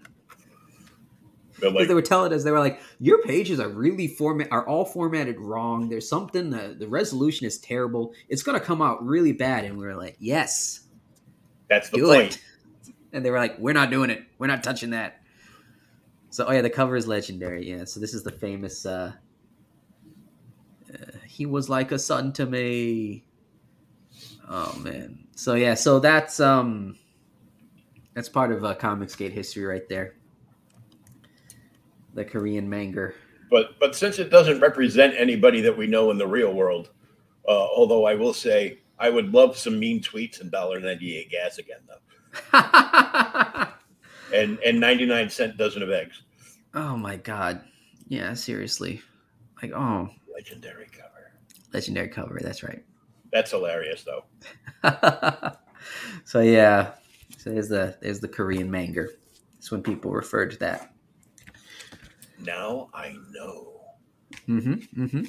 Like, 1.62 1.88
they 1.88 1.94
were 1.94 2.02
telling 2.02 2.34
us 2.34 2.44
they 2.44 2.52
were 2.52 2.60
like, 2.60 2.80
your 3.00 3.22
pages 3.22 3.60
are 3.60 3.70
really 3.70 4.08
format 4.08 4.48
are 4.52 4.68
all 4.68 4.86
formatted 4.86 5.40
wrong. 5.40 5.90
There's 5.90 6.10
something 6.10 6.50
the 6.50 6.76
the 6.78 6.88
resolution 6.88 7.46
is 7.46 7.60
terrible. 7.60 8.14
It's 8.30 8.44
gonna 8.44 8.60
come 8.60 8.82
out 8.82 9.06
really 9.06 9.34
bad. 9.34 9.66
And 9.66 9.78
we 9.78 9.86
were 9.86 9.96
like, 9.96 10.18
yes, 10.20 10.82
that's 11.70 11.90
the 11.90 12.00
point. 12.00 12.38
It. 12.88 12.94
And 13.14 13.26
they 13.26 13.30
were 13.30 13.38
like, 13.38 13.60
we're 13.60 13.74
not 13.74 13.92
doing 13.92 14.10
it. 14.10 14.24
We're 14.38 14.48
not 14.48 14.64
touching 14.64 14.92
that. 14.92 15.22
So 16.30 16.46
oh 16.48 16.52
yeah, 16.52 16.62
the 16.62 16.70
cover 16.70 16.96
is 16.96 17.08
legendary. 17.08 17.70
Yeah. 17.70 17.86
So 17.86 18.00
this 18.00 18.14
is 18.14 18.24
the 18.24 18.32
famous. 18.32 18.86
uh, 18.86 19.14
uh 20.92 20.98
He 21.26 21.46
was 21.46 21.70
like 21.70 21.92
a 21.92 22.00
son 22.00 22.34
to 22.34 22.46
me. 22.46 23.24
Oh 24.50 24.78
man. 24.80 25.28
So 25.36 25.54
yeah. 25.54 25.76
So 25.76 26.00
that's 26.00 26.40
um. 26.40 26.98
That's 28.14 28.28
part 28.28 28.52
of 28.52 28.66
uh, 28.66 28.76
Comicsgate 28.76 29.32
history 29.32 29.64
right 29.64 29.88
there 29.88 30.16
the 32.14 32.26
Korean 32.26 32.70
manga. 32.70 33.14
But 33.50 33.80
but 33.80 33.96
since 33.96 34.20
it 34.20 34.30
doesn't 34.30 34.60
represent 34.62 35.14
anybody 35.18 35.62
that 35.62 35.78
we 35.78 35.88
know 35.88 36.12
in 36.12 36.18
the 36.18 36.28
real 36.28 36.54
world, 36.54 36.90
uh, 37.48 37.52
although 37.52 38.06
I 38.06 38.16
will 38.16 38.34
say 38.34 38.80
I 38.98 39.10
would 39.10 39.34
love 39.34 39.58
some 39.58 39.80
mean 39.80 40.02
tweets 40.02 40.42
and 40.42 40.50
dollar 40.52 40.80
ninety 40.80 41.18
eight 41.18 41.30
gas 41.30 41.58
again 41.58 41.80
though. 41.88 41.96
and 44.34 44.58
and 44.60 44.80
ninety 44.80 45.06
nine 45.06 45.30
cent 45.30 45.58
dozen 45.58 45.84
of 45.84 45.92
eggs. 45.92 46.22
Oh 46.74 46.96
my 46.96 47.18
god! 47.18 47.62
Yeah, 48.08 48.34
seriously. 48.34 49.02
Like 49.62 49.74
oh, 49.74 50.10
legendary 50.34 50.88
cover. 50.92 51.34
Legendary 51.74 52.08
cover. 52.08 52.40
That's 52.42 52.64
right. 52.64 52.84
That's 53.34 53.52
hilarious 53.52 54.06
though. 54.06 54.24
so 56.24 56.40
yeah, 56.40 56.92
so 57.38 57.50
there's 57.50 57.70
the 57.70 57.98
there's 58.02 58.20
the 58.20 58.28
Korean 58.28 58.72
manga. 58.72 59.08
That's 59.56 59.72
when 59.72 59.84
people 59.84 60.12
refer 60.12 60.46
to 60.46 60.58
that 60.60 60.94
now 62.44 62.90
I 62.94 63.16
know. 63.32 63.82
Mm-hmm. 64.48 65.04
Mm-hmm. 65.04 65.24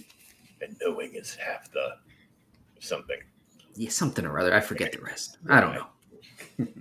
And 0.61 0.77
knowing 0.81 1.15
is 1.15 1.35
half 1.35 1.71
the 1.73 1.97
something. 2.81 3.19
Yeah, 3.75 3.91
something 3.91 4.25
or 4.25 4.39
other. 4.39 4.55
I 4.55 4.61
forget 4.61 4.93
the 4.93 5.01
rest. 5.01 5.39
I 5.49 5.61
don't 5.61 5.75
know. 5.75 6.67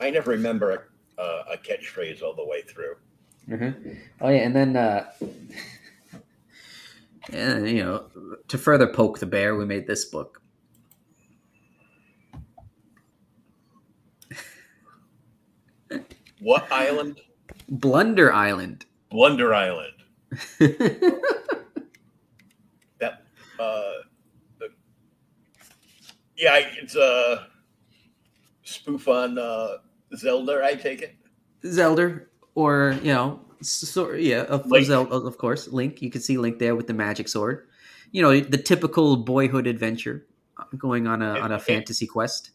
I 0.00 0.10
never 0.10 0.30
remember 0.30 0.90
a, 1.18 1.22
a, 1.22 1.56
catchphrase 1.56 2.22
all 2.22 2.34
the 2.34 2.44
way 2.44 2.62
through. 2.62 2.96
Mm-hmm. 3.48 3.92
Oh 4.20 4.28
yeah, 4.28 4.38
and 4.38 4.56
then 4.56 4.76
uh, 4.76 5.10
and 7.32 7.68
you 7.68 7.84
know, 7.84 8.06
to 8.48 8.58
further 8.58 8.86
poke 8.86 9.18
the 9.18 9.26
bear, 9.26 9.56
we 9.56 9.64
made 9.64 9.86
this 9.86 10.04
book. 10.04 10.40
what 16.40 16.70
island? 16.70 17.20
Blunder 17.68 18.32
Island. 18.32 18.86
Blunder 19.14 19.54
Island. 19.54 19.94
that 20.58 20.72
uh, 23.60 23.92
the, 24.58 24.70
yeah, 26.36 26.56
it's 26.82 26.96
a 26.96 27.46
spoof 28.64 29.06
on 29.06 29.38
uh, 29.38 29.76
Zelda. 30.16 30.62
I 30.64 30.74
take 30.74 31.02
it. 31.02 31.14
Zelda, 31.64 32.22
or 32.56 32.98
you 33.04 33.12
know, 33.12 33.38
so, 33.60 34.14
yeah, 34.14 34.42
of, 34.42 34.66
Zelda, 34.82 35.14
of 35.14 35.38
course. 35.38 35.68
Link. 35.68 36.02
You 36.02 36.10
can 36.10 36.20
see 36.20 36.36
Link 36.36 36.58
there 36.58 36.74
with 36.74 36.88
the 36.88 36.94
magic 36.94 37.28
sword. 37.28 37.68
You 38.10 38.20
know, 38.20 38.40
the 38.40 38.58
typical 38.58 39.16
boyhood 39.16 39.68
adventure 39.68 40.26
uh, 40.58 40.64
going 40.76 41.06
on 41.06 41.22
a 41.22 41.38
on 41.38 41.52
a 41.52 41.60
fantasy 41.60 42.08
quest. 42.08 42.50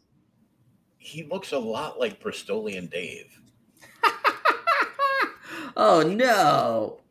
He 0.97 1.23
looks 1.23 1.53
a 1.53 1.59
lot 1.59 2.01
like 2.01 2.21
Bristolian 2.21 2.91
Dave. 2.91 3.38
Oh 5.75 6.01
no! 6.01 7.01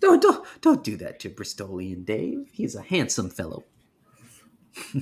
Don't 0.00 0.20
don't 0.20 0.44
don't 0.60 0.82
do 0.82 0.96
that 0.96 1.20
to 1.20 1.30
Bristolian 1.30 2.04
Dave. 2.04 2.48
He's 2.52 2.74
a 2.74 2.82
handsome 2.82 3.30
fellow. 3.30 3.64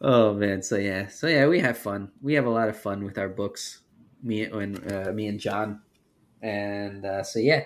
oh 0.00 0.32
man, 0.34 0.62
so 0.62 0.76
yeah, 0.76 1.08
so 1.08 1.26
yeah, 1.26 1.46
we 1.46 1.60
have 1.60 1.76
fun. 1.76 2.10
We 2.22 2.34
have 2.34 2.46
a 2.46 2.50
lot 2.50 2.68
of 2.68 2.80
fun 2.80 3.04
with 3.04 3.18
our 3.18 3.28
books. 3.28 3.80
Me 4.22 4.44
and 4.44 4.90
uh, 4.90 5.12
me 5.12 5.26
and 5.26 5.38
John, 5.38 5.82
and 6.40 7.04
uh, 7.04 7.22
so 7.22 7.38
yeah. 7.38 7.64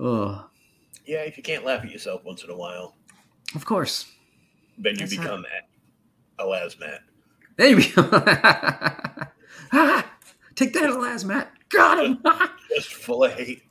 Oh. 0.00 0.48
Yeah, 1.04 1.22
if 1.22 1.36
you 1.36 1.42
can't 1.42 1.64
laugh 1.64 1.84
at 1.84 1.90
yourself 1.90 2.24
once 2.24 2.42
in 2.44 2.50
a 2.50 2.56
while, 2.56 2.94
of 3.54 3.64
course, 3.64 4.10
then 4.78 4.94
you 4.94 5.00
That's 5.00 5.16
become 5.16 5.42
not... 5.42 6.46
a 6.46 6.46
lasmat. 6.46 7.02
There 7.56 7.68
you 7.68 7.76
become. 7.76 8.10
Take 10.62 10.74
that, 10.74 11.00
last 11.00 11.24
Matt. 11.24 11.52
Got 11.70 12.04
him. 12.04 12.22
Just 12.68 12.94
full 12.94 13.24
of 13.24 13.32
hate. 13.32 13.62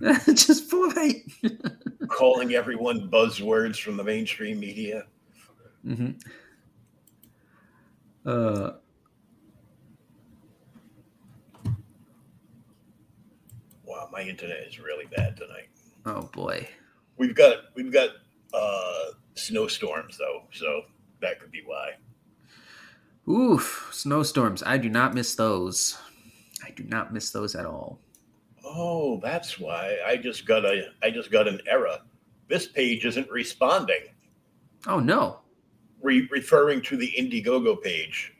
Just 0.28 0.70
full 0.70 0.86
of 0.86 0.94
hate. 0.94 1.30
Calling 2.08 2.54
everyone 2.54 3.10
buzzwords 3.10 3.78
from 3.78 3.98
the 3.98 4.04
mainstream 4.04 4.58
media. 4.58 5.04
Mm-hmm. 5.86 6.12
Uh. 8.24 8.70
Wow, 13.84 14.08
my 14.10 14.22
internet 14.22 14.66
is 14.66 14.78
really 14.78 15.04
bad 15.14 15.36
tonight. 15.36 15.68
Oh 16.06 16.22
boy. 16.32 16.66
We've 17.18 17.34
got 17.34 17.56
we've 17.74 17.92
got 17.92 18.08
uh 18.54 19.12
snowstorms 19.34 20.16
though, 20.16 20.44
so 20.52 20.84
that 21.20 21.40
could 21.40 21.50
be 21.50 21.60
why. 21.66 21.90
Oof, 23.30 23.90
snowstorms. 23.92 24.62
I 24.62 24.78
do 24.78 24.88
not 24.88 25.14
miss 25.14 25.34
those. 25.34 25.98
I 26.68 26.72
do 26.72 26.84
not 26.84 27.12
miss 27.12 27.30
those 27.30 27.54
at 27.54 27.64
all. 27.66 27.98
Oh, 28.64 29.18
that's 29.22 29.58
why 29.58 29.96
I 30.06 30.16
just 30.16 30.46
got 30.46 30.64
a 30.64 30.90
I 31.02 31.10
just 31.10 31.30
got 31.30 31.48
an 31.48 31.60
error. 31.66 31.98
This 32.48 32.66
page 32.66 33.06
isn't 33.06 33.30
responding. 33.30 34.02
Oh 34.86 35.00
no. 35.00 35.40
Re- 36.02 36.28
referring 36.30 36.82
to 36.82 36.96
the 36.96 37.12
Indiegogo 37.18 37.82
page. 37.82 38.34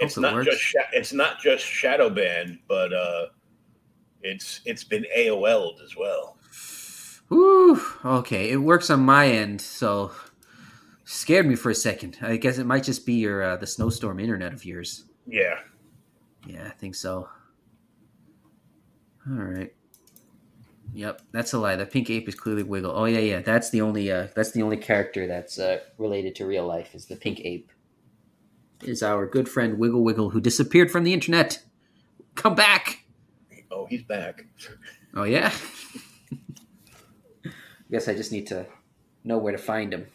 It's 0.00 0.16
not 0.16 0.38
it 0.40 0.44
just 0.44 0.60
sh- 0.60 0.74
it's 0.92 1.12
not 1.12 1.40
just 1.40 1.64
Shadowban, 1.64 2.58
but 2.66 2.92
uh, 2.92 3.26
it's 4.22 4.60
it's 4.64 4.82
been 4.84 5.04
AOL'd 5.16 5.80
as 5.84 5.96
well. 5.96 6.38
Ooh, 7.32 7.80
Okay, 8.04 8.50
it 8.50 8.56
works 8.56 8.90
on 8.90 9.00
my 9.00 9.28
end, 9.28 9.60
so 9.60 10.10
scared 11.04 11.46
me 11.46 11.54
for 11.54 11.70
a 11.70 11.74
second. 11.74 12.18
I 12.22 12.36
guess 12.36 12.58
it 12.58 12.64
might 12.66 12.82
just 12.84 13.06
be 13.06 13.14
your 13.14 13.42
uh, 13.42 13.56
the 13.56 13.66
snowstorm 13.66 14.18
internet 14.18 14.52
of 14.52 14.64
yours. 14.64 15.04
Yeah. 15.26 15.58
Yeah, 16.46 16.66
I 16.66 16.70
think 16.70 16.94
so. 16.94 17.28
All 19.28 19.36
right. 19.36 19.72
Yep, 20.92 21.22
that's 21.32 21.52
a 21.52 21.58
lie. 21.58 21.76
The 21.76 21.86
pink 21.86 22.10
ape 22.10 22.28
is 22.28 22.34
clearly 22.34 22.62
Wiggle. 22.62 22.92
Oh 22.94 23.06
yeah, 23.06 23.18
yeah. 23.18 23.40
That's 23.40 23.70
the 23.70 23.80
only 23.80 24.12
uh, 24.12 24.28
that's 24.34 24.52
the 24.52 24.62
only 24.62 24.76
character 24.76 25.26
that's 25.26 25.58
uh, 25.58 25.80
related 25.98 26.34
to 26.36 26.46
real 26.46 26.66
life 26.66 26.94
is 26.94 27.06
the 27.06 27.16
pink 27.16 27.40
ape. 27.40 27.70
Is 28.82 29.02
our 29.02 29.26
good 29.26 29.48
friend 29.48 29.78
Wiggle 29.78 30.04
Wiggle 30.04 30.30
who 30.30 30.40
disappeared 30.40 30.90
from 30.90 31.04
the 31.04 31.12
internet. 31.12 31.62
Come 32.34 32.54
back. 32.54 33.04
Oh, 33.70 33.86
he's 33.86 34.02
back. 34.02 34.44
Oh 35.14 35.24
yeah. 35.24 35.52
I 37.44 37.50
Guess 37.90 38.08
I 38.08 38.14
just 38.14 38.30
need 38.32 38.46
to 38.48 38.66
know 39.24 39.38
where 39.38 39.52
to 39.52 39.58
find 39.58 39.92
him 39.92 40.06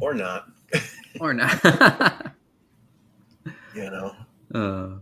Or 0.00 0.12
not. 0.14 0.48
or 1.20 1.32
not. 1.32 2.32
You 3.74 3.90
know. 3.90 4.14
uh, 4.54 4.98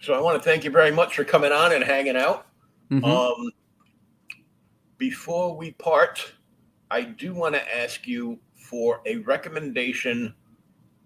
So 0.00 0.14
I 0.14 0.20
want 0.20 0.40
to 0.40 0.48
thank 0.48 0.64
you 0.64 0.70
very 0.70 0.90
much 0.90 1.16
for 1.16 1.24
coming 1.24 1.52
on 1.52 1.72
and 1.72 1.82
hanging 1.82 2.16
out. 2.16 2.46
mhm. 2.90 3.04
Um, 3.04 3.50
before 4.98 5.56
we 5.56 5.72
part, 5.72 6.32
I 6.90 7.02
do 7.02 7.34
want 7.34 7.54
to 7.54 7.76
ask 7.76 8.06
you 8.06 8.38
for 8.54 9.00
a 9.06 9.16
recommendation 9.18 10.34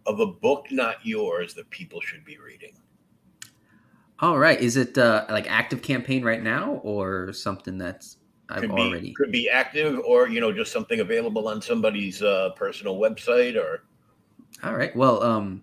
of 0.06 0.20
a 0.20 0.26
book 0.26 0.66
not 0.70 1.04
yours 1.04 1.54
that 1.54 1.68
people 1.70 2.00
should 2.00 2.24
be 2.24 2.38
reading. 2.38 2.74
All 4.20 4.38
right. 4.38 4.60
Is 4.60 4.76
it 4.76 4.98
uh, 4.98 5.24
like 5.30 5.50
active 5.50 5.82
campaign 5.82 6.22
right 6.22 6.42
now, 6.42 6.80
or 6.82 7.32
something 7.32 7.78
that's 7.78 8.18
I've 8.50 8.62
Could 8.62 8.76
be 8.76 8.82
already? 8.82 9.14
could 9.14 9.32
be 9.32 9.48
active, 9.48 9.98
or 10.00 10.28
you 10.28 10.40
know, 10.40 10.52
just 10.52 10.72
something 10.72 11.00
available 11.00 11.48
on 11.48 11.62
somebody's 11.62 12.22
uh, 12.22 12.50
personal 12.54 12.98
website, 12.98 13.56
or 13.56 13.84
All 14.62 14.74
right. 14.74 14.94
Well, 14.94 15.22
um, 15.22 15.62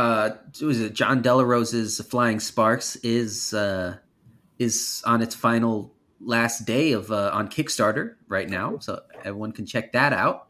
uh, 0.00 0.36
was 0.62 0.80
it 0.80 0.94
Jon 0.94 1.20
Del 1.20 1.40
Arroz's 1.40 2.00
Flying 2.00 2.40
Sparks 2.40 2.96
is 2.96 3.52
uh, 3.52 3.98
is 4.58 5.02
on 5.04 5.20
its 5.20 5.34
final 5.34 5.94
last 6.20 6.64
day 6.64 6.92
of 6.92 7.10
uh, 7.10 7.30
on 7.34 7.48
Kickstarter 7.48 8.14
right 8.26 8.48
now, 8.48 8.78
so 8.78 9.00
everyone 9.24 9.52
can 9.52 9.66
check 9.66 9.92
that 9.92 10.14
out. 10.14 10.48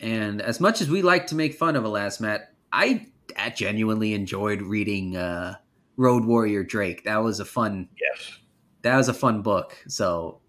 And 0.00 0.40
as 0.40 0.58
much 0.58 0.80
as 0.80 0.88
we 0.88 1.02
like 1.02 1.26
to 1.28 1.34
make 1.34 1.54
fun 1.54 1.76
of 1.76 1.84
Elasmat, 1.84 2.48
I, 2.72 3.06
I 3.38 3.50
genuinely 3.50 4.14
enjoyed 4.14 4.62
reading 4.62 5.16
uh, 5.16 5.56
Road 5.98 6.24
Warrior 6.24 6.64
Drake. 6.64 7.04
That 7.04 7.18
was 7.22 7.40
a 7.40 7.44
fun 7.44 7.90
yes, 8.00 8.38
that 8.80 8.96
was 8.96 9.08
a 9.10 9.14
fun 9.14 9.42
book. 9.42 9.76
So 9.86 10.40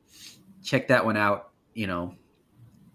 check 0.63 0.87
that 0.87 1.05
one 1.05 1.17
out. 1.17 1.49
You 1.73 1.87
know, 1.87 2.15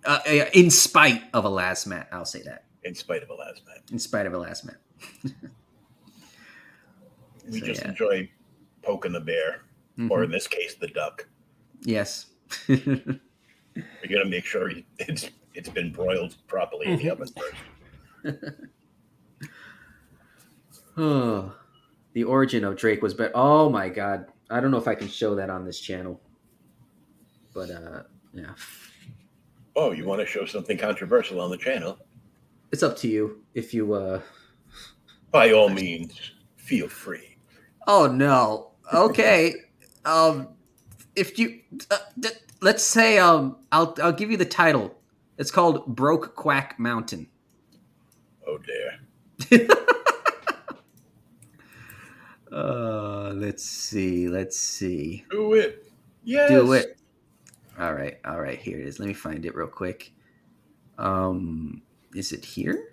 uh, 0.07 0.21
in 0.55 0.71
spite 0.71 1.23
of 1.35 1.45
Elasmat, 1.45 2.07
I'll 2.13 2.25
say 2.25 2.41
that. 2.45 2.65
in 2.83 2.95
spite 2.95 3.23
of 3.23 3.29
a 3.29 3.35
last 3.35 3.63
man. 3.67 3.77
In 3.93 3.99
spite 3.99 4.25
of 4.25 4.33
Elasmat. 4.33 4.77
We 7.51 7.59
So, 7.61 7.67
just 7.67 7.83
yeah. 7.83 7.89
enjoy 7.89 8.31
poking 8.83 9.13
the 9.13 9.21
bear, 9.21 9.63
or 10.11 10.23
in 10.23 10.31
this 10.31 10.47
case, 10.47 10.75
the 10.77 10.87
duck. 10.89 11.27
Yes. 11.83 12.27
We 12.69 12.77
got 14.09 14.23
to 14.23 14.27
make 14.27 14.45
sure 14.45 14.71
it's 14.99 15.29
it's 15.55 15.69
been 15.69 15.91
broiled 15.93 16.37
properly 16.47 16.87
in 16.87 16.99
the 16.99 17.11
oven 17.11 17.29
first. 18.25 18.37
oh, 20.97 21.53
the 22.13 22.25
origin 22.25 22.65
of 22.65 22.77
Drake 22.77 23.03
was, 23.03 23.13
but 23.15 23.33
oh 23.35 23.69
my 23.69 23.89
god, 23.89 24.27
I 24.51 24.61
don't 24.61 24.71
know 24.71 24.77
if 24.79 24.89
I 24.89 24.95
can 24.95 25.09
show 25.09 25.35
that 25.35 25.51
on 25.51 25.65
this 25.65 25.81
channel. 25.81 26.21
But 27.55 27.71
uh, 27.71 28.03
yeah, 28.33 28.53
Oh, 29.75 29.91
you 29.93 30.05
want 30.07 30.21
to 30.21 30.27
show 30.27 30.45
something 30.47 30.79
controversial 30.79 31.41
on 31.41 31.51
the 31.51 31.57
channel? 31.59 31.99
it's 32.71 32.83
up 32.83 32.97
to 32.99 33.09
you 33.09 33.43
if 33.55 33.75
you. 33.75 33.93
uh 33.95 34.21
By 35.33 35.53
all 35.53 35.69
means, 35.69 36.33
feel 36.57 36.89
free. 36.89 37.37
Oh 37.87 38.07
no. 38.07 38.73
Okay. 38.93 39.55
um, 40.05 40.49
if 41.17 41.39
you 41.39 41.61
uh, 41.91 41.99
d- 42.19 42.29
let's 42.61 42.85
say 42.85 43.19
um, 43.19 43.57
I'll 43.73 43.97
I'll 44.03 44.13
give 44.13 44.31
you 44.31 44.37
the 44.37 44.45
title. 44.45 44.95
It's 45.39 45.51
called 45.51 45.87
Broke 45.87 46.37
Quack 46.37 46.79
Mountain. 46.79 47.29
Oh 48.47 48.59
dear. 48.59 49.69
Uh, 52.53 53.33
let's 53.35 53.65
see. 53.65 54.29
Let's 54.29 54.59
see. 54.59 55.25
Do 55.31 55.55
it. 55.55 55.91
Yes. 56.23 56.51
Do 56.51 56.73
it. 56.75 56.99
All 57.79 57.95
right. 57.95 58.19
All 58.27 58.41
right. 58.41 58.59
Here 58.59 58.79
it 58.79 58.87
is. 58.87 58.99
Let 58.99 59.09
me 59.09 59.15
find 59.15 59.47
it 59.47 59.55
real 59.55 59.67
quick. 59.67 60.13
Um, 60.99 61.81
is 62.15 62.33
it 62.33 62.45
here? 62.45 62.92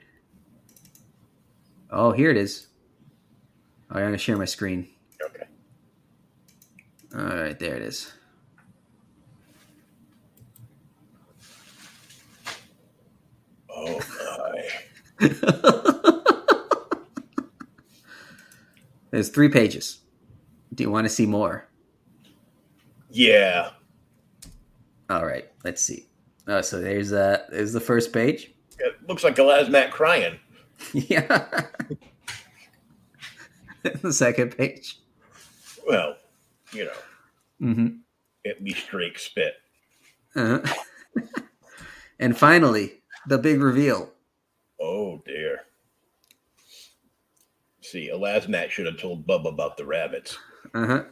Oh, 1.92 2.12
here 2.12 2.30
it 2.30 2.38
is. 2.38 2.68
All 3.90 3.96
right, 3.98 4.04
I'm 4.04 4.10
gonna 4.10 4.18
share 4.18 4.38
my 4.38 4.46
screen. 4.46 4.88
Okay. 5.24 5.46
All 7.16 7.24
right, 7.24 7.58
there 7.58 7.76
it 7.76 7.82
is. 7.82 8.14
Oh 13.70 14.00
my. 15.20 15.28
There's 19.12 19.30
three 19.30 19.50
pages. 19.50 20.02
Do 20.76 20.84
you 20.84 20.92
want 20.92 21.06
to 21.06 21.10
see 21.10 21.26
more? 21.26 21.68
Yeah. 23.10 23.72
All 25.10 25.26
right, 25.26 25.50
let's 25.64 25.82
see. 25.82 26.06
Oh, 26.48 26.62
so 26.62 26.80
there's 26.80 27.12
uh 27.12 27.46
there's 27.50 27.74
the 27.74 27.80
first 27.80 28.14
page. 28.14 28.54
It 28.78 28.96
looks 29.08 29.24
like 29.24 29.36
Elasmat 29.40 29.90
crying. 29.92 30.40
yeah. 30.94 31.66
the 34.02 34.14
second 34.14 34.58
page. 34.58 35.00
Well, 35.88 36.16
you 36.72 36.86
know, 36.86 36.92
Mm-hmm. 37.62 37.88
at 38.50 38.64
least 38.64 38.88
Drake 38.88 39.20
spit. 39.20 39.56
Uh-huh. 40.36 40.62
and 42.20 42.38
finally, 42.38 43.02
the 43.28 43.38
big 43.38 43.60
reveal. 43.62 44.12
Oh 44.80 45.22
dear. 45.26 45.62
See, 47.82 48.10
Elasmat 48.10 48.72
should 48.72 48.86
have 48.86 48.98
told 48.98 49.26
Bub 49.28 49.46
about 49.48 49.76
the 49.76 49.86
rabbits. 49.86 50.38
Uh-huh. 50.74 51.04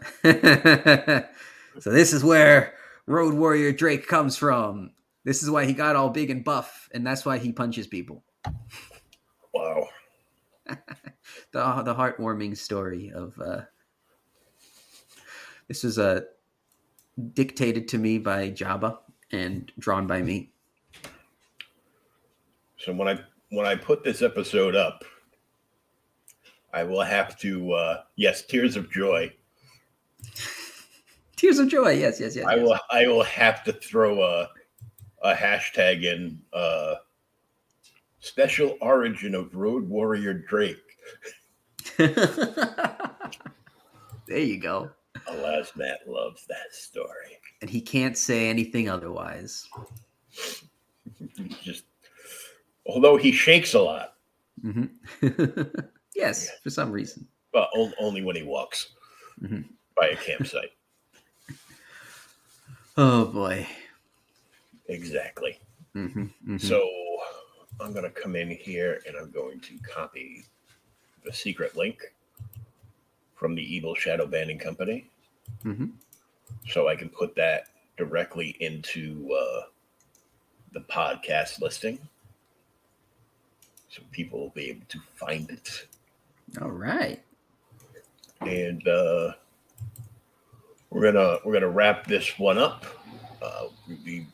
so 1.79 1.91
this 1.91 2.13
is 2.13 2.23
where 2.23 2.73
Road 3.07 3.33
Warrior 3.33 3.71
Drake 3.73 4.07
comes 4.07 4.37
from. 4.37 4.91
This 5.25 5.43
is 5.43 5.49
why 5.49 5.65
he 5.65 5.73
got 5.73 5.95
all 5.97 6.09
big 6.09 6.29
and 6.29 6.43
buff, 6.45 6.87
and 6.93 7.05
that's 7.05 7.25
why 7.25 7.39
he 7.39 7.51
punches 7.51 7.87
people. 7.87 8.23
Wow. 9.57 9.89
The 11.51 11.81
the 11.83 11.95
heartwarming 11.95 12.57
story 12.57 13.11
of 13.13 13.39
uh, 13.39 13.61
this 15.67 15.83
was 15.83 15.99
uh, 15.99 16.21
dictated 17.33 17.87
to 17.89 17.97
me 17.97 18.17
by 18.17 18.51
Jabba 18.51 18.99
and 19.31 19.71
drawn 19.79 20.07
by 20.07 20.21
me. 20.21 20.51
So 22.77 22.93
when 22.93 23.07
I 23.07 23.19
when 23.49 23.65
I 23.65 23.75
put 23.75 24.03
this 24.03 24.21
episode 24.21 24.75
up, 24.75 25.03
I 26.73 26.83
will 26.83 27.01
have 27.01 27.37
to 27.39 27.73
uh 27.73 28.01
yes, 28.15 28.45
tears 28.45 28.75
of 28.75 28.91
joy. 28.91 29.33
Tears 31.35 31.59
of 31.59 31.67
joy. 31.67 31.91
Yes, 31.91 32.19
yes, 32.19 32.35
yes. 32.35 32.45
I 32.45 32.55
yes. 32.55 32.63
will 32.63 32.79
I 32.89 33.07
will 33.07 33.23
have 33.23 33.63
to 33.65 33.73
throw 33.73 34.21
a 34.21 34.49
a 35.23 35.33
hashtag 35.33 36.03
in 36.03 36.39
uh 36.53 36.95
special 38.19 38.77
origin 38.81 39.35
of 39.35 39.53
Road 39.55 39.87
Warrior 39.87 40.33
Drake. 40.33 40.77
there 41.97 42.09
you 44.29 44.59
go. 44.59 44.89
Alas, 45.27 45.71
Matt 45.75 46.07
loves 46.07 46.45
that 46.47 46.71
story. 46.73 47.39
And 47.61 47.69
he 47.69 47.81
can't 47.81 48.17
say 48.17 48.49
anything 48.49 48.89
otherwise. 48.89 49.67
Just 51.63 51.83
although 52.85 53.17
he 53.17 53.31
shakes 53.31 53.73
a 53.73 53.81
lot, 53.81 54.13
hmm 54.61 54.85
yes, 56.15 56.49
for 56.63 56.69
some 56.69 56.91
reason. 56.91 57.27
but 57.51 57.69
only 57.99 58.23
when 58.23 58.35
he 58.35 58.43
walks 58.43 58.91
Mhm. 59.41 59.65
by 59.95 60.07
a 60.09 60.15
campsite. 60.15 60.71
Oh 62.97 63.25
boy. 63.25 63.67
exactly. 64.87 65.59
hmm 65.93 66.25
hmm 66.45 66.57
So 66.57 66.87
I'm 67.79 67.93
going 67.93 68.03
to 68.03 68.09
come 68.09 68.35
in 68.35 68.49
here 68.49 69.01
and 69.07 69.15
I'm 69.15 69.31
going 69.31 69.59
to 69.61 69.77
copy 69.79 70.43
the 71.23 71.31
secret 71.31 71.75
link 71.75 72.01
from 73.35 73.55
the 73.55 73.61
Evil 73.61 73.93
Shadow 73.95 74.25
Banding 74.25 74.57
Company. 74.59 75.09
hmm 75.61 75.87
So 76.67 76.87
I 76.87 76.95
can 76.95 77.09
put 77.09 77.35
that 77.35 77.67
directly 77.97 78.55
into 78.59 79.29
uh, 79.33 79.61
the 80.73 80.81
podcast 80.81 81.61
listing. 81.61 81.99
So 83.89 84.01
people 84.11 84.39
will 84.39 84.49
be 84.49 84.69
able 84.69 84.85
to 84.89 84.99
find 85.15 85.49
it. 85.49 85.87
All 86.61 86.71
right. 86.71 87.21
And 88.41 88.87
uh, 88.87 89.33
we're 90.89 91.11
gonna 91.11 91.39
we're 91.43 91.53
gonna 91.53 91.69
wrap 91.69 92.05
this 92.05 92.37
one 92.37 92.57
up. 92.57 92.85
Uh, 93.41 93.67
we'll 93.87 93.97
be 94.03 94.27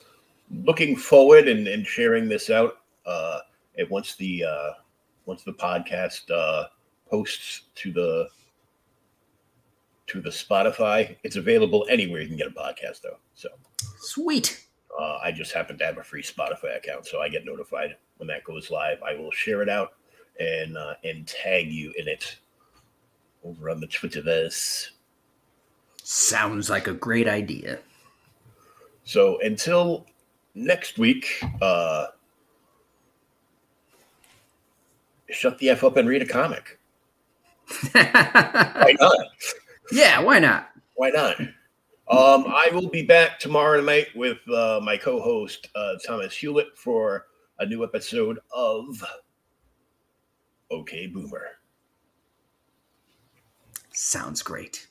looking 0.66 0.96
forward 0.96 1.48
and, 1.48 1.68
and 1.68 1.86
sharing 1.88 2.28
this 2.28 2.50
out. 2.50 2.80
Uh, 3.06 3.40
and 3.78 3.90
once 3.90 4.16
the 4.16 4.44
uh, 4.44 4.72
once 5.26 5.44
the 5.44 5.54
podcast 5.54 6.30
uh, 6.32 6.68
posts 7.10 7.64
to 7.76 7.92
the 7.92 8.28
to 10.08 10.22
the 10.22 10.30
Spotify, 10.30 11.16
it's 11.24 11.38
available 11.38 11.86
anywhere 11.90 12.22
you 12.22 12.28
can 12.28 12.38
get 12.38 12.48
a 12.48 12.52
podcast 12.52 13.02
though. 13.02 13.18
So 13.34 13.50
Sweet. 14.00 14.66
uh, 15.00 15.18
I 15.24 15.32
just 15.32 15.54
happen 15.54 15.78
to 15.78 15.86
have 15.86 15.98
a 15.98 16.04
free 16.04 16.24
Spotify 16.24 16.78
account, 16.78 17.08
so 17.08 17.22
I 17.22 17.30
get 17.30 17.46
notified 17.46 17.96
when 18.18 18.28
that 18.28 18.44
goes 18.44 18.70
live. 18.70 19.02
I 19.02 19.16
will 19.16 19.32
share 19.32 19.62
it 19.62 19.70
out 19.70 19.94
and 20.40 20.78
uh, 20.78 20.96
and 21.04 21.28
tag 21.28 21.72
you 21.72 21.94
in 21.98 22.08
it 22.08 22.38
over 23.44 23.70
on 23.70 23.80
the 23.80 23.88
Twitterverse. 23.88 24.90
Sounds 26.04 26.70
like 26.70 26.88
a 26.88 26.94
great 26.94 27.28
idea. 27.28 27.80
So 29.06 29.40
until 29.42 30.06
next 30.56 30.98
week, 30.98 31.42
uh, 31.62 32.08
shut 35.34 35.58
the 35.58 35.70
f 35.70 35.84
up 35.84 35.98
and 35.98 36.08
read 36.08 36.22
a 36.22 36.26
comic. 36.26 36.80
Why 37.92 38.96
not? 39.00 39.28
yeah, 39.92 40.20
why 40.20 40.40
not? 40.40 40.70
Why 40.96 41.10
not? 41.10 41.40
Um, 41.40 42.46
I 42.48 42.70
will 42.74 42.90
be 42.90 43.04
back 43.04 43.40
tomorrow 43.40 43.82
night 43.82 44.08
with 44.16 44.38
uh, 44.50 44.80
my 44.84 44.98
co-host 44.98 45.70
uh, 45.76 45.94
Thomas 46.06 46.36
Hewlett 46.36 46.78
for 46.78 47.28
a 47.60 47.66
new 47.66 47.84
episode 47.84 48.40
of 48.54 49.04
OK 50.70 51.08
Boomer. 51.08 51.48
Sounds 53.92 54.42
great. 54.42 54.88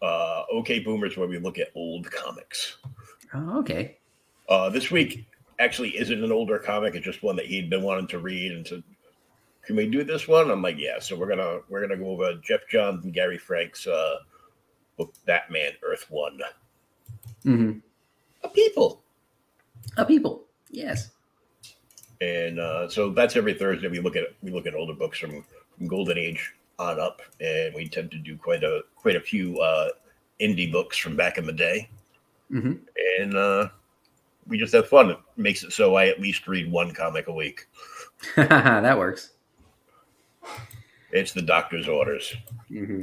Uh, 0.00 0.44
OK 0.52 0.78
Boomer 0.80 1.06
is 1.06 1.16
where 1.16 1.28
we 1.28 1.38
look 1.38 1.58
at 1.58 1.68
old 1.74 2.10
comics. 2.10 2.76
Oh, 3.32 3.58
okay. 3.58 3.98
Uh, 4.48 4.68
this 4.70 4.90
week 4.90 5.26
actually 5.58 5.96
isn't 5.98 6.22
an 6.22 6.30
older 6.30 6.58
comic; 6.58 6.94
it's 6.94 7.04
just 7.04 7.22
one 7.22 7.36
that 7.36 7.46
he'd 7.46 7.70
been 7.70 7.82
wanting 7.82 8.06
to 8.08 8.18
read, 8.18 8.52
and 8.52 8.66
said, 8.66 8.82
"Can 9.66 9.76
we 9.76 9.88
do 9.88 10.04
this 10.04 10.26
one?" 10.28 10.50
I'm 10.50 10.62
like, 10.62 10.76
"Yeah." 10.78 10.98
So 11.00 11.16
we're 11.16 11.28
gonna 11.28 11.60
we're 11.68 11.80
gonna 11.80 11.96
go 11.96 12.08
over 12.10 12.34
Geoff 12.42 12.60
Johns 12.70 13.04
and 13.04 13.14
Gary 13.14 13.38
Frank's 13.38 13.86
uh, 13.86 14.16
book, 14.96 15.12
Batman 15.26 15.72
Earth 15.82 16.06
One. 16.10 16.38
Mm-hmm. 17.44 17.78
A 18.42 18.48
people. 18.48 19.02
A 19.96 20.04
people. 20.04 20.44
Yes. 20.70 21.10
and 22.20 22.58
uh, 22.58 22.88
so 22.88 23.10
that's 23.10 23.36
every 23.36 23.54
Thursday. 23.54 23.88
We 23.88 24.00
look 24.00 24.16
at 24.16 24.24
we 24.42 24.50
look 24.50 24.66
at 24.66 24.74
older 24.74 24.94
books 24.94 25.18
from, 25.18 25.44
from 25.76 25.86
Golden 25.86 26.18
Age 26.18 26.54
on 26.78 26.98
up, 26.98 27.22
and 27.40 27.74
we 27.74 27.88
tend 27.88 28.10
to 28.12 28.18
do 28.18 28.36
quite 28.36 28.64
a 28.64 28.80
quite 28.96 29.16
a 29.16 29.20
few 29.20 29.60
uh, 29.60 29.90
indie 30.40 30.70
books 30.72 30.96
from 30.96 31.16
back 31.16 31.38
in 31.38 31.46
the 31.46 31.52
day, 31.52 31.88
Mm-hmm. 32.52 32.72
and 33.20 33.36
uh, 33.36 33.68
we 34.48 34.58
just 34.58 34.72
have 34.74 34.88
fun. 34.88 35.10
It 35.10 35.18
makes 35.36 35.62
it 35.64 35.72
so 35.72 35.94
I 35.94 36.08
at 36.08 36.20
least 36.20 36.46
read 36.48 36.70
one 36.70 36.92
comic 36.92 37.28
a 37.28 37.32
week. 37.32 37.66
that 38.36 38.98
works. 38.98 39.30
It's 41.12 41.32
the 41.32 41.42
doctor's 41.42 41.88
orders. 41.88 42.34
Mm-hmm. 42.70 43.02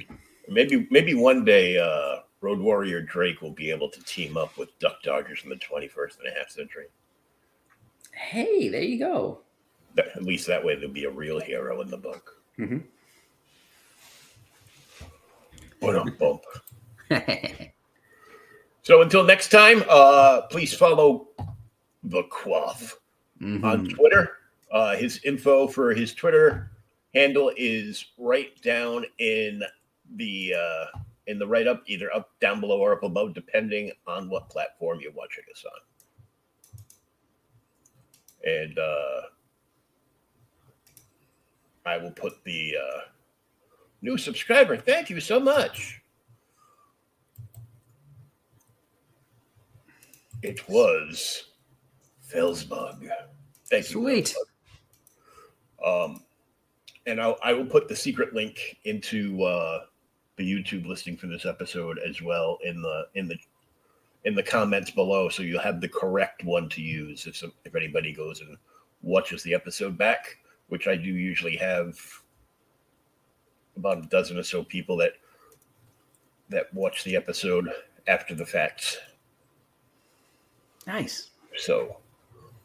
Maybe 0.49 0.87
maybe 0.91 1.13
one 1.13 1.45
day 1.45 1.77
uh, 1.79 2.21
Road 2.41 2.59
Warrior 2.59 3.01
Drake 3.01 3.41
will 3.41 3.51
be 3.53 3.71
able 3.71 3.89
to 3.89 4.03
team 4.03 4.35
up 4.37 4.57
with 4.57 4.77
Duck 4.79 5.01
Dodgers 5.03 5.41
in 5.43 5.49
the 5.49 5.55
21st 5.55 6.19
and 6.19 6.27
a 6.35 6.39
half 6.39 6.49
century. 6.49 6.87
Hey, 8.13 8.67
there 8.67 8.81
you 8.81 8.99
go. 8.99 9.39
At 9.97 10.23
least 10.23 10.47
that 10.47 10.63
way 10.63 10.75
there'll 10.75 10.91
be 10.91 11.05
a 11.05 11.09
real 11.11 11.39
hero 11.39 11.81
in 11.81 11.89
the 11.89 11.97
book. 11.97 12.41
Mm-hmm. 12.59 12.79
What 15.79 15.95
a 15.95 16.11
bump. 16.11 16.43
So 18.83 19.03
until 19.03 19.23
next 19.23 19.49
time, 19.49 19.83
uh, 19.87 20.41
please 20.49 20.73
follow 20.73 21.27
the 22.03 22.23
Quaff 22.23 22.97
Mhm. 23.39 23.63
on 23.63 23.87
Twitter. 23.87 24.37
Uh, 24.71 24.95
his 24.95 25.23
info 25.23 25.67
for 25.67 25.93
his 25.93 26.15
Twitter 26.15 26.70
handle 27.13 27.51
is 27.57 28.05
right 28.17 28.59
down 28.61 29.05
in 29.19 29.63
the 30.15 30.53
uh, 30.57 30.85
in 31.27 31.39
the 31.39 31.47
write 31.47 31.67
up, 31.67 31.83
either 31.87 32.13
up 32.13 32.29
down 32.39 32.59
below 32.59 32.79
or 32.79 32.93
up 32.93 33.03
above, 33.03 33.33
depending 33.33 33.91
on 34.07 34.29
what 34.29 34.49
platform 34.49 34.99
you're 35.01 35.11
watching 35.13 35.43
us 35.51 35.63
on. 35.65 36.81
And 38.43 38.79
uh, 38.79 39.21
I 41.85 41.97
will 41.97 42.11
put 42.11 42.43
the 42.43 42.75
uh, 42.77 42.99
new 44.01 44.17
subscriber. 44.17 44.77
Thank 44.77 45.09
you 45.09 45.19
so 45.19 45.39
much. 45.39 46.01
It 50.41 50.67
was 50.67 51.45
Felsbug. 52.33 53.07
Thank 53.69 53.85
you. 53.85 54.01
Sweet. 54.01 54.35
Um, 55.85 56.23
and 57.05 57.21
I'll, 57.21 57.37
I 57.43 57.53
will 57.53 57.65
put 57.65 57.87
the 57.87 57.95
secret 57.95 58.33
link 58.33 58.77
into 58.85 59.43
uh, 59.43 59.81
the 60.37 60.43
YouTube 60.43 60.85
listing 60.85 61.17
for 61.17 61.27
this 61.27 61.45
episode 61.45 61.99
as 62.07 62.21
well 62.21 62.57
in 62.63 62.81
the 62.81 63.07
in 63.15 63.27
the 63.27 63.37
in 64.23 64.35
the 64.35 64.43
comments 64.43 64.91
below, 64.91 65.29
so 65.29 65.41
you'll 65.41 65.59
have 65.59 65.81
the 65.81 65.89
correct 65.89 66.43
one 66.43 66.69
to 66.69 66.81
use 66.81 67.25
if 67.25 67.35
some, 67.35 67.51
if 67.65 67.75
anybody 67.75 68.13
goes 68.13 68.41
and 68.41 68.55
watches 69.01 69.41
the 69.43 69.53
episode 69.53 69.97
back, 69.97 70.37
which 70.67 70.87
I 70.87 70.95
do 70.95 71.09
usually 71.09 71.55
have 71.57 71.99
about 73.75 73.99
a 73.99 74.07
dozen 74.07 74.37
or 74.37 74.43
so 74.43 74.63
people 74.63 74.97
that 74.97 75.13
that 76.49 76.71
watch 76.73 77.03
the 77.03 77.15
episode 77.15 77.69
after 78.07 78.35
the 78.35 78.45
fact. 78.45 78.99
Nice. 80.85 81.29
So, 81.57 81.97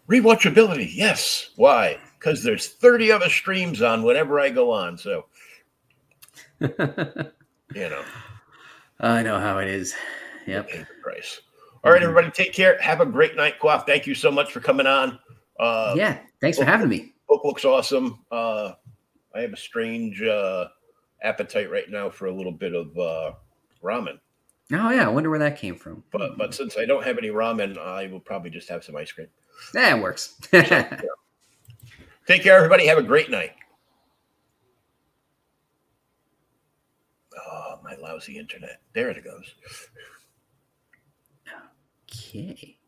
rewatchability, 0.09 0.89
yes. 0.93 1.51
Why? 1.57 1.99
Because 2.19 2.43
there's 2.43 2.69
30 2.69 3.13
other 3.13 3.29
streams 3.29 3.83
on 3.83 4.03
whenever 4.03 4.41
I 4.41 4.51
go 4.51 4.71
on. 4.71 4.99
So, 4.99 5.27
you 6.61 6.69
know, 7.75 8.03
I 9.01 9.23
know 9.23 9.39
how 9.39 9.59
it 9.59 9.69
is 9.69 9.95
yep 10.47 10.71
price. 11.03 11.41
all 11.85 11.93
right 11.93 12.03
everybody, 12.03 12.31
take 12.31 12.53
care. 12.53 12.81
Have 12.81 13.01
a 13.01 13.07
great 13.07 13.37
night, 13.37 13.59
Quaff. 13.61 13.85
Thank 13.87 14.07
you 14.07 14.15
so 14.15 14.31
much 14.31 14.53
for 14.53 14.61
coming 14.61 14.87
on. 14.87 15.19
Uh, 15.59 15.95
yeah. 15.97 16.19
Thanks 16.41 16.59
for 16.59 16.65
having 16.65 16.89
me. 16.89 17.15
book 17.29 17.45
looks 17.45 17.65
awesome. 17.65 18.25
Uh, 18.31 18.73
I 19.35 19.41
have 19.41 19.53
a 19.53 19.57
strange 19.57 20.23
uh, 20.23 20.69
appetite 21.23 21.71
right 21.71 21.91
now 21.91 22.09
for 22.11 22.27
a 22.27 22.33
little 22.33 22.53
bit 22.53 22.75
of 22.75 22.97
uh, 22.99 23.33
ramen. 23.83 24.19
Oh 24.73 24.91
yeah. 24.91 25.07
I 25.07 25.09
wonder 25.09 25.31
where 25.31 25.39
that 25.39 25.59
came 25.59 25.77
from. 25.77 26.03
But 26.11 26.39
but 26.39 26.55
since 26.55 26.77
I 26.77 26.85
don't 26.87 27.05
have 27.05 27.19
any 27.19 27.29
ramen, 27.29 27.79
I 27.79 28.07
will 28.07 28.21
probably 28.21 28.51
just 28.51 28.69
have 28.69 28.83
some 28.85 28.97
ice 28.97 29.13
cream. 29.13 29.29
That 29.73 30.01
works. 30.01 30.35
Take 30.51 32.43
care, 32.43 32.57
everybody. 32.57 32.87
Have 32.87 32.99
a 32.99 33.03
great 33.03 33.31
night. 33.31 33.53
Oh, 37.39 37.79
my 37.85 37.95
lousy 37.97 38.39
internet. 38.39 38.81
There 38.95 39.11
it 39.11 39.23
goes. 39.23 39.55
okay. 42.11 42.79